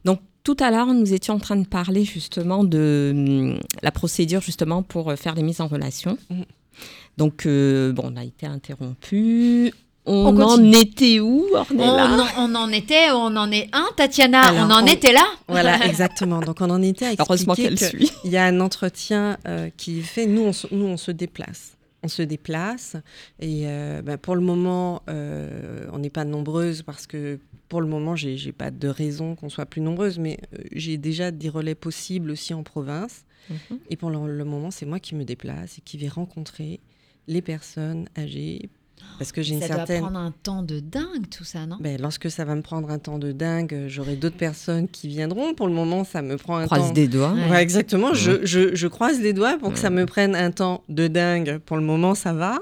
Donc 0.06 0.20
tout 0.44 0.56
à 0.60 0.70
l'heure, 0.70 0.86
nous 0.86 1.12
étions 1.12 1.34
en 1.34 1.40
train 1.40 1.56
de 1.56 1.66
parler 1.66 2.06
justement 2.06 2.64
de 2.64 3.12
hum, 3.14 3.60
la 3.82 3.90
procédure 3.90 4.40
justement 4.40 4.82
pour 4.82 5.10
euh, 5.10 5.16
faire 5.16 5.34
les 5.34 5.42
mises 5.42 5.60
en 5.60 5.66
relation. 5.66 6.16
Mhm. 6.30 6.46
Donc 7.16 7.46
euh, 7.46 7.92
bon, 7.92 8.12
on 8.12 8.16
a 8.16 8.24
été 8.24 8.46
interrompu. 8.46 9.72
On, 10.04 10.36
On 10.36 10.40
en 10.42 10.72
était 10.72 11.20
où, 11.20 11.46
On 11.52 11.58
Ornella 11.78 12.26
en, 12.36 12.50
on 12.50 12.54
en 12.56 12.68
était, 12.70 13.10
on 13.12 13.36
en 13.36 13.52
est 13.52 13.68
un, 13.72 13.86
Tatiana, 13.96 14.40
Alors, 14.40 14.66
on 14.66 14.70
en 14.72 14.82
on- 14.82 14.86
était 14.86 15.12
là. 15.12 15.24
Voilà, 15.46 15.86
exactement. 15.86 16.40
Donc 16.40 16.60
on 16.60 16.70
en 16.70 16.82
était 16.82 17.06
à 17.06 17.12
Heureusement 17.20 17.54
expliquer 17.54 17.76
qu'elle 17.76 17.90
que 17.92 17.98
suit. 18.06 18.12
Il 18.24 18.32
y 18.32 18.36
a 18.36 18.44
un 18.44 18.58
entretien 18.60 19.36
euh, 19.46 19.70
qui 19.76 20.00
est 20.00 20.02
fait. 20.02 20.26
Nous, 20.26 20.42
on 20.42 20.52
se, 20.52 20.66
nous, 20.74 20.86
on 20.86 20.96
se 20.96 21.12
déplace. 21.12 21.76
On 22.02 22.08
se 22.08 22.22
déplace. 22.22 22.96
Et 23.38 23.62
euh, 23.66 24.02
ben, 24.02 24.18
pour 24.18 24.34
le 24.34 24.40
moment, 24.40 25.02
euh, 25.08 25.86
on 25.92 25.98
n'est 26.00 26.10
pas 26.10 26.24
nombreuses 26.24 26.82
parce 26.82 27.06
que 27.06 27.38
pour 27.68 27.80
le 27.80 27.86
moment, 27.86 28.16
j'ai 28.16 28.34
n'ai 28.44 28.50
pas 28.52 28.72
de 28.72 28.88
raison 28.88 29.36
qu'on 29.36 29.50
soit 29.50 29.66
plus 29.66 29.82
nombreuses. 29.82 30.18
Mais 30.18 30.38
euh, 30.58 30.64
j'ai 30.72 30.96
déjà 30.96 31.30
des 31.30 31.48
relais 31.48 31.76
possibles 31.76 32.32
aussi 32.32 32.54
en 32.54 32.64
province. 32.64 33.22
Mhm. 33.50 33.78
Et 33.88 33.96
pour 33.96 34.10
le, 34.10 34.36
le 34.36 34.44
moment, 34.44 34.72
c'est 34.72 34.84
moi 34.86 34.98
qui 34.98 35.14
me 35.14 35.22
déplace 35.24 35.78
et 35.78 35.80
qui 35.80 35.96
vais 35.96 36.08
rencontrer 36.08 36.80
les 37.28 37.42
personnes 37.42 38.06
âgées. 38.16 38.68
Parce 39.18 39.30
que 39.30 39.42
j'ai 39.42 39.54
une 39.54 39.60
Ça 39.60 39.66
certaine. 39.66 40.00
doit 40.00 40.10
prendre 40.10 40.18
un 40.24 40.30
temps 40.42 40.62
de 40.62 40.80
dingue 40.80 41.28
tout 41.30 41.44
ça, 41.44 41.66
non? 41.66 41.76
Ben, 41.80 42.00
lorsque 42.00 42.30
ça 42.30 42.44
va 42.44 42.54
me 42.54 42.62
prendre 42.62 42.88
un 42.90 42.98
temps 42.98 43.18
de 43.18 43.30
dingue, 43.30 43.84
j'aurai 43.88 44.16
d'autres 44.16 44.36
personnes 44.36 44.88
qui 44.88 45.06
viendront. 45.06 45.54
Pour 45.54 45.66
le 45.66 45.74
moment, 45.74 46.02
ça 46.04 46.22
me 46.22 46.36
prend 46.36 46.56
un 46.56 46.66
Croise 46.66 46.88
temps. 46.88 46.92
des 46.92 47.08
doigts. 47.08 47.32
Ouais. 47.32 47.50
Ouais, 47.50 47.62
exactement. 47.62 48.14
Je, 48.14 48.44
je, 48.44 48.74
je 48.74 48.86
croise 48.88 49.20
les 49.20 49.32
doigts 49.32 49.58
pour 49.58 49.72
que 49.72 49.78
ça 49.78 49.90
me 49.90 50.06
prenne 50.06 50.34
un 50.34 50.50
temps 50.50 50.82
de 50.88 51.08
dingue. 51.08 51.58
Pour 51.58 51.76
le 51.76 51.82
moment, 51.82 52.14
ça 52.14 52.32
va. 52.32 52.58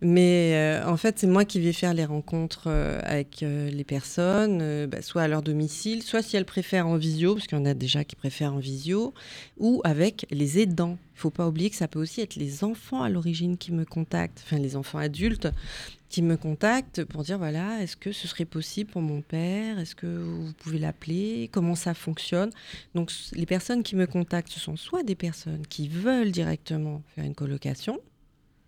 Mais 0.00 0.52
euh, 0.54 0.86
en 0.88 0.96
fait, 0.96 1.18
c'est 1.18 1.26
moi 1.26 1.44
qui 1.44 1.58
vais 1.60 1.72
faire 1.72 1.94
les 1.94 2.04
rencontres 2.04 2.64
euh, 2.68 3.00
avec 3.04 3.42
euh, 3.42 3.68
les 3.70 3.84
personnes, 3.84 4.60
euh, 4.62 4.86
bah, 4.86 5.02
soit 5.02 5.22
à 5.22 5.28
leur 5.28 5.42
domicile, 5.42 6.02
soit 6.02 6.22
si 6.22 6.36
elles 6.36 6.44
préfèrent 6.46 6.86
en 6.86 6.96
visio, 6.96 7.34
parce 7.34 7.46
qu'il 7.46 7.58
y 7.58 7.60
en 7.60 7.66
a 7.66 7.74
déjà 7.74 8.04
qui 8.04 8.14
préfèrent 8.14 8.54
en 8.54 8.58
visio, 8.58 9.14
ou 9.58 9.80
avec 9.84 10.26
les 10.30 10.58
aidants. 10.60 10.96
Il 11.18 11.20
faut 11.20 11.30
pas 11.30 11.48
oublier 11.48 11.68
que 11.68 11.74
ça 11.74 11.88
peut 11.88 11.98
aussi 11.98 12.20
être 12.20 12.36
les 12.36 12.62
enfants 12.62 13.02
à 13.02 13.08
l'origine 13.08 13.58
qui 13.58 13.72
me 13.72 13.84
contactent, 13.84 14.40
enfin 14.46 14.60
les 14.60 14.76
enfants 14.76 14.98
adultes 14.98 15.48
qui 16.08 16.22
me 16.22 16.36
contactent 16.36 17.04
pour 17.04 17.24
dire 17.24 17.38
voilà, 17.38 17.82
est-ce 17.82 17.96
que 17.96 18.12
ce 18.12 18.28
serait 18.28 18.44
possible 18.44 18.88
pour 18.88 19.02
mon 19.02 19.20
père? 19.20 19.80
Est-ce 19.80 19.96
que 19.96 20.06
vous 20.06 20.52
pouvez 20.52 20.78
l'appeler? 20.78 21.50
Comment 21.50 21.74
ça 21.74 21.92
fonctionne? 21.92 22.50
Donc 22.94 23.10
les 23.32 23.46
personnes 23.46 23.82
qui 23.82 23.96
me 23.96 24.06
contactent, 24.06 24.52
ce 24.52 24.60
sont 24.60 24.76
soit 24.76 25.02
des 25.02 25.16
personnes 25.16 25.66
qui 25.66 25.88
veulent 25.88 26.30
directement 26.30 27.02
faire 27.16 27.24
une 27.24 27.34
colocation, 27.34 27.98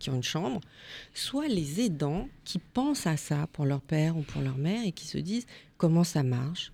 qui 0.01 0.11
ont 0.11 0.17
une 0.17 0.25
chambre, 0.25 0.61
soit 1.15 1.47
les 1.47 1.81
aidants 1.83 2.27
qui 2.45 2.59
pensent 2.59 3.07
à 3.07 3.17
ça 3.17 3.47
pour 3.53 3.65
leur 3.65 3.81
père 3.81 4.17
ou 4.17 4.23
pour 4.23 4.43
leur 4.43 4.59
mère 4.59 4.85
et 4.85 4.91
qui 4.91 5.07
se 5.07 5.19
disent 5.19 5.47
comment 5.81 6.05
ça 6.05 6.23
marche, 6.23 6.73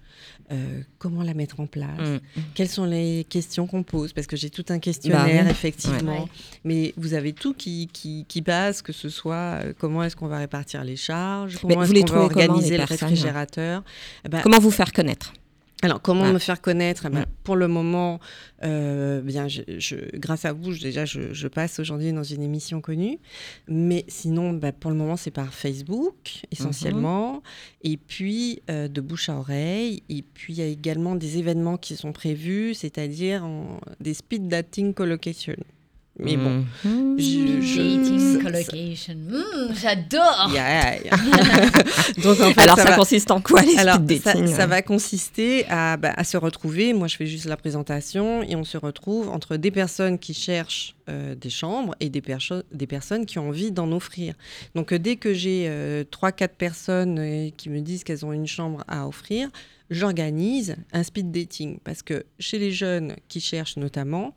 euh, 0.50 0.80
comment 0.98 1.22
la 1.22 1.32
mettre 1.32 1.60
en 1.60 1.66
place, 1.68 2.00
Mm. 2.36 2.40
quelles 2.54 2.68
sont 2.68 2.84
les 2.84 3.24
questions 3.28 3.68
qu'on 3.68 3.84
pose, 3.84 4.12
parce 4.12 4.26
que 4.26 4.36
j'ai 4.36 4.50
tout 4.50 4.64
un 4.70 4.80
questionnaire, 4.80 5.44
Bah 5.44 5.44
oui. 5.44 5.50
effectivement. 5.50 6.22
Ouais. 6.24 6.30
Mais 6.64 6.92
vous 6.96 7.14
avez 7.14 7.32
tout 7.32 7.54
qui, 7.54 7.88
qui, 7.92 8.24
qui 8.26 8.42
passe, 8.42 8.82
que 8.82 8.92
ce 8.92 9.08
soit 9.08 9.34
euh, 9.62 9.72
comment 9.78 10.02
est-ce 10.02 10.16
qu'on 10.16 10.26
va 10.26 10.38
répartir 10.38 10.82
les 10.82 10.96
charges, 10.96 11.56
comment 11.60 11.76
vous 11.84 11.92
est-ce 11.92 12.04
qu'on 12.06 12.12
va 12.14 12.22
organiser 12.22 12.76
le 12.78 12.84
réfrigérateur? 12.84 13.84
Eh 14.24 14.28
ben, 14.28 14.40
Comment 14.42 14.58
vous 14.58 14.72
faire 14.72 14.92
connaître? 14.92 15.32
Alors, 15.82 16.00
comment 16.00 16.24
Ah. 16.24 16.32
me 16.32 16.38
faire 16.38 16.60
connaître? 16.62 17.04
Eh 17.06 17.10
ben, 17.10 17.20
Mm. 17.20 17.24
Pour 17.44 17.54
le 17.54 17.68
moment, 17.68 18.18
euh, 18.64 19.20
bien, 19.20 19.46
je, 19.46 19.60
je- 19.78 20.16
grâce 20.16 20.44
à 20.46 20.52
vous, 20.52 20.72
je- 20.72 20.80
déjà, 20.80 21.04
je, 21.04 21.32
je 21.34 21.48
passe 21.48 21.78
aujourd'hui 21.78 22.12
dans 22.12 22.22
une 22.24 22.42
émission 22.42 22.80
connue. 22.80 23.18
Mais 23.68 24.04
sinon, 24.08 24.52
bah, 24.54 24.72
pour 24.72 24.90
le 24.90 24.96
moment, 24.96 25.16
c'est 25.16 25.30
par 25.30 25.52
Facebook, 25.52 26.42
essentiellement. 26.50 27.42
Et 27.82 27.98
puis, 27.98 28.62
euh, 28.70 28.88
de 28.88 29.00
bouche 29.00 29.28
à 29.28 29.36
oreille. 29.36 30.02
Et 30.08 30.22
puis, 30.22 30.54
il 30.54 30.58
y 30.58 30.62
a 30.62 30.66
également 30.66 31.14
des 31.14 31.38
événements 31.38 31.76
qui 31.76 31.94
sont 31.94 32.12
prévus, 32.12 32.74
c'est-à-dire 32.74 33.46
des 34.00 34.14
speed 34.14 34.48
dating 34.48 34.94
collocation. 34.94 35.56
Mais 36.18 36.36
bon, 36.38 36.64
Mhm. 36.84 37.18
je- 37.18 37.60
je- 37.60 37.76
Dating, 37.98 38.32
ça- 38.38 38.42
collocation. 38.42 39.14
Hmm, 39.14 39.74
J'adore. 39.74 40.50
Yeah, 40.52 41.02
yeah. 41.02 41.10
Donc, 42.22 42.40
en 42.40 42.52
fait, 42.52 42.60
Alors 42.62 42.76
ça, 42.76 42.84
va- 42.84 42.96
consiste 42.96 43.30
en 43.30 43.40
quoi 43.42 43.60
les 43.62 43.76
Alors, 43.76 43.96
speed 43.96 44.22
ça, 44.22 44.32
dating 44.32 44.46
ça 44.54 44.66
va 44.66 44.80
consister 44.82 45.66
à, 45.68 45.96
bah, 45.98 46.14
à 46.16 46.24
se 46.24 46.36
retrouver. 46.38 46.94
Moi, 46.94 47.06
je 47.08 47.16
fais 47.16 47.26
juste 47.26 47.44
la 47.44 47.56
présentation 47.58 48.42
et 48.42 48.56
on 48.56 48.64
se 48.64 48.78
retrouve 48.78 49.28
entre 49.28 49.56
des 49.56 49.70
personnes 49.70 50.18
qui 50.18 50.32
cherchent 50.32 50.94
euh, 51.10 51.34
des 51.34 51.50
chambres 51.50 51.94
et 52.00 52.08
des, 52.08 52.22
perso- 52.22 52.62
des 52.72 52.86
personnes 52.86 53.26
qui 53.26 53.38
ont 53.38 53.48
envie 53.48 53.70
d'en 53.70 53.92
offrir. 53.92 54.34
Donc, 54.74 54.92
euh, 54.92 54.98
dès 54.98 55.16
que 55.16 55.34
j'ai 55.34 55.66
euh, 55.68 56.02
trois, 56.10 56.32
quatre 56.32 56.56
personnes 56.56 57.18
euh, 57.18 57.50
qui 57.56 57.68
me 57.68 57.80
disent 57.80 58.04
qu'elles 58.04 58.24
ont 58.24 58.32
une 58.32 58.46
chambre 58.46 58.82
à 58.88 59.06
offrir, 59.06 59.48
j'organise 59.90 60.76
un 60.92 61.02
speed 61.02 61.30
dating. 61.30 61.78
Parce 61.84 62.02
que 62.02 62.24
chez 62.38 62.58
les 62.58 62.72
jeunes 62.72 63.16
qui 63.28 63.40
cherchent 63.40 63.76
notamment, 63.76 64.34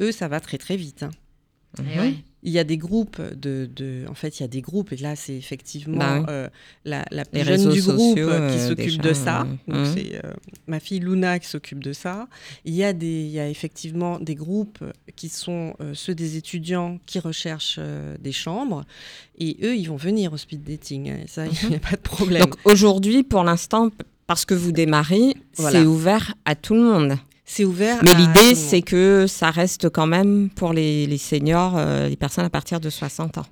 eux, 0.00 0.12
ça 0.12 0.28
va 0.28 0.40
très, 0.40 0.58
très 0.58 0.76
vite. 0.76 1.02
hein. 1.04 1.10
Eh 1.78 1.98
ouais. 2.00 2.14
Il 2.44 2.50
y 2.50 2.58
a 2.58 2.64
des 2.64 2.76
groupes 2.76 3.20
de, 3.36 3.70
de- 3.72 4.04
en 4.10 4.14
fait, 4.14 4.40
il 4.40 4.42
y 4.42 4.44
a 4.44 4.48
des 4.48 4.62
groupes 4.62 4.92
et 4.92 4.96
là 4.96 5.14
c'est 5.14 5.36
effectivement 5.36 5.98
Bah 5.98 6.18
oui. 6.18 6.24
euh, 6.28 6.48
la, 6.84 7.04
la 7.12 7.24
plus 7.24 7.44
jeune 7.44 7.68
du 7.70 7.80
groupe 7.80 8.18
sociaux, 8.18 8.26
qui 8.26 8.58
euh, 8.58 8.68
s'occupe 8.68 9.00
de 9.00 9.12
ça. 9.12 9.42
euh, 9.42 9.72
Donc 9.72 9.86
c'est 9.94 10.16
euh, 10.24 10.32
ma 10.66 10.80
fille 10.80 10.98
Luna 10.98 11.38
qui 11.38 11.46
s'occupe 11.46 11.84
de 11.84 11.92
ça. 11.92 12.26
Il 12.64 12.74
y 12.74 12.82
a 12.82 12.92
des, 12.92 13.06
il 13.22 13.30
y 13.30 13.38
a 13.38 13.48
effectivement 13.48 14.18
des 14.18 14.34
groupes 14.34 14.82
qui 15.14 15.28
sont 15.28 15.74
euh, 15.80 15.92
ceux 15.94 16.16
des 16.16 16.36
étudiants 16.36 16.98
qui 17.06 17.20
recherchent 17.20 17.76
euh, 17.78 18.16
des 18.18 18.32
chambres 18.32 18.84
et 19.38 19.56
eux 19.62 19.76
ils 19.76 19.86
vont 19.88 19.94
venir 19.96 20.32
au 20.32 20.36
speed 20.36 20.64
dating. 20.64 21.10
hein, 21.10 21.18
et 21.24 21.28
ça 21.28 21.44
il 21.46 21.68
n'y 21.68 21.76
a 21.76 21.78
pas 21.78 21.92
de 21.96 22.02
problème. 22.02 22.42
Donc 22.42 22.56
aujourd'hui, 22.64 23.22
pour 23.22 23.44
l'instant, 23.44 23.90
parce 24.26 24.44
que 24.44 24.54
vous 24.54 24.72
démarrez, 24.72 25.36
Voilà. 25.58 25.78
c'est 25.78 25.86
ouvert 25.86 26.34
à 26.44 26.56
tout 26.56 26.74
le 26.74 26.82
monde. 26.82 27.16
C'est 27.54 27.64
ouvert. 27.64 27.98
Mais 28.02 28.14
l'idée, 28.14 28.54
c'est 28.54 28.82
que 28.82 29.26
ça 29.28 29.50
reste 29.50 29.88
quand 29.90 30.06
même 30.06 30.48
pour 30.50 30.72
les, 30.72 31.06
les 31.06 31.18
seniors, 31.18 31.74
euh, 31.76 32.08
les 32.08 32.16
personnes 32.16 32.44
à 32.46 32.50
partir 32.50 32.80
de 32.80 32.88
60 32.90 33.38
ans. 33.38 33.46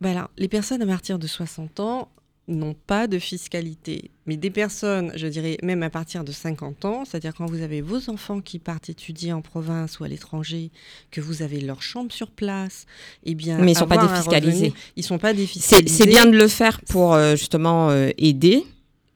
Bah 0.00 0.10
alors, 0.10 0.30
les 0.38 0.48
personnes 0.48 0.82
à 0.82 0.86
partir 0.86 1.18
de 1.18 1.26
60 1.26 1.80
ans 1.80 2.08
n'ont 2.46 2.74
pas 2.86 3.06
de 3.06 3.18
fiscalité. 3.18 4.10
Mais 4.26 4.36
des 4.36 4.50
personnes, 4.50 5.12
je 5.16 5.26
dirais 5.26 5.56
même 5.62 5.82
à 5.82 5.88
partir 5.88 6.24
de 6.24 6.30
50 6.32 6.84
ans, 6.84 7.04
c'est-à-dire 7.06 7.32
quand 7.34 7.46
vous 7.46 7.62
avez 7.62 7.80
vos 7.80 8.10
enfants 8.10 8.40
qui 8.42 8.58
partent 8.58 8.90
étudier 8.90 9.32
en 9.32 9.40
province 9.40 9.98
ou 9.98 10.04
à 10.04 10.08
l'étranger, 10.08 10.70
que 11.10 11.22
vous 11.22 11.40
avez 11.40 11.60
leur 11.62 11.80
chambre 11.80 12.12
sur 12.12 12.30
place, 12.30 12.84
eh 13.24 13.34
bien, 13.34 13.56
Mais 13.58 13.72
ils 13.72 13.78
sont 13.78 13.86
pas 13.86 13.96
défiscalisés. 14.06 14.66
revenu- 14.68 14.74
ils 14.96 15.02
sont 15.04 15.18
pas 15.18 15.32
défiscalisés. 15.32 15.88
c'est 15.96 16.06
bien 16.06 16.26
de 16.26 16.36
le 16.36 16.48
faire 16.48 16.82
pour 16.82 17.14
euh, 17.14 17.34
justement 17.34 17.88
euh, 17.90 18.10
aider. 18.18 18.62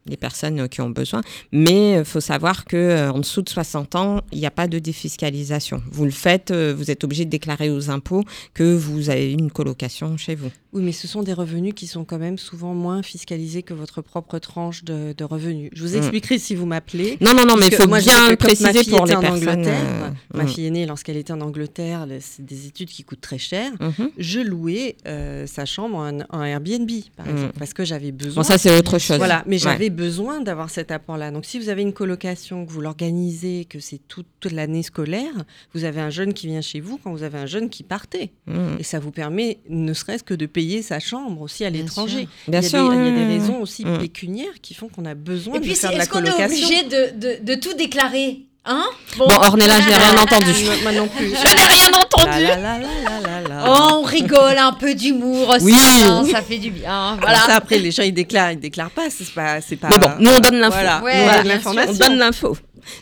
Les 0.08 0.16
personnes 0.16 0.60
euh, 0.60 0.66
qui 0.68 0.80
ont 0.80 0.90
besoin. 0.90 1.20
Mais 1.52 1.98
il 1.98 2.04
faut 2.04 2.20
savoir 2.20 2.64
que 2.64 2.76
euh, 2.76 3.12
en 3.12 3.18
dessous 3.20 3.42
de 3.42 3.48
60 3.48 3.94
ans, 3.94 4.20
il 4.32 4.38
n'y 4.38 4.46
a 4.46 4.50
pas 4.50 4.68
de 4.68 4.78
défiscalisation. 4.78 5.82
Vous 5.90 6.04
le 6.04 6.10
faites, 6.10 6.50
euh, 6.50 6.74
vous 6.76 6.90
êtes 6.90 7.04
obligé 7.04 7.24
de 7.24 7.30
déclarer 7.30 7.70
aux 7.70 7.90
impôts 7.90 8.24
que 8.54 8.74
vous 8.74 9.10
avez 9.10 9.32
une 9.32 9.50
colocation 9.50 10.16
chez 10.16 10.34
vous. 10.34 10.50
Oui, 10.72 10.82
mais 10.82 10.92
ce 10.92 11.08
sont 11.08 11.22
des 11.22 11.32
revenus 11.32 11.72
qui 11.74 11.86
sont 11.86 12.04
quand 12.04 12.18
même 12.18 12.36
souvent 12.38 12.74
moins 12.74 13.02
fiscalisés 13.02 13.62
que 13.62 13.72
votre 13.74 14.02
propre 14.02 14.38
tranche 14.38 14.84
de, 14.84 15.14
de 15.16 15.24
revenus. 15.24 15.70
Je 15.72 15.82
vous 15.82 15.94
Mm. 15.94 15.98
expliquerai 15.98 16.38
si 16.38 16.54
vous 16.54 16.66
m'appelez. 16.66 17.16
Non, 17.22 17.32
non, 17.34 17.46
non, 17.46 17.56
mais 17.56 17.68
il 17.68 17.74
faut 17.74 17.88
moi, 17.88 18.00
bien 18.00 18.36
préciser 18.36 18.84
pour 18.90 19.06
les 19.06 19.16
personnes. 19.16 19.48
Angleterre, 19.48 19.80
euh, 20.02 20.10
ma 20.34 20.44
mm. 20.44 20.48
fille 20.48 20.66
aînée, 20.66 20.84
lorsqu'elle 20.86 21.16
était 21.16 21.32
en 21.32 21.40
Angleterre, 21.40 22.06
le- 22.06 22.18
c'est 22.20 22.44
des 22.44 22.66
études 22.66 22.88
qui 22.90 23.02
coûtent 23.02 23.20
très 23.22 23.38
cher. 23.38 23.70
Mhm. 23.80 24.10
Je 24.18 24.40
louais 24.40 24.96
euh, 25.06 25.46
sa 25.46 25.64
chambre 25.64 25.96
en, 25.96 26.18
en 26.30 26.42
Airbnb, 26.44 26.90
par 27.16 27.26
Mm. 27.26 27.52
parce 27.58 27.72
que 27.72 27.84
j'avais 27.84 28.12
besoin. 28.12 28.42
Bon, 28.42 28.48
ça, 28.48 28.58
c'est 28.58 28.76
autre 28.76 28.98
chose. 28.98 29.16
Voilà, 29.18 29.42
mais 29.46 29.56
Ouais. 29.64 29.74
Besoin 29.98 30.40
d'avoir 30.40 30.70
cet 30.70 30.92
apport-là. 30.92 31.32
Donc, 31.32 31.44
si 31.44 31.58
vous 31.58 31.68
avez 31.70 31.82
une 31.82 31.92
colocation, 31.92 32.64
que 32.64 32.70
vous 32.70 32.80
l'organisez, 32.80 33.64
que 33.68 33.80
c'est 33.80 34.00
toute, 34.06 34.26
toute 34.38 34.52
l'année 34.52 34.84
scolaire, 34.84 35.32
vous 35.74 35.82
avez 35.84 36.00
un 36.00 36.10
jeune 36.10 36.32
qui 36.34 36.46
vient 36.46 36.60
chez 36.60 36.78
vous 36.78 36.98
quand 37.02 37.10
vous 37.10 37.24
avez 37.24 37.38
un 37.38 37.46
jeune 37.46 37.68
qui 37.68 37.82
partait. 37.82 38.30
Mm. 38.46 38.76
Et 38.78 38.84
ça 38.84 39.00
vous 39.00 39.10
permet, 39.10 39.58
ne 39.68 39.92
serait-ce 39.92 40.22
que 40.22 40.34
de 40.34 40.46
payer 40.46 40.82
sa 40.82 41.00
chambre 41.00 41.42
aussi 41.42 41.64
à 41.64 41.70
Bien 41.70 41.82
l'étranger. 41.82 42.20
sûr. 42.20 42.28
Il 42.46 42.48
y 42.48 42.50
Bien 42.52 42.62
sûr. 42.62 42.94
il 42.94 43.04
y 43.04 43.08
a 43.08 43.10
des 43.10 43.24
raisons 43.26 43.60
aussi 43.60 43.84
Mm. 43.84 43.98
pécuniaires 43.98 44.60
qui 44.62 44.74
font 44.74 44.88
qu'on 44.88 45.04
a 45.04 45.14
besoin 45.16 45.54
Et 45.56 45.58
de 45.58 45.64
puis, 45.64 45.74
faire 45.74 45.90
de 45.90 45.96
la 45.96 46.02
est-ce 46.04 46.10
qu'on 46.10 46.20
est 46.24 46.30
colocation. 46.30 46.66
obligé 46.66 46.82
de, 46.84 47.18
de, 47.40 47.44
de 47.54 47.60
tout 47.60 47.74
déclarer? 47.74 48.42
Hein 48.64 48.84
Bon, 49.16 49.24
Ornella, 49.26 49.80
je 49.80 49.88
n'ai 49.88 49.94
rien 49.94 50.18
entendu. 50.18 50.52
Moi, 50.64 50.74
moi 50.82 50.92
non 50.92 51.08
plus. 51.08 51.28
Je 51.30 51.54
n'ai 51.56 51.66
rien 51.66 51.88
entendu. 51.98 52.26
La, 52.42 52.56
la, 52.56 52.78
la, 52.78 52.78
la, 52.78 53.20
la, 53.20 53.48
la. 53.48 53.64
Oh, 53.66 54.00
on 54.00 54.02
rigole 54.02 54.58
un 54.58 54.72
peu 54.72 54.94
d'humour 54.94 55.48
aussi, 55.48 55.64
Oui. 55.64 55.74
hein, 56.04 56.24
ça 56.30 56.42
fait 56.42 56.58
du 56.58 56.70
bien. 56.70 57.16
Voilà. 57.16 57.38
Voilà. 57.38 57.38
Ça, 57.46 57.54
après, 57.56 57.78
les 57.78 57.90
gens, 57.90 58.02
ils 58.02 58.12
déclarent, 58.12 58.52
ils 58.52 58.60
déclarent 58.60 58.90
pas. 58.90 59.08
C'est 59.10 59.32
pas, 59.32 59.60
c'est 59.62 59.76
pas. 59.76 59.88
Mais 59.88 59.98
bon, 59.98 60.10
nous, 60.20 60.30
on 60.30 60.38
donne 60.40 60.56
l'info. 60.56 60.74
Voilà, 60.74 61.02
Ouais, 61.02 61.14
nous, 61.16 61.22
on 61.22 61.32
donne 61.32 61.40
sûr. 61.42 61.48
l'information. 61.48 61.92
On 61.94 62.08
donne 62.08 62.18
l'info. 62.18 62.56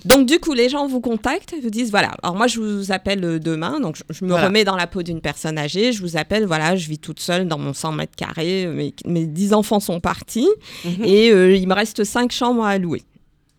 Donc 0.04 0.26
du 0.26 0.40
coup, 0.40 0.52
les 0.52 0.68
gens 0.68 0.88
vous 0.88 1.00
contactent, 1.00 1.54
vous 1.62 1.70
disent 1.70 1.90
voilà. 1.92 2.10
Alors 2.22 2.34
moi, 2.34 2.48
je 2.48 2.58
vous 2.60 2.90
appelle 2.90 3.24
euh, 3.24 3.38
demain, 3.38 3.78
donc 3.78 3.94
je, 3.96 4.02
je 4.10 4.24
me 4.24 4.30
Voilà. 4.30 4.46
remets 4.48 4.64
dans 4.64 4.74
la 4.74 4.88
peau 4.88 5.04
d'une 5.04 5.20
personne 5.20 5.58
âgée. 5.58 5.92
Je 5.92 6.00
vous 6.00 6.16
appelle, 6.16 6.44
voilà, 6.44 6.74
je 6.74 6.88
vis 6.88 6.98
toute 6.98 7.20
seule 7.20 7.46
dans 7.46 7.58
mon 7.58 7.72
100 7.72 7.92
mètres 7.92 8.16
carrés. 8.16 8.66
Mes, 8.66 8.92
mes 9.04 9.26
10 9.26 9.52
enfants 9.54 9.78
sont 9.78 10.00
partis 10.00 10.48
Mhm. 10.84 11.04
et 11.04 11.30
euh, 11.30 11.54
il 11.56 11.68
me 11.68 11.74
reste 11.74 12.02
5 12.02 12.32
chambres 12.32 12.64
à 12.64 12.78
louer. 12.78 13.02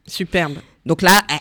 Superbe. 0.05 0.55
Donc 0.87 1.01
là, 1.01 1.21
eh, 1.29 1.35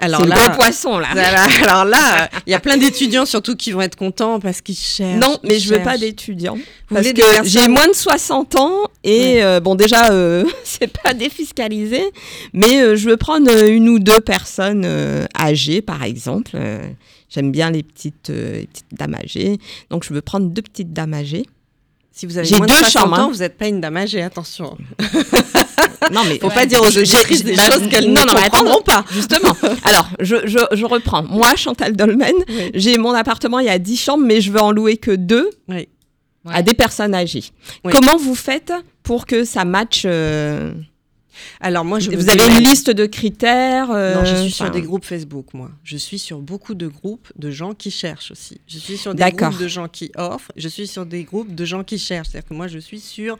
Alors 0.00 0.22
le 0.22 0.28
là, 0.28 0.36
gros 0.36 0.56
poisson 0.56 0.98
là. 0.98 1.08
Voilà, 1.12 1.46
alors 1.62 1.84
là, 1.84 2.28
il 2.46 2.50
y 2.50 2.54
a 2.54 2.60
plein 2.60 2.76
d'étudiants 2.76 3.24
surtout 3.24 3.56
qui 3.56 3.70
vont 3.72 3.80
être 3.80 3.96
contents 3.96 4.40
parce 4.40 4.60
qu'ils 4.60 4.76
cherchent. 4.76 5.18
Non, 5.20 5.38
mais 5.44 5.58
je 5.58 5.72
veux 5.72 5.78
pas 5.78 5.90
cherchent. 5.90 6.00
d'étudiants. 6.00 6.58
Parce 6.88 7.12
que 7.12 7.22
j'ai 7.44 7.68
moins 7.68 7.88
de 7.88 7.94
60 7.94 8.56
ans 8.56 8.72
et 9.04 9.42
euh, 9.42 9.60
bon 9.60 9.76
déjà 9.76 10.10
euh, 10.10 10.44
c'est 10.64 10.92
pas 11.02 11.14
défiscalisé, 11.14 12.02
mais 12.52 12.82
euh, 12.82 12.96
je 12.96 13.08
veux 13.08 13.16
prendre 13.16 13.50
euh, 13.50 13.68
une 13.68 13.88
ou 13.88 13.98
deux 13.98 14.20
personnes 14.20 14.86
âgées 15.38 15.80
par 15.80 16.02
exemple. 16.02 16.58
J'aime 17.30 17.52
bien 17.52 17.70
les 17.70 17.82
petites, 17.82 18.30
les 18.30 18.66
petites 18.66 18.86
dames 18.92 19.14
âgées, 19.14 19.58
donc 19.90 20.02
je 20.02 20.12
veux 20.12 20.22
prendre 20.22 20.46
deux 20.46 20.62
petites 20.62 20.92
dames 20.92 21.14
âgées. 21.14 21.44
Si 22.18 22.26
vous 22.26 22.36
avez 22.36 22.50
moins 22.56 22.66
de 22.66 22.72
deux 22.72 22.78
60 22.78 22.90
chambres, 22.90 23.16
ans, 23.16 23.20
hein. 23.26 23.30
vous 23.32 23.38
n'êtes 23.38 23.56
pas 23.56 23.68
une 23.68 23.80
dame 23.80 23.96
âgée, 23.96 24.20
attention. 24.22 24.76
Non 26.10 26.22
mais 26.26 26.38
Faut 26.38 26.48
pas 26.48 26.64
dire 26.66 26.80
aux 26.82 26.86
auditrices 26.96 27.44
des 27.44 27.54
bah, 27.54 27.70
choses 27.70 27.86
qu'elles 27.88 28.10
non, 28.10 28.22
ne 28.22 28.26
non, 28.32 28.34
comprendront 28.34 28.80
pas. 28.80 29.04
Justement. 29.12 29.54
Alors, 29.84 30.08
je, 30.20 30.36
je, 30.46 30.58
je 30.72 30.84
reprends. 30.86 31.22
Moi, 31.22 31.54
Chantal 31.54 31.94
Dolmen, 31.94 32.32
Oui. 32.48 32.70
j'ai 32.74 32.96
mon 32.98 33.12
appartement, 33.12 33.58
il 33.58 33.66
y 33.66 33.70
a 33.70 33.78
10 33.78 33.96
chambres, 33.96 34.24
mais 34.24 34.40
je 34.40 34.50
veux 34.50 34.60
en 34.60 34.72
louer 34.72 34.96
que 34.96 35.10
deux 35.10 35.50
Oui. 35.68 35.88
à 36.46 36.62
des 36.62 36.72
personnes 36.74 37.14
âgées. 37.14 37.44
Oui. 37.84 37.92
Comment 37.94 38.16
vous 38.16 38.34
faites 38.34 38.72
pour 39.02 39.26
que 39.26 39.44
ça 39.44 39.64
matche 39.64 40.02
euh, 40.06 40.72
Alors 41.60 41.84
moi, 41.84 41.98
je 41.98 42.10
Vous 42.10 42.16
vous 42.16 42.30
avez 42.30 42.46
une 42.46 42.64
liste 42.64 42.90
de 42.90 43.06
critères 43.06 43.90
euh, 43.90 44.14
Non, 44.14 44.24
je 44.24 44.36
suis 44.36 44.50
sur 44.50 44.66
enfin, 44.66 44.74
des 44.74 44.82
groupes 44.82 45.04
Facebook, 45.04 45.54
moi. 45.54 45.70
Je 45.84 45.96
suis 45.96 46.18
sur 46.18 46.40
beaucoup 46.40 46.74
de 46.74 46.86
groupes 46.86 47.28
de 47.36 47.50
gens 47.50 47.74
qui 47.74 47.90
cherchent 47.90 48.30
aussi. 48.30 48.60
Je 48.66 48.78
suis 48.78 48.96
sur 48.96 49.14
des 49.14 49.30
groupes 49.30 49.58
de 49.58 49.68
gens 49.68 49.88
qui 49.88 50.10
offrent. 50.16 50.52
Je 50.56 50.68
suis 50.68 50.86
sur 50.86 51.06
des 51.06 51.24
groupes 51.24 51.54
de 51.54 51.64
gens 51.64 51.84
qui 51.84 51.98
cherchent. 51.98 52.28
C'est-à-dire 52.28 52.48
que 52.48 52.54
moi, 52.54 52.68
je 52.68 52.78
suis 52.78 53.00
sur 53.00 53.38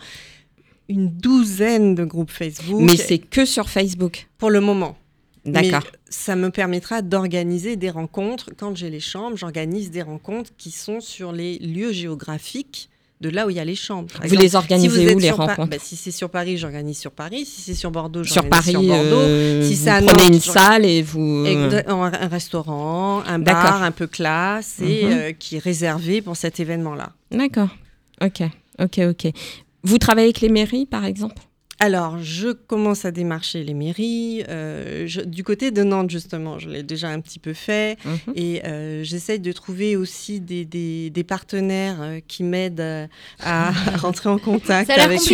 une 0.89 1.09
douzaine 1.09 1.95
de 1.95 2.05
groupes 2.05 2.31
Facebook. 2.31 2.81
Mais 2.81 2.97
c'est 2.97 3.19
que 3.19 3.45
sur 3.45 3.69
Facebook. 3.69 4.29
pour 4.39 4.51
le 4.51 4.61
moment. 4.61 4.97
D'accord. 5.45 5.85
Ça 6.11 6.37
me 6.37 6.51
permettra 6.51 7.03
d'organiser 7.03 7.77
des 7.77 7.91
rencontres. 7.91 8.51
Quand 8.57 8.77
j'ai 8.77 8.91
les 8.91 9.01
chambres, 9.01 9.37
j'organise 9.37 9.91
des 9.91 10.03
rencontres 10.03 10.51
qui 10.59 10.71
sont 10.71 11.01
sur 11.01 11.33
les 11.33 11.59
lieux 11.59 11.93
géographiques 11.93 12.91
de 13.21 13.29
là 13.31 13.47
où 13.47 13.51
il 13.51 13.57
y 13.57 13.61
a 13.61 13.65
les 13.65 13.75
chambres. 13.75 14.09
Par 14.13 14.21
Vous 14.21 14.27
exemple, 14.27 14.43
les 14.43 14.57
organisez 14.57 14.89
si 15.01 15.07
vous 15.07 15.13
où 15.15 15.19
les 15.19 15.27
sur 15.27 15.37
rencontres 15.39 15.71
bah, 15.71 15.77
Si 15.83 15.97
c'est 15.97 16.11
sur 16.13 16.31
Paris, 16.31 16.57
j'organise 16.57 16.99
sur 16.99 17.11
Paris. 17.11 17.45
Si 17.45 17.61
c'est 17.63 17.75
sur 17.75 17.91
Bordeaux, 17.91 18.23
Sur 18.25 18.35
j'organise 18.43 18.51
Paris, 18.51 18.71
sur 18.71 18.83
Bordeaux. 18.83 19.17
euh, 19.17 19.63
Si 19.69 19.75
vous 19.75 19.85
prenez 19.85 20.03
Nantes, 20.07 20.29
une 20.35 20.41
salle 20.41 20.85
et 20.85 21.03
vous. 21.03 21.45
Exa- 21.45 21.85
Un, 21.89 22.29
restaurant, 22.29 23.23
un 23.27 23.39
bar 23.39 23.83
un 23.83 23.91
peu 23.91 24.07
classe 24.07 24.77
et 24.81 25.05
Mhm. 25.05 25.13
euh, 25.13 25.33
qui 25.33 25.57
est 25.57 25.59
réservé 25.61 26.23
pour 26.23 26.37
cet 26.37 26.61
événement-là. 26.61 27.11
D'accord. 27.33 27.69
Ok. 28.23 28.43
Ok. 28.81 28.99
Ok. 29.11 29.33
Vous 29.83 29.99
travaillez 29.99 30.27
avec 30.27 30.41
les 30.41 30.49
mairies, 30.49 30.87
par 30.87 31.05
exemple? 31.05 31.43
Alors, 31.81 32.19
je 32.21 32.49
commence 32.53 33.05
à 33.05 33.13
démarcher 33.13 33.63
les 33.63 33.73
mairies. 33.75 34.43
euh, 34.49 35.05
je- 35.07 35.21
du 35.21 35.45
côté 35.45 35.71
de 35.71 35.85
Nantes, 35.85 36.11
justement, 36.11 36.59
je 36.59 36.69
l'ai 36.69 36.83
déjà 36.83 37.09
un 37.09 37.21
petit 37.21 37.39
peu 37.39 37.53
fait. 37.55 37.97
Mhm. 38.05 38.33
Et 38.35 38.63
euh, 38.67 39.05
j'essaye 39.05 39.39
de 39.39 39.53
trouver 39.53 39.95
aussi 39.97 40.41
des, 40.41 40.65
des- 40.65 41.11
des 41.11 41.25
partenaires 41.25 41.99
euh, 42.03 42.19
qui 42.27 42.43
m'aident 42.43 42.81
euh, 42.81 43.07
à 43.45 43.71
rentrer 43.97 44.29
en 44.29 44.39
contact 44.39 44.89
avec 45.05 45.19
donc, 45.21 45.27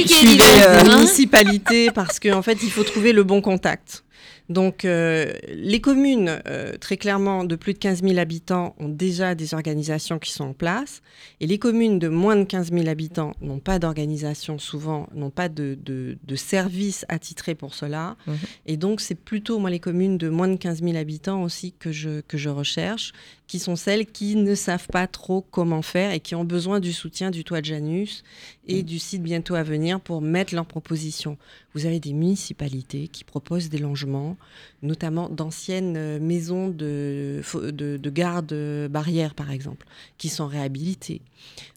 euh, 0.69 0.81
hein. 0.81 0.97
municipalités 0.97 1.91
parce 1.91 2.21
qu'en 2.21 2.43
fait, 2.43 2.59
il 2.63 2.71
faut 2.71 2.85
trouver 2.85 3.13
le 3.15 3.25
bon 3.25 3.41
contact. 3.41 4.04
Donc, 4.51 4.85
euh, 4.85 5.33
les 5.49 5.81
communes, 5.81 6.43
euh, 6.47 6.77
très 6.79 6.99
clairement, 6.99 7.45
de 7.45 7.57
plus 7.57 7.73
de 7.73 7.79
15 7.79 8.03
000 8.03 8.19
habitants 8.19 8.75
ont 8.79 8.91
déjà 8.91 9.35
des 9.35 9.55
organisations 9.55 10.19
qui 10.19 10.33
sont 10.33 10.45
en 10.45 10.53
place. 10.53 11.01
Et 11.41 11.47
les 11.47 11.59
communes 11.59 11.99
de 11.99 12.09
moins 12.09 12.37
de 12.37 12.45
15 12.45 12.71
000 12.71 12.89
habitants 12.89 13.35
n'ont 13.41 13.59
pas 13.59 13.79
d'organisation, 13.79 14.59
souvent, 14.59 15.09
n'ont 15.15 15.31
pas 15.31 15.49
de, 15.49 15.79
de, 15.83 16.19
de 16.23 16.37
service 16.37 17.07
attitré 17.09 17.55
pour 17.55 17.75
cela. 17.75 18.17
Mhm. 18.27 18.37
Et 18.67 18.77
donc, 18.77 19.01
c'est 19.01 19.15
plutôt, 19.15 19.59
moi, 19.59 19.71
les 19.71 19.81
communes 19.81 20.19
de 20.19 20.29
moins 20.29 20.49
de 20.49 20.57
15 20.57 20.83
000 20.83 20.97
habitants 20.97 21.43
aussi 21.43 21.73
que 21.73 21.91
je, 21.91 22.21
que 22.21 22.37
je 22.37 22.51
recherche, 22.51 23.13
qui 23.47 23.59
sont 23.59 23.77
celles 23.77 24.07
qui 24.07 24.37
ne 24.37 24.55
savent 24.55 24.87
pas 24.89 25.07
trop 25.07 25.43
comment 25.51 25.83
faire 25.83 26.13
et 26.13 26.21
qui 26.21 26.35
ont 26.35 26.45
besoin 26.45 26.81
du 26.81 26.93
soutien 26.93 27.31
du 27.31 27.45
toit 27.45 27.61
de 27.61 27.67
Janus 27.67 28.25
et 28.67 28.83
du 28.83 28.99
site 28.99 29.23
bientôt 29.23 29.55
à 29.55 29.63
venir 29.63 30.01
pour 30.01 30.23
mettre 30.23 30.55
leurs 30.55 30.65
propositions. 30.67 31.37
Vous 31.75 31.85
avez 31.85 32.01
des 32.01 32.15
municipalités 32.15 33.09
qui 33.09 33.23
proposent 33.23 33.69
des 33.69 33.79
logements, 33.79 34.37
notamment 34.83 35.29
d'anciennes 35.29 35.97
euh, 35.97 36.19
maisons 36.21 36.69
de, 36.69 37.43
de, 37.71 37.97
de 37.99 38.11
garde 38.11 38.53
euh, 38.53 38.89
barrières, 38.89 39.35
par 39.35 39.51
exemple, 39.51 39.87
qui 40.17 40.31
sont 40.31 40.47
réhabilitées. 40.47 41.21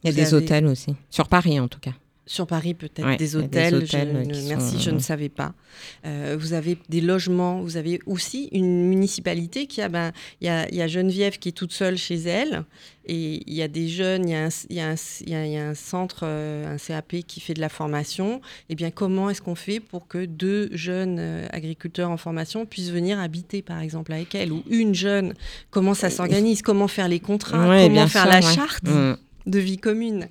Il 0.04 0.08
y 0.08 0.10
a 0.10 0.12
Vous 0.12 0.18
des 0.18 0.34
avez- 0.34 0.46
hôtels 0.46 0.66
aussi. 0.68 0.96
Sur 1.10 1.28
Paris, 1.28 1.60
en 1.60 1.68
tout 1.68 1.80
cas. 1.80 1.94
Sur 2.30 2.46
Paris, 2.46 2.74
peut-être 2.74 3.06
Ouais, 3.06 3.16
des 3.18 3.36
hôtels. 3.38 3.86
je 3.88 3.98
ne- 3.98 4.48
merci, 4.50 4.74
sont- 4.74 4.80
je 4.80 4.92
ne 4.92 5.00
savais 5.00 5.30
pas. 5.30 5.54
Euh, 6.06 6.36
vous 6.38 6.52
avez 6.54 6.78
des 6.90 7.00
logements. 7.02 7.62
Vous 7.62 7.78
avez 7.78 8.00
aussi 8.06 8.50
une 8.52 8.84
municipalité 8.90 9.66
qui 9.66 9.82
a, 9.82 9.88
ben, 9.88 10.12
il 10.42 10.48
y 10.48 10.50
a, 10.50 10.68
il 10.70 10.76
y 10.76 10.82
a 10.82 10.88
Geneviève 10.88 11.40
qui 11.40 11.50
est 11.50 11.52
toute 11.54 11.72
seule 11.72 11.98
chez 11.98 12.16
elle, 12.16 12.66
et 13.06 13.42
il 13.48 13.54
y 13.54 13.62
a 13.62 13.70
des 13.70 13.88
jeunes. 13.88 14.28
Il 14.28 14.32
y 14.32 14.36
a 14.36 14.46
un, 14.46 14.50
il 14.70 15.30
y 15.30 15.32
y 15.32 15.58
a- 15.58 15.70
un 15.70 15.74
centre, 15.74 16.22
euh, 16.24 16.76
un 16.76 16.78
CAP 16.78 17.24
qui 17.26 17.40
fait 17.40 17.54
de 17.54 17.62
la 17.62 17.70
formation. 17.70 18.42
Eh 18.70 18.76
bien, 18.76 18.92
comment 18.92 19.30
est-ce 19.30 19.42
qu'on 19.42 19.56
fait 19.56 19.80
pour 19.80 20.08
que 20.10 20.26
deux 20.26 20.70
jeunes 20.74 21.18
euh, 21.20 21.48
agriculteurs 21.52 22.10
en 22.12 22.18
formation 22.18 22.66
puissent 22.66 22.92
venir 22.92 23.20
habiter, 23.20 23.62
par 23.62 23.80
exemple, 23.80 24.12
avec 24.12 24.36
elle, 24.36 24.52
ou 24.52 24.64
une 24.70 24.94
jeune 24.94 25.34
Comment 25.72 25.94
ça 25.94 26.10
s'organise 26.10 26.62
Comment 26.62 26.90
faire 26.90 27.08
les 27.08 27.22
contrats 27.22 27.70
Ouais, 27.70 27.84
Comment 27.84 27.94
bien 27.94 28.08
faire 28.08 28.24
sûr, 28.24 28.32
la 28.32 28.40
ouais. 28.46 28.54
charte? 28.54 28.84
Mm. 28.84 29.16
De 29.48 29.60
vie 29.60 29.78
commune. 29.78 30.28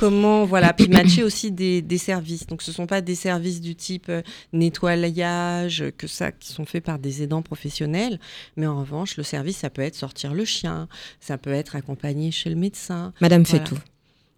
Comment, 0.00 0.44
voilà, 0.44 0.72
puis 0.72 0.88
matcher 0.88 1.22
aussi 1.24 1.52
des, 1.52 1.82
des 1.82 1.98
services. 1.98 2.46
Donc, 2.46 2.62
ce 2.62 2.70
ne 2.70 2.74
sont 2.74 2.86
pas 2.86 3.00
des 3.00 3.14
services 3.14 3.60
du 3.60 3.76
type 3.76 4.06
euh, 4.08 4.22
nettoyage, 4.52 5.84
que 5.96 6.06
ça, 6.06 6.32
qui 6.32 6.52
sont 6.52 6.64
faits 6.64 6.84
par 6.84 6.98
des 6.98 7.22
aidants 7.22 7.42
professionnels. 7.42 8.18
Mais 8.56 8.66
en 8.66 8.80
revanche, 8.80 9.16
le 9.16 9.22
service, 9.22 9.58
ça 9.58 9.70
peut 9.70 9.82
être 9.82 9.94
sortir 9.94 10.34
le 10.34 10.44
chien, 10.44 10.88
ça 11.20 11.38
peut 11.38 11.52
être 11.52 11.76
accompagner 11.76 12.30
chez 12.30 12.50
le 12.50 12.56
médecin. 12.56 13.12
Madame 13.20 13.46
fait 13.46 13.62
tout. 13.62 13.78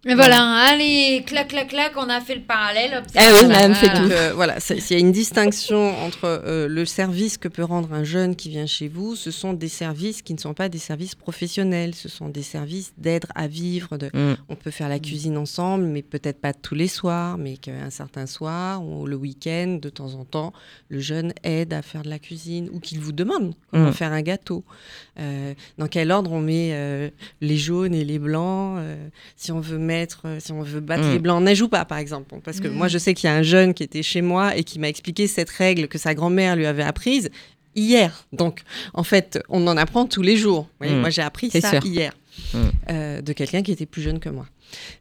Et 0.09 0.15
voilà, 0.15 0.41
allez, 0.69 1.23
clac, 1.25 1.49
clac, 1.49 1.67
clac, 1.67 1.91
on 1.97 2.07
a 2.09 2.21
fait 2.21 2.35
le 2.35 2.41
parallèle. 2.41 3.03
Eh 3.13 3.19
oui, 3.19 3.39
ça, 3.41 3.47
madame 3.47 3.73
fait 3.75 3.87
voilà. 3.87 3.99
Donc, 4.01 4.11
euh, 4.11 4.31
voilà, 4.33 4.59
c'est- 4.61 4.77
il 4.77 4.93
y 4.93 4.95
a 4.95 4.99
une 4.99 5.11
distinction 5.11 5.89
entre 6.05 6.23
euh, 6.23 6.67
le 6.69 6.85
service 6.85 7.37
que 7.37 7.49
peut 7.49 7.63
rendre 7.65 7.91
un 7.93 8.05
jeune 8.05 8.35
qui 8.37 8.49
vient 8.49 8.65
chez 8.65 8.87
vous. 8.87 9.15
Ce 9.17 9.31
sont 9.31 9.51
des 9.53 9.67
services 9.67 10.21
qui 10.21 10.33
ne 10.33 10.39
sont 10.39 10.53
pas 10.53 10.69
des 10.69 10.77
services 10.77 11.13
professionnels. 11.15 11.93
Ce 11.93 12.07
sont 12.07 12.29
des 12.29 12.41
services 12.43 12.93
d'aide 12.97 13.25
à 13.35 13.47
vivre, 13.47 13.97
de, 13.97 14.07
Mm. 14.13 14.35
On 14.49 14.55
peut 14.55 14.71
faire 14.71 14.87
la 14.87 14.99
cuisine 14.99 15.37
ensemble, 15.37 15.83
mais 15.83 16.01
peut-être 16.01 16.39
pas 16.39 16.53
tous 16.53 16.73
les 16.75 16.87
soirs, 16.87 17.37
mais 17.37 17.57
qu'un 17.57 17.89
certain 17.89 18.25
soir 18.25 18.81
ou 18.83 19.05
le 19.05 19.17
week-end, 19.17 19.77
de 19.81 19.89
temps 19.89 20.13
en 20.13 20.23
temps, 20.23 20.53
le 20.87 20.99
jeune 21.01 21.33
aide 21.43 21.73
à 21.73 21.81
faire 21.81 22.03
de 22.03 22.09
la 22.09 22.19
cuisine 22.19 22.69
ou 22.71 22.79
qu'il 22.79 22.99
vous 23.01 23.11
demande 23.11 23.53
comment 23.71 23.89
Mm. 23.89 23.93
faire 23.93 24.13
un 24.13 24.21
gâteau. 24.21 24.63
Euh, 25.19 25.53
dans 25.77 25.87
quel 25.87 26.11
ordre 26.11 26.31
on 26.31 26.39
met 26.39 26.69
euh, 26.71 27.09
les 27.41 27.57
jaunes 27.57 27.93
et 27.93 28.05
les 28.05 28.19
blancs 28.19 28.77
euh, 28.79 29.09
Si 29.35 29.51
on 29.51 29.59
veut 29.59 29.77
mettre 29.77 29.96
mettre, 29.99 30.21
euh, 30.25 30.39
si 30.39 30.51
on 30.51 30.61
veut 30.61 30.79
battre 30.79 31.03
Mm. 31.07 31.11
les 31.13 31.19
blancs 31.19 31.43
neige 31.43 31.61
ou 31.61 31.67
pas, 31.69 31.85
par 31.85 31.97
exemple. 31.97 32.35
Parce 32.43 32.59
que 32.59 32.67
moi, 32.67 32.87
je 32.87 32.97
sais 32.97 33.13
qu'il 33.13 33.27
y 33.29 33.31
a 33.31 33.35
un 33.35 33.43
jeune 33.43 33.73
qui 33.73 33.83
était 33.83 34.03
chez 34.03 34.21
moi 34.21 34.55
et 34.55 34.63
qui 34.63 34.79
m'a 34.79 34.89
expliqué 34.89 35.27
cette 35.27 35.49
règle 35.49 35.87
que 35.87 35.97
sa 35.97 36.13
grand-mère 36.13 36.55
lui 36.55 36.65
avait 36.65 36.83
apprise 36.83 37.29
hier. 37.75 38.25
Donc, 38.33 38.61
en 38.93 39.03
fait, 39.03 39.39
on 39.49 39.65
en 39.67 39.77
apprend 39.77 40.05
tous 40.05 40.21
les 40.21 40.37
jours. 40.37 40.67
Voyez, 40.79 40.95
Mm. 40.95 40.99
Moi, 41.01 41.09
j'ai 41.09 41.21
appris 41.21 41.49
ça 41.51 41.69
sûr. 41.71 41.85
hier 41.85 42.11
Mm. 42.53 42.57
euh, 42.89 43.21
de 43.21 43.33
quelqu'un 43.33 43.61
qui 43.63 43.71
était 43.71 43.85
plus 43.87 44.01
jeune 44.03 44.19
que 44.19 44.29
moi. 44.29 44.45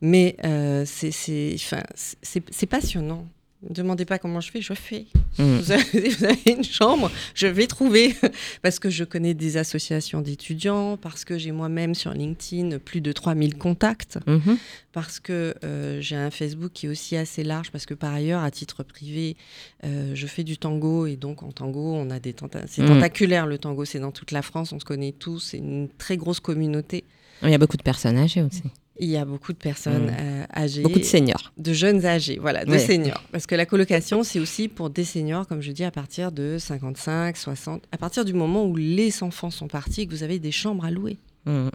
Mais 0.00 0.36
euh, 0.44 0.84
c'est 0.86 2.66
passionnant. 2.68 3.26
Ne 3.62 3.68
me 3.70 3.74
demandez 3.74 4.04
pas 4.04 4.18
comment 4.18 4.40
je 4.40 4.50
fais, 4.50 4.60
je 4.60 4.74
fais. 4.74 5.06
Mm. 5.38 5.42
Vous, 5.58 5.72
avez, 5.72 6.08
vous 6.10 6.24
avez 6.24 6.50
une 6.52 6.62
chambre, 6.64 7.10
je 7.34 7.46
vais 7.46 7.66
trouver. 7.66 8.14
Parce 8.62 8.78
que 8.78 8.90
je 8.90 9.02
connais 9.04 9.34
des 9.34 9.56
associations 9.56 10.20
d'étudiants, 10.20 10.96
parce 10.96 11.24
que 11.24 11.36
j'ai 11.38 11.52
moi-même 11.52 11.94
sur 11.94 12.12
LinkedIn 12.12 12.78
plus 12.78 13.00
de 13.00 13.12
3000 13.12 13.56
contacts, 13.56 14.18
Mhm. 14.26 14.58
parce 14.92 15.20
que 15.20 15.54
euh, 15.64 16.00
j'ai 16.00 16.16
un 16.16 16.30
Facebook 16.30 16.72
qui 16.72 16.86
est 16.86 16.88
aussi 16.88 17.16
assez 17.16 17.42
large, 17.44 17.70
parce 17.70 17.86
que 17.86 17.94
par 17.94 18.12
ailleurs, 18.14 18.42
à 18.42 18.50
titre 18.50 18.82
privé, 18.82 19.36
euh, 19.84 20.12
je 20.14 20.26
fais 20.26 20.44
du 20.44 20.58
tango, 20.58 21.06
et 21.06 21.16
donc 21.16 21.42
en 21.42 21.52
tango, 21.52 21.94
on 21.94 22.10
a 22.10 22.18
des 22.18 22.32
tenta- 22.32 22.64
c'est 22.66 22.82
Mm. 22.82 22.86
tentaculaire 22.88 23.46
le 23.46 23.58
tango, 23.58 23.84
c'est 23.84 24.00
dans 24.00 24.12
toute 24.12 24.30
la 24.32 24.42
France, 24.42 24.72
on 24.72 24.80
se 24.80 24.84
connaît 24.84 25.12
tous, 25.12 25.38
c'est 25.40 25.58
une 25.58 25.88
très 25.98 26.16
grosse 26.16 26.40
communauté. 26.40 27.04
Il 27.42 27.50
y 27.50 27.54
a 27.54 27.58
beaucoup 27.58 27.76
de 27.76 27.82
personnes 27.82 28.16
âgées 28.18 28.42
aussi. 28.42 28.62
Il 28.98 29.08
y 29.08 29.16
a 29.16 29.24
beaucoup 29.24 29.52
de 29.52 29.58
personnes 29.58 30.06
Mm. 30.06 30.16
euh, 30.18 30.44
âgées. 30.54 30.82
Beaucoup 30.82 30.98
de 30.98 31.04
seniors. 31.04 31.52
De 31.58 31.72
jeunes 31.72 32.06
âgés, 32.06 32.38
voilà, 32.40 32.64
de 32.64 32.70
Ouais. 32.70 32.78
seniors. 32.78 33.22
Parce 33.32 33.46
que 33.46 33.54
la 33.54 33.66
colocation, 33.66 34.22
c'est 34.22 34.38
aussi 34.40 34.68
pour 34.68 34.88
des 34.90 35.04
seniors, 35.04 35.46
comme 35.46 35.60
je 35.60 35.70
dis, 35.72 35.84
à 35.84 35.90
partir 35.90 36.32
de 36.32 36.56
55, 36.58 37.36
60, 37.36 37.82
à 37.92 37.98
partir 37.98 38.24
du 38.24 38.32
moment 38.32 38.64
où 38.64 38.74
les 38.76 39.22
enfants 39.22 39.50
sont 39.50 39.68
partis 39.68 40.02
et 40.02 40.06
que 40.06 40.12
vous 40.12 40.22
avez 40.22 40.38
des 40.38 40.52
chambres 40.52 40.84
à 40.84 40.90
louer. 40.90 41.18
Mm. 41.44 41.68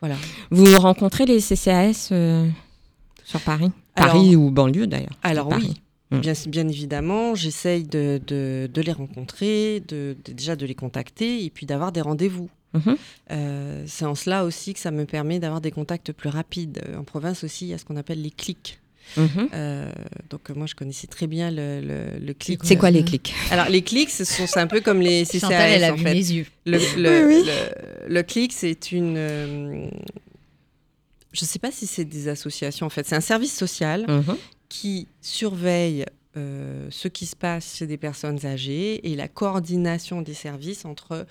Voilà. 0.00 0.16
Vous 0.50 0.76
rencontrez 0.78 1.24
les 1.24 1.40
CCAS 1.40 2.10
euh, 2.12 2.46
sur 3.24 3.40
Paris? 3.40 3.70
Alors- 3.94 4.12
Paris 4.12 4.36
ou 4.36 4.50
banlieue 4.50 4.86
d'ailleurs 4.86 5.16
Alors 5.22 5.48
Paris. 5.48 5.68
oui, 6.12 6.18
Mm. 6.18 6.20
bien, 6.20 6.32
bien 6.48 6.68
évidemment, 6.68 7.34
j'essaye 7.34 7.84
de, 7.84 8.20
de- 8.26 8.68
de 8.72 8.80
les 8.82 8.92
rencontrer, 8.92 9.82
de, 9.88 10.14
de- 10.24 10.32
déjà 10.32 10.54
de 10.54 10.66
les 10.66 10.74
contacter 10.74 11.42
et 11.44 11.50
puis 11.50 11.64
d'avoir 11.66 11.90
des 11.92 12.02
rendez-vous. 12.02 12.50
Mhm. 12.76 12.96
Euh, 13.32 13.84
c'est 13.86 14.04
en 14.04 14.14
cela 14.14 14.44
aussi 14.44 14.74
que 14.74 14.80
ça 14.80 14.90
me 14.90 15.04
permet 15.04 15.38
d'avoir 15.38 15.60
des 15.60 15.70
contacts 15.70 16.12
plus 16.12 16.28
rapides. 16.28 16.80
Euh, 16.88 16.98
En 16.98 17.04
province 17.04 17.44
aussi, 17.44 17.66
il 17.66 17.68
y 17.70 17.74
a 17.74 17.78
ce 17.78 17.84
qu'on 17.84 17.96
appelle 17.96 18.22
les 18.22 18.30
clics. 18.30 18.78
Mhm. 19.16 19.48
Euh, 19.54 19.90
donc 20.30 20.50
moi, 20.50 20.66
je 20.66 20.74
connaissais 20.74 21.06
très 21.06 21.28
bien 21.28 21.50
le, 21.52 21.80
le, 21.80 22.18
le 22.26 22.34
clic. 22.34 22.60
C'est 22.64 22.76
quoi 22.76 22.90
les 22.90 23.04
clics? 23.04 23.32
Alors 23.52 23.68
les 23.68 23.82
clics, 23.82 24.10
ce 24.10 24.24
sont 24.24 24.46
c'est 24.48 24.58
un 24.58 24.66
peu 24.66 24.80
comme 24.80 25.00
les 25.00 25.24
CCAS 25.24 25.38
Chantal, 25.40 25.70
elle 25.70 25.84
a 25.84 25.92
en 25.92 25.96
vu 25.96 26.02
fait. 26.02 26.12
mes 26.14 26.32
yeux. 26.32 26.46
Le, 26.64 26.78
le, 26.96 27.26
Oui, 27.28 27.34
oui. 27.36 27.44
le- 27.46 28.14
le 28.14 28.22
clic, 28.24 28.52
c'est 28.52 28.90
une. 28.92 29.16
euh, 29.16 29.88
je 31.32 31.42
ne 31.42 31.46
sais 31.46 31.58
pas 31.58 31.70
si 31.70 31.86
c'est 31.86 32.04
des 32.04 32.28
associations 32.28 32.86
en 32.86 32.90
fait. 32.90 33.06
C'est 33.06 33.14
un 33.16 33.20
service 33.20 33.54
social 33.56 34.06
Mhm. 34.08 34.36
qui 34.68 35.06
surveille 35.20 36.04
euh, 36.36 36.86
ce 36.90 37.08
qui 37.08 37.26
se 37.26 37.36
passe 37.36 37.76
chez 37.76 37.86
des 37.86 37.96
personnes 37.96 38.44
âgées 38.44 39.10
et 39.10 39.16
la 39.16 39.28
coordination 39.28 40.20
des 40.22 40.34
services 40.34 40.84
entre 40.84 41.26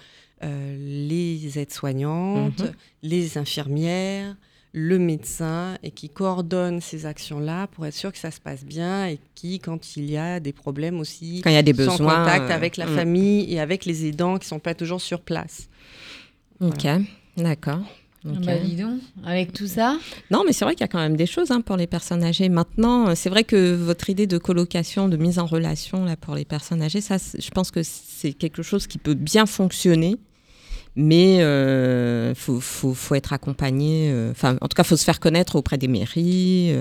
euh, 0.46 0.76
les 1.08 1.60
aides-soignantes, 1.60 2.60
Mhm. 2.62 2.72
les 3.04 3.38
infirmières, 3.38 4.36
le 4.74 5.00
médecin 5.00 5.78
et 5.84 5.92
qui 5.92 6.10
coordonne 6.10 6.82
ces 6.82 7.06
actions-là 7.06 7.68
pour 7.68 7.86
être 7.86 7.94
sûr 7.94 8.12
que 8.12 8.18
ça 8.18 8.30
se 8.30 8.40
passe 8.42 8.66
bien 8.66 9.08
et 9.08 9.20
qui, 9.34 9.60
quand 9.60 9.96
il 9.98 10.10
y 10.12 10.18
a 10.18 10.40
des 10.40 10.52
problèmes 10.54 11.00
aussi, 11.00 11.42
Quand 11.44 11.50
il 11.50 11.54
y 11.54 11.58
a 11.58 11.62
des 11.64 11.74
sont 11.74 11.82
en 11.90 11.92
besoins. 11.94 12.18
contact 12.26 12.52
euh, 12.52 12.56
avec 12.56 12.78
la 12.78 12.86
mm. 12.86 12.96
famille 12.96 13.54
et 13.54 13.60
avec 13.60 13.86
les 13.86 14.06
aidants 14.06 14.38
qui 14.38 14.48
sont 14.48 14.60
pas 14.60 14.76
toujours 14.76 15.02
sur 15.02 15.22
place. 15.22 15.70
Ok, 16.62 16.86
d'accord. 17.38 17.80
Ok. 18.28 18.44
Bah, 18.44 18.58
dis 18.58 18.76
donc, 18.76 19.00
avec 19.24 19.54
tout 19.54 19.68
ça. 19.68 19.98
Non, 20.32 20.44
mais 20.46 20.52
c'est 20.52 20.66
vrai 20.66 20.74
qu'il 20.74 20.82
y 20.82 20.86
a 20.86 20.88
quand 20.88 21.00
même 21.00 21.16
des 21.16 21.28
choses 21.28 21.52
hein, 21.52 21.62
pour 21.62 21.78
les 21.78 21.86
personnes 21.86 22.24
âgées. 22.24 22.50
Maintenant, 22.50 23.10
euh, 23.10 23.14
c'est 23.16 23.30
vrai 23.30 23.44
que 23.44 23.76
votre 23.76 24.10
idée 24.10 24.26
de 24.26 24.40
colocation, 24.40 25.08
de 25.08 25.16
mise 25.16 25.38
en 25.38 25.46
relation 25.46 26.04
là, 26.06 26.16
pour 26.18 26.34
les 26.34 26.44
personnes 26.44 26.82
âgées, 26.82 27.02
ça, 27.02 27.18
je 27.18 27.50
pense 27.52 27.70
que 27.70 27.82
c'est 27.84 28.34
quelque 28.34 28.64
chose 28.64 28.88
qui 28.88 28.98
peut 28.98 29.14
bien 29.14 29.46
fonctionner. 29.46 30.18
Mais 30.96 31.38
il 32.30 32.36
faut, 32.36 32.60
faut, 32.60 32.94
faut 32.94 33.16
être 33.16 33.34
accompagné. 33.34 34.10
euh, 34.12 34.32
Enfin, 34.32 34.58
en 34.62 34.68
tout 34.68 34.76
cas, 34.76 34.84
faut 34.84 34.98
se 34.98 35.04
faire 35.04 35.20
connaître 35.20 35.56
auprès 35.56 35.78
des 35.78 35.88
mairies. 35.88 36.76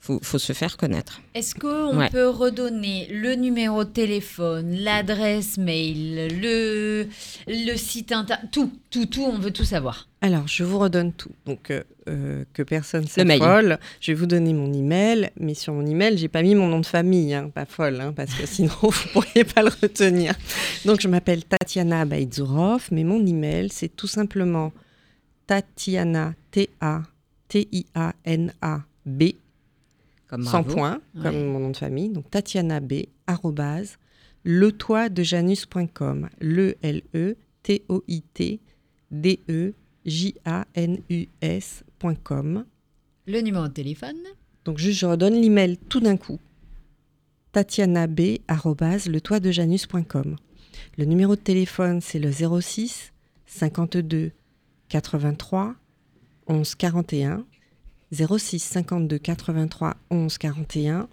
Il 0.00 0.04
faut, 0.04 0.20
faut 0.22 0.38
se 0.38 0.52
faire 0.52 0.76
connaître. 0.76 1.20
Est-ce 1.34 1.54
qu'on 1.54 1.98
Ouais. 1.98 2.08
peut 2.08 2.28
redonner 2.28 3.08
le 3.10 3.34
numéro 3.34 3.84
de 3.84 3.90
téléphone, 3.90 4.74
l'adresse 4.76 5.58
mail, 5.58 6.28
le, 6.40 7.06
le 7.48 7.76
site 7.76 8.12
internet, 8.12 8.48
tout, 8.52 8.70
tout, 8.90 9.06
tout, 9.06 9.24
on 9.24 9.38
veut 9.38 9.50
tout 9.50 9.64
savoir. 9.64 10.08
Alors, 10.20 10.46
je 10.48 10.62
vous 10.64 10.78
redonne 10.78 11.12
tout. 11.12 11.30
Donc, 11.46 11.70
euh, 11.70 11.82
euh, 12.08 12.44
que 12.54 12.62
personne 12.62 13.04
Le 13.16 13.24
mail. 13.24 13.38
s'affole. 13.40 13.78
Je 14.00 14.12
vais 14.12 14.16
vous 14.18 14.26
donner 14.26 14.52
mon 14.52 14.72
email, 14.72 15.30
mais 15.38 15.54
sur 15.54 15.74
mon 15.74 15.84
email, 15.84 16.16
j'ai 16.16 16.28
pas 16.28 16.42
mis 16.42 16.54
mon 16.54 16.68
nom 16.68 16.80
de 16.80 16.86
famille, 16.86 17.34
hein, 17.34 17.50
pas 17.52 17.66
folle, 17.66 18.00
hein, 18.00 18.12
parce 18.16 18.32
que 18.34 18.46
sinon 18.46 18.72
vous 18.80 18.92
pourriez 19.12 19.44
pas 19.44 19.62
le 19.62 19.70
retenir. 19.82 20.32
Donc, 20.84 21.00
je 21.00 21.08
m'appelle 21.08 21.44
Tatiana 21.44 22.04
Baïdzourov, 22.04 22.86
mais 22.92 23.04
mon 23.04 23.24
email, 23.26 23.68
c'est 23.70 23.94
tout 23.94 24.06
simplement 24.08 24.72
Tatiana 25.46 26.34
T 26.50 26.70
A 26.80 27.02
T 27.48 27.68
I 27.72 27.86
A 27.94 28.12
N 28.24 28.52
A 28.62 28.80
B 29.04 29.24
Comme 30.28 30.44
sans 30.44 30.60
bravo. 30.62 30.74
point, 30.74 31.00
Ouais. 31.14 31.22
comme 31.22 31.44
mon 31.46 31.58
nom 31.58 31.70
de 31.70 31.76
famille. 31.76 32.10
Donc, 32.10 32.30
Tatiana 32.30 32.80
B 32.80 33.06
arrobase 33.26 33.96
letoitdejanus.com. 34.44 36.28
Le 36.40 36.76
L 36.82 37.02
E 37.14 37.34
T 37.62 37.82
O 37.88 38.02
I 38.08 38.22
T 38.22 38.60
D 39.10 39.40
E 39.48 39.72
J 40.04 40.34
A 40.44 40.66
N 40.74 40.98
U 41.10 41.26
S.com. 41.40 42.64
Le 43.26 43.40
numéro 43.40 43.68
de 43.68 43.72
téléphone. 43.72 44.16
Donc 44.64 44.78
juste 44.78 44.98
je 45.00 45.06
redonne 45.06 45.34
l'email 45.40 45.76
tout 45.88 46.00
d'un 46.00 46.16
coup. 46.16 46.38
tatianab 47.52 48.20
arobase 48.48 49.08
letoitdejanus.com. 49.08 50.36
Le 50.98 51.04
numéro 51.04 51.36
de 51.36 51.40
téléphone 51.40 52.00
c'est 52.00 52.18
le 52.18 52.30
06 52.32 53.12
52 53.46 54.32
83 54.88 55.74
11 56.46 56.74
41 56.74 57.44
06 58.12 58.58
52 58.58 59.18
83 59.18 59.96
11 60.10 60.38
41. 60.38 61.08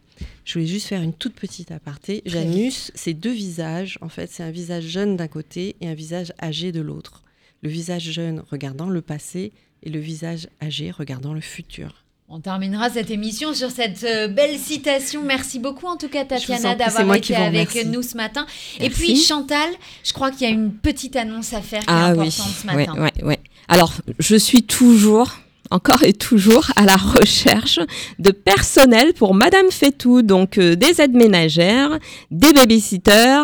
Je 0.46 0.54
voulais 0.54 0.68
juste 0.68 0.88
faire 0.88 1.02
une 1.02 1.14
toute 1.14 1.34
petite 1.36 1.72
aparté. 1.72 2.22
Janus, 2.26 2.92
c'est 2.96 3.14
deux 3.14 3.34
visages. 3.34 3.98
En 4.02 4.08
fait, 4.10 4.30
c'est 4.32 4.44
un 4.44 4.52
visage 4.52 4.84
jeune 4.86 5.18
d'un 5.18 5.28
côté 5.28 5.76
et 5.82 5.88
un 5.90 5.94
visage 5.94 6.32
âgé 6.42 6.72
de 6.72 6.80
l'autre. 6.82 7.24
Le 7.62 7.70
visage 7.70 8.04
jeune 8.12 8.42
regardant 8.50 8.90
le 8.90 9.02
passé 9.02 9.52
et 9.84 9.90
le 9.90 10.00
visage 10.00 10.48
âgé 10.64 10.92
regardant 10.92 11.34
le 11.34 11.42
futur. 11.42 12.04
On 12.28 12.40
terminera 12.40 12.90
cette 12.90 13.12
émission 13.12 13.54
sur 13.54 13.70
cette 13.70 14.04
euh, 14.04 14.28
belle 14.28 14.58
citation. 14.58 15.24
Merci 15.24 15.60
beaucoup 15.60 15.86
en 15.86 15.96
tout 15.96 16.08
cas 16.10 16.26
Tatiana 16.26 16.74
d'avoir 16.76 17.14
été 17.16 17.36
avec 17.36 17.70
remercie. 17.70 17.86
nous 17.88 18.02
ce 18.02 18.18
matin. 18.18 18.48
Et 18.80 18.90
puis 18.90 19.16
Chantal, 19.16 19.70
je 20.04 20.12
crois 20.14 20.32
qu'il 20.32 20.42
y 20.42 20.46
a 20.46 20.54
une 20.54 20.74
petite 20.74 21.16
annonce 21.18 21.54
à 21.54 21.62
faire 21.62 21.82
qui 21.82 21.90
est 21.90 21.94
Ah 21.94 22.06
importante 22.08 22.26
oui, 22.26 22.32
ce 22.62 22.68
ouais, 22.68 22.74
matin. 22.88 23.02
ouais, 23.04 23.24
ouais. 23.24 23.40
Alors, 23.68 23.94
je 24.18 24.36
suis 24.36 24.64
toujours, 24.64 25.36
encore 25.72 26.04
et 26.04 26.14
toujours, 26.14 26.66
à 26.76 26.86
la 26.86 26.96
recherche 26.96 27.80
de 28.20 28.32
personnel 28.32 29.14
pour 29.14 29.34
Madame 29.34 29.72
Fétou, 29.72 30.22
donc 30.22 30.58
euh, 30.58 30.76
des 30.76 31.02
aides 31.02 31.16
ménagères, 31.16 31.98
des 32.32 32.54
babysitters, 32.54 33.44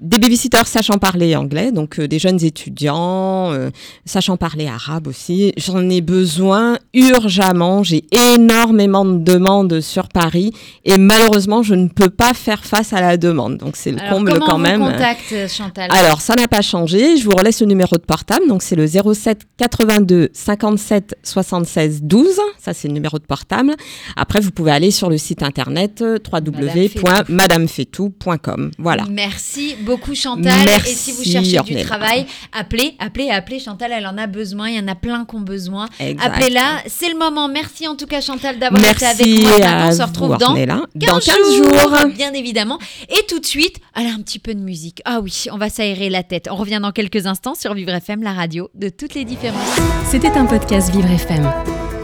des 0.00 0.18
babysitters 0.18 0.66
sachant 0.66 0.98
parler 0.98 1.36
anglais, 1.36 1.72
donc 1.72 1.98
euh, 1.98 2.08
des 2.08 2.18
jeunes 2.18 2.42
étudiants, 2.44 3.52
euh, 3.52 3.70
sachant 4.04 4.36
parler 4.36 4.66
arabe 4.66 5.06
aussi. 5.06 5.52
J'en 5.56 5.88
ai 5.88 6.00
besoin 6.00 6.78
urgemment. 6.94 7.82
J'ai 7.82 8.04
énormément 8.12 9.04
de 9.04 9.18
demandes 9.18 9.80
sur 9.80 10.08
Paris 10.08 10.52
et 10.84 10.98
malheureusement, 10.98 11.62
je 11.62 11.74
ne 11.74 11.88
peux 11.88 12.10
pas 12.10 12.34
faire 12.34 12.64
face 12.64 12.92
à 12.92 13.00
la 13.00 13.16
demande. 13.16 13.58
Donc, 13.58 13.76
c'est 13.76 13.92
le 13.92 14.00
Alors, 14.00 14.14
comble 14.14 14.38
quand 14.40 14.56
vous 14.56 14.62
même. 14.62 14.80
contacte 14.80 15.34
Chantal? 15.48 15.88
Alors, 15.90 16.20
ça 16.20 16.34
n'a 16.34 16.48
pas 16.48 16.62
changé. 16.62 17.16
Je 17.16 17.24
vous 17.24 17.36
relaisse 17.36 17.60
le 17.60 17.66
numéro 17.66 17.96
de 17.96 18.02
portable. 18.02 18.46
Donc, 18.48 18.62
c'est 18.62 18.76
le 18.76 18.86
07 18.86 19.42
82 19.56 20.30
57 20.32 21.14
76 21.64 22.02
12. 22.02 22.38
Ça, 22.58 22.72
c'est 22.74 22.88
le 22.88 22.94
numéro 22.94 23.18
de 23.18 23.24
portable. 23.24 23.74
Après, 24.16 24.40
vous 24.40 24.50
pouvez 24.50 24.72
aller 24.72 24.90
sur 24.90 25.08
le 25.10 25.16
site 25.18 25.42
internet 25.42 26.00
euh, 26.02 26.18
www.madamefetou.com. 26.30 28.70
Voilà. 28.78 29.04
Merci 29.10 29.76
beaucoup 29.80 30.14
Chantal. 30.14 30.52
Merci, 30.66 30.90
et 30.90 30.94
si 30.94 31.12
vous 31.12 31.24
cherchez 31.24 31.58
du 31.62 31.82
travail, 31.82 32.26
appelez, 32.52 32.94
appelez, 32.98 33.30
appelez. 33.30 33.58
Chantal, 33.58 33.92
elle 33.92 34.06
en 34.06 34.18
a 34.18 34.26
besoin. 34.26 34.68
Il 34.68 34.76
y 34.76 34.80
en 34.80 34.88
a 34.88 34.94
plein 34.94 35.24
qui 35.24 35.36
ont 35.36 35.40
besoin. 35.40 35.86
Appelez-la. 35.98 36.82
C'est 36.86 37.08
le 37.10 37.18
moment. 37.18 37.48
Merci 37.48 37.88
en 37.88 37.96
tout 37.96 38.06
cas 38.06 38.20
Chantal 38.20 38.58
d'avoir 38.58 38.82
été 38.82 39.06
avec 39.06 39.26
Merci 39.26 39.42
moi. 39.42 39.56
On 39.86 39.92
se 39.92 40.02
retrouve 40.02 40.36
dans 40.38 40.48
Ornella. 40.50 40.82
15, 40.98 41.08
Dans 41.10 41.18
15 41.18 41.56
jours. 41.56 41.96
Bien 42.14 42.32
évidemment. 42.32 42.78
Et 43.08 43.24
tout 43.28 43.38
de 43.38 43.46
suite, 43.46 43.76
allez, 43.94 44.08
un 44.10 44.20
petit 44.20 44.38
peu 44.38 44.54
de 44.54 44.60
musique. 44.60 45.00
Ah 45.04 45.20
oui, 45.20 45.44
on 45.52 45.58
va 45.58 45.68
s'aérer 45.68 46.08
la 46.10 46.22
tête. 46.22 46.48
On 46.50 46.56
revient 46.56 46.80
dans 46.82 46.92
quelques 46.92 47.26
instants 47.26 47.54
sur 47.54 47.74
Vivre 47.74 47.92
FM, 47.92 48.22
la 48.22 48.32
radio 48.32 48.70
de 48.74 48.88
toutes 48.88 49.14
les 49.14 49.24
différences. 49.24 49.78
C'était 50.10 50.36
un 50.36 50.46
podcast 50.46 50.90
Vivre 50.90 51.10
FM. 51.10 51.49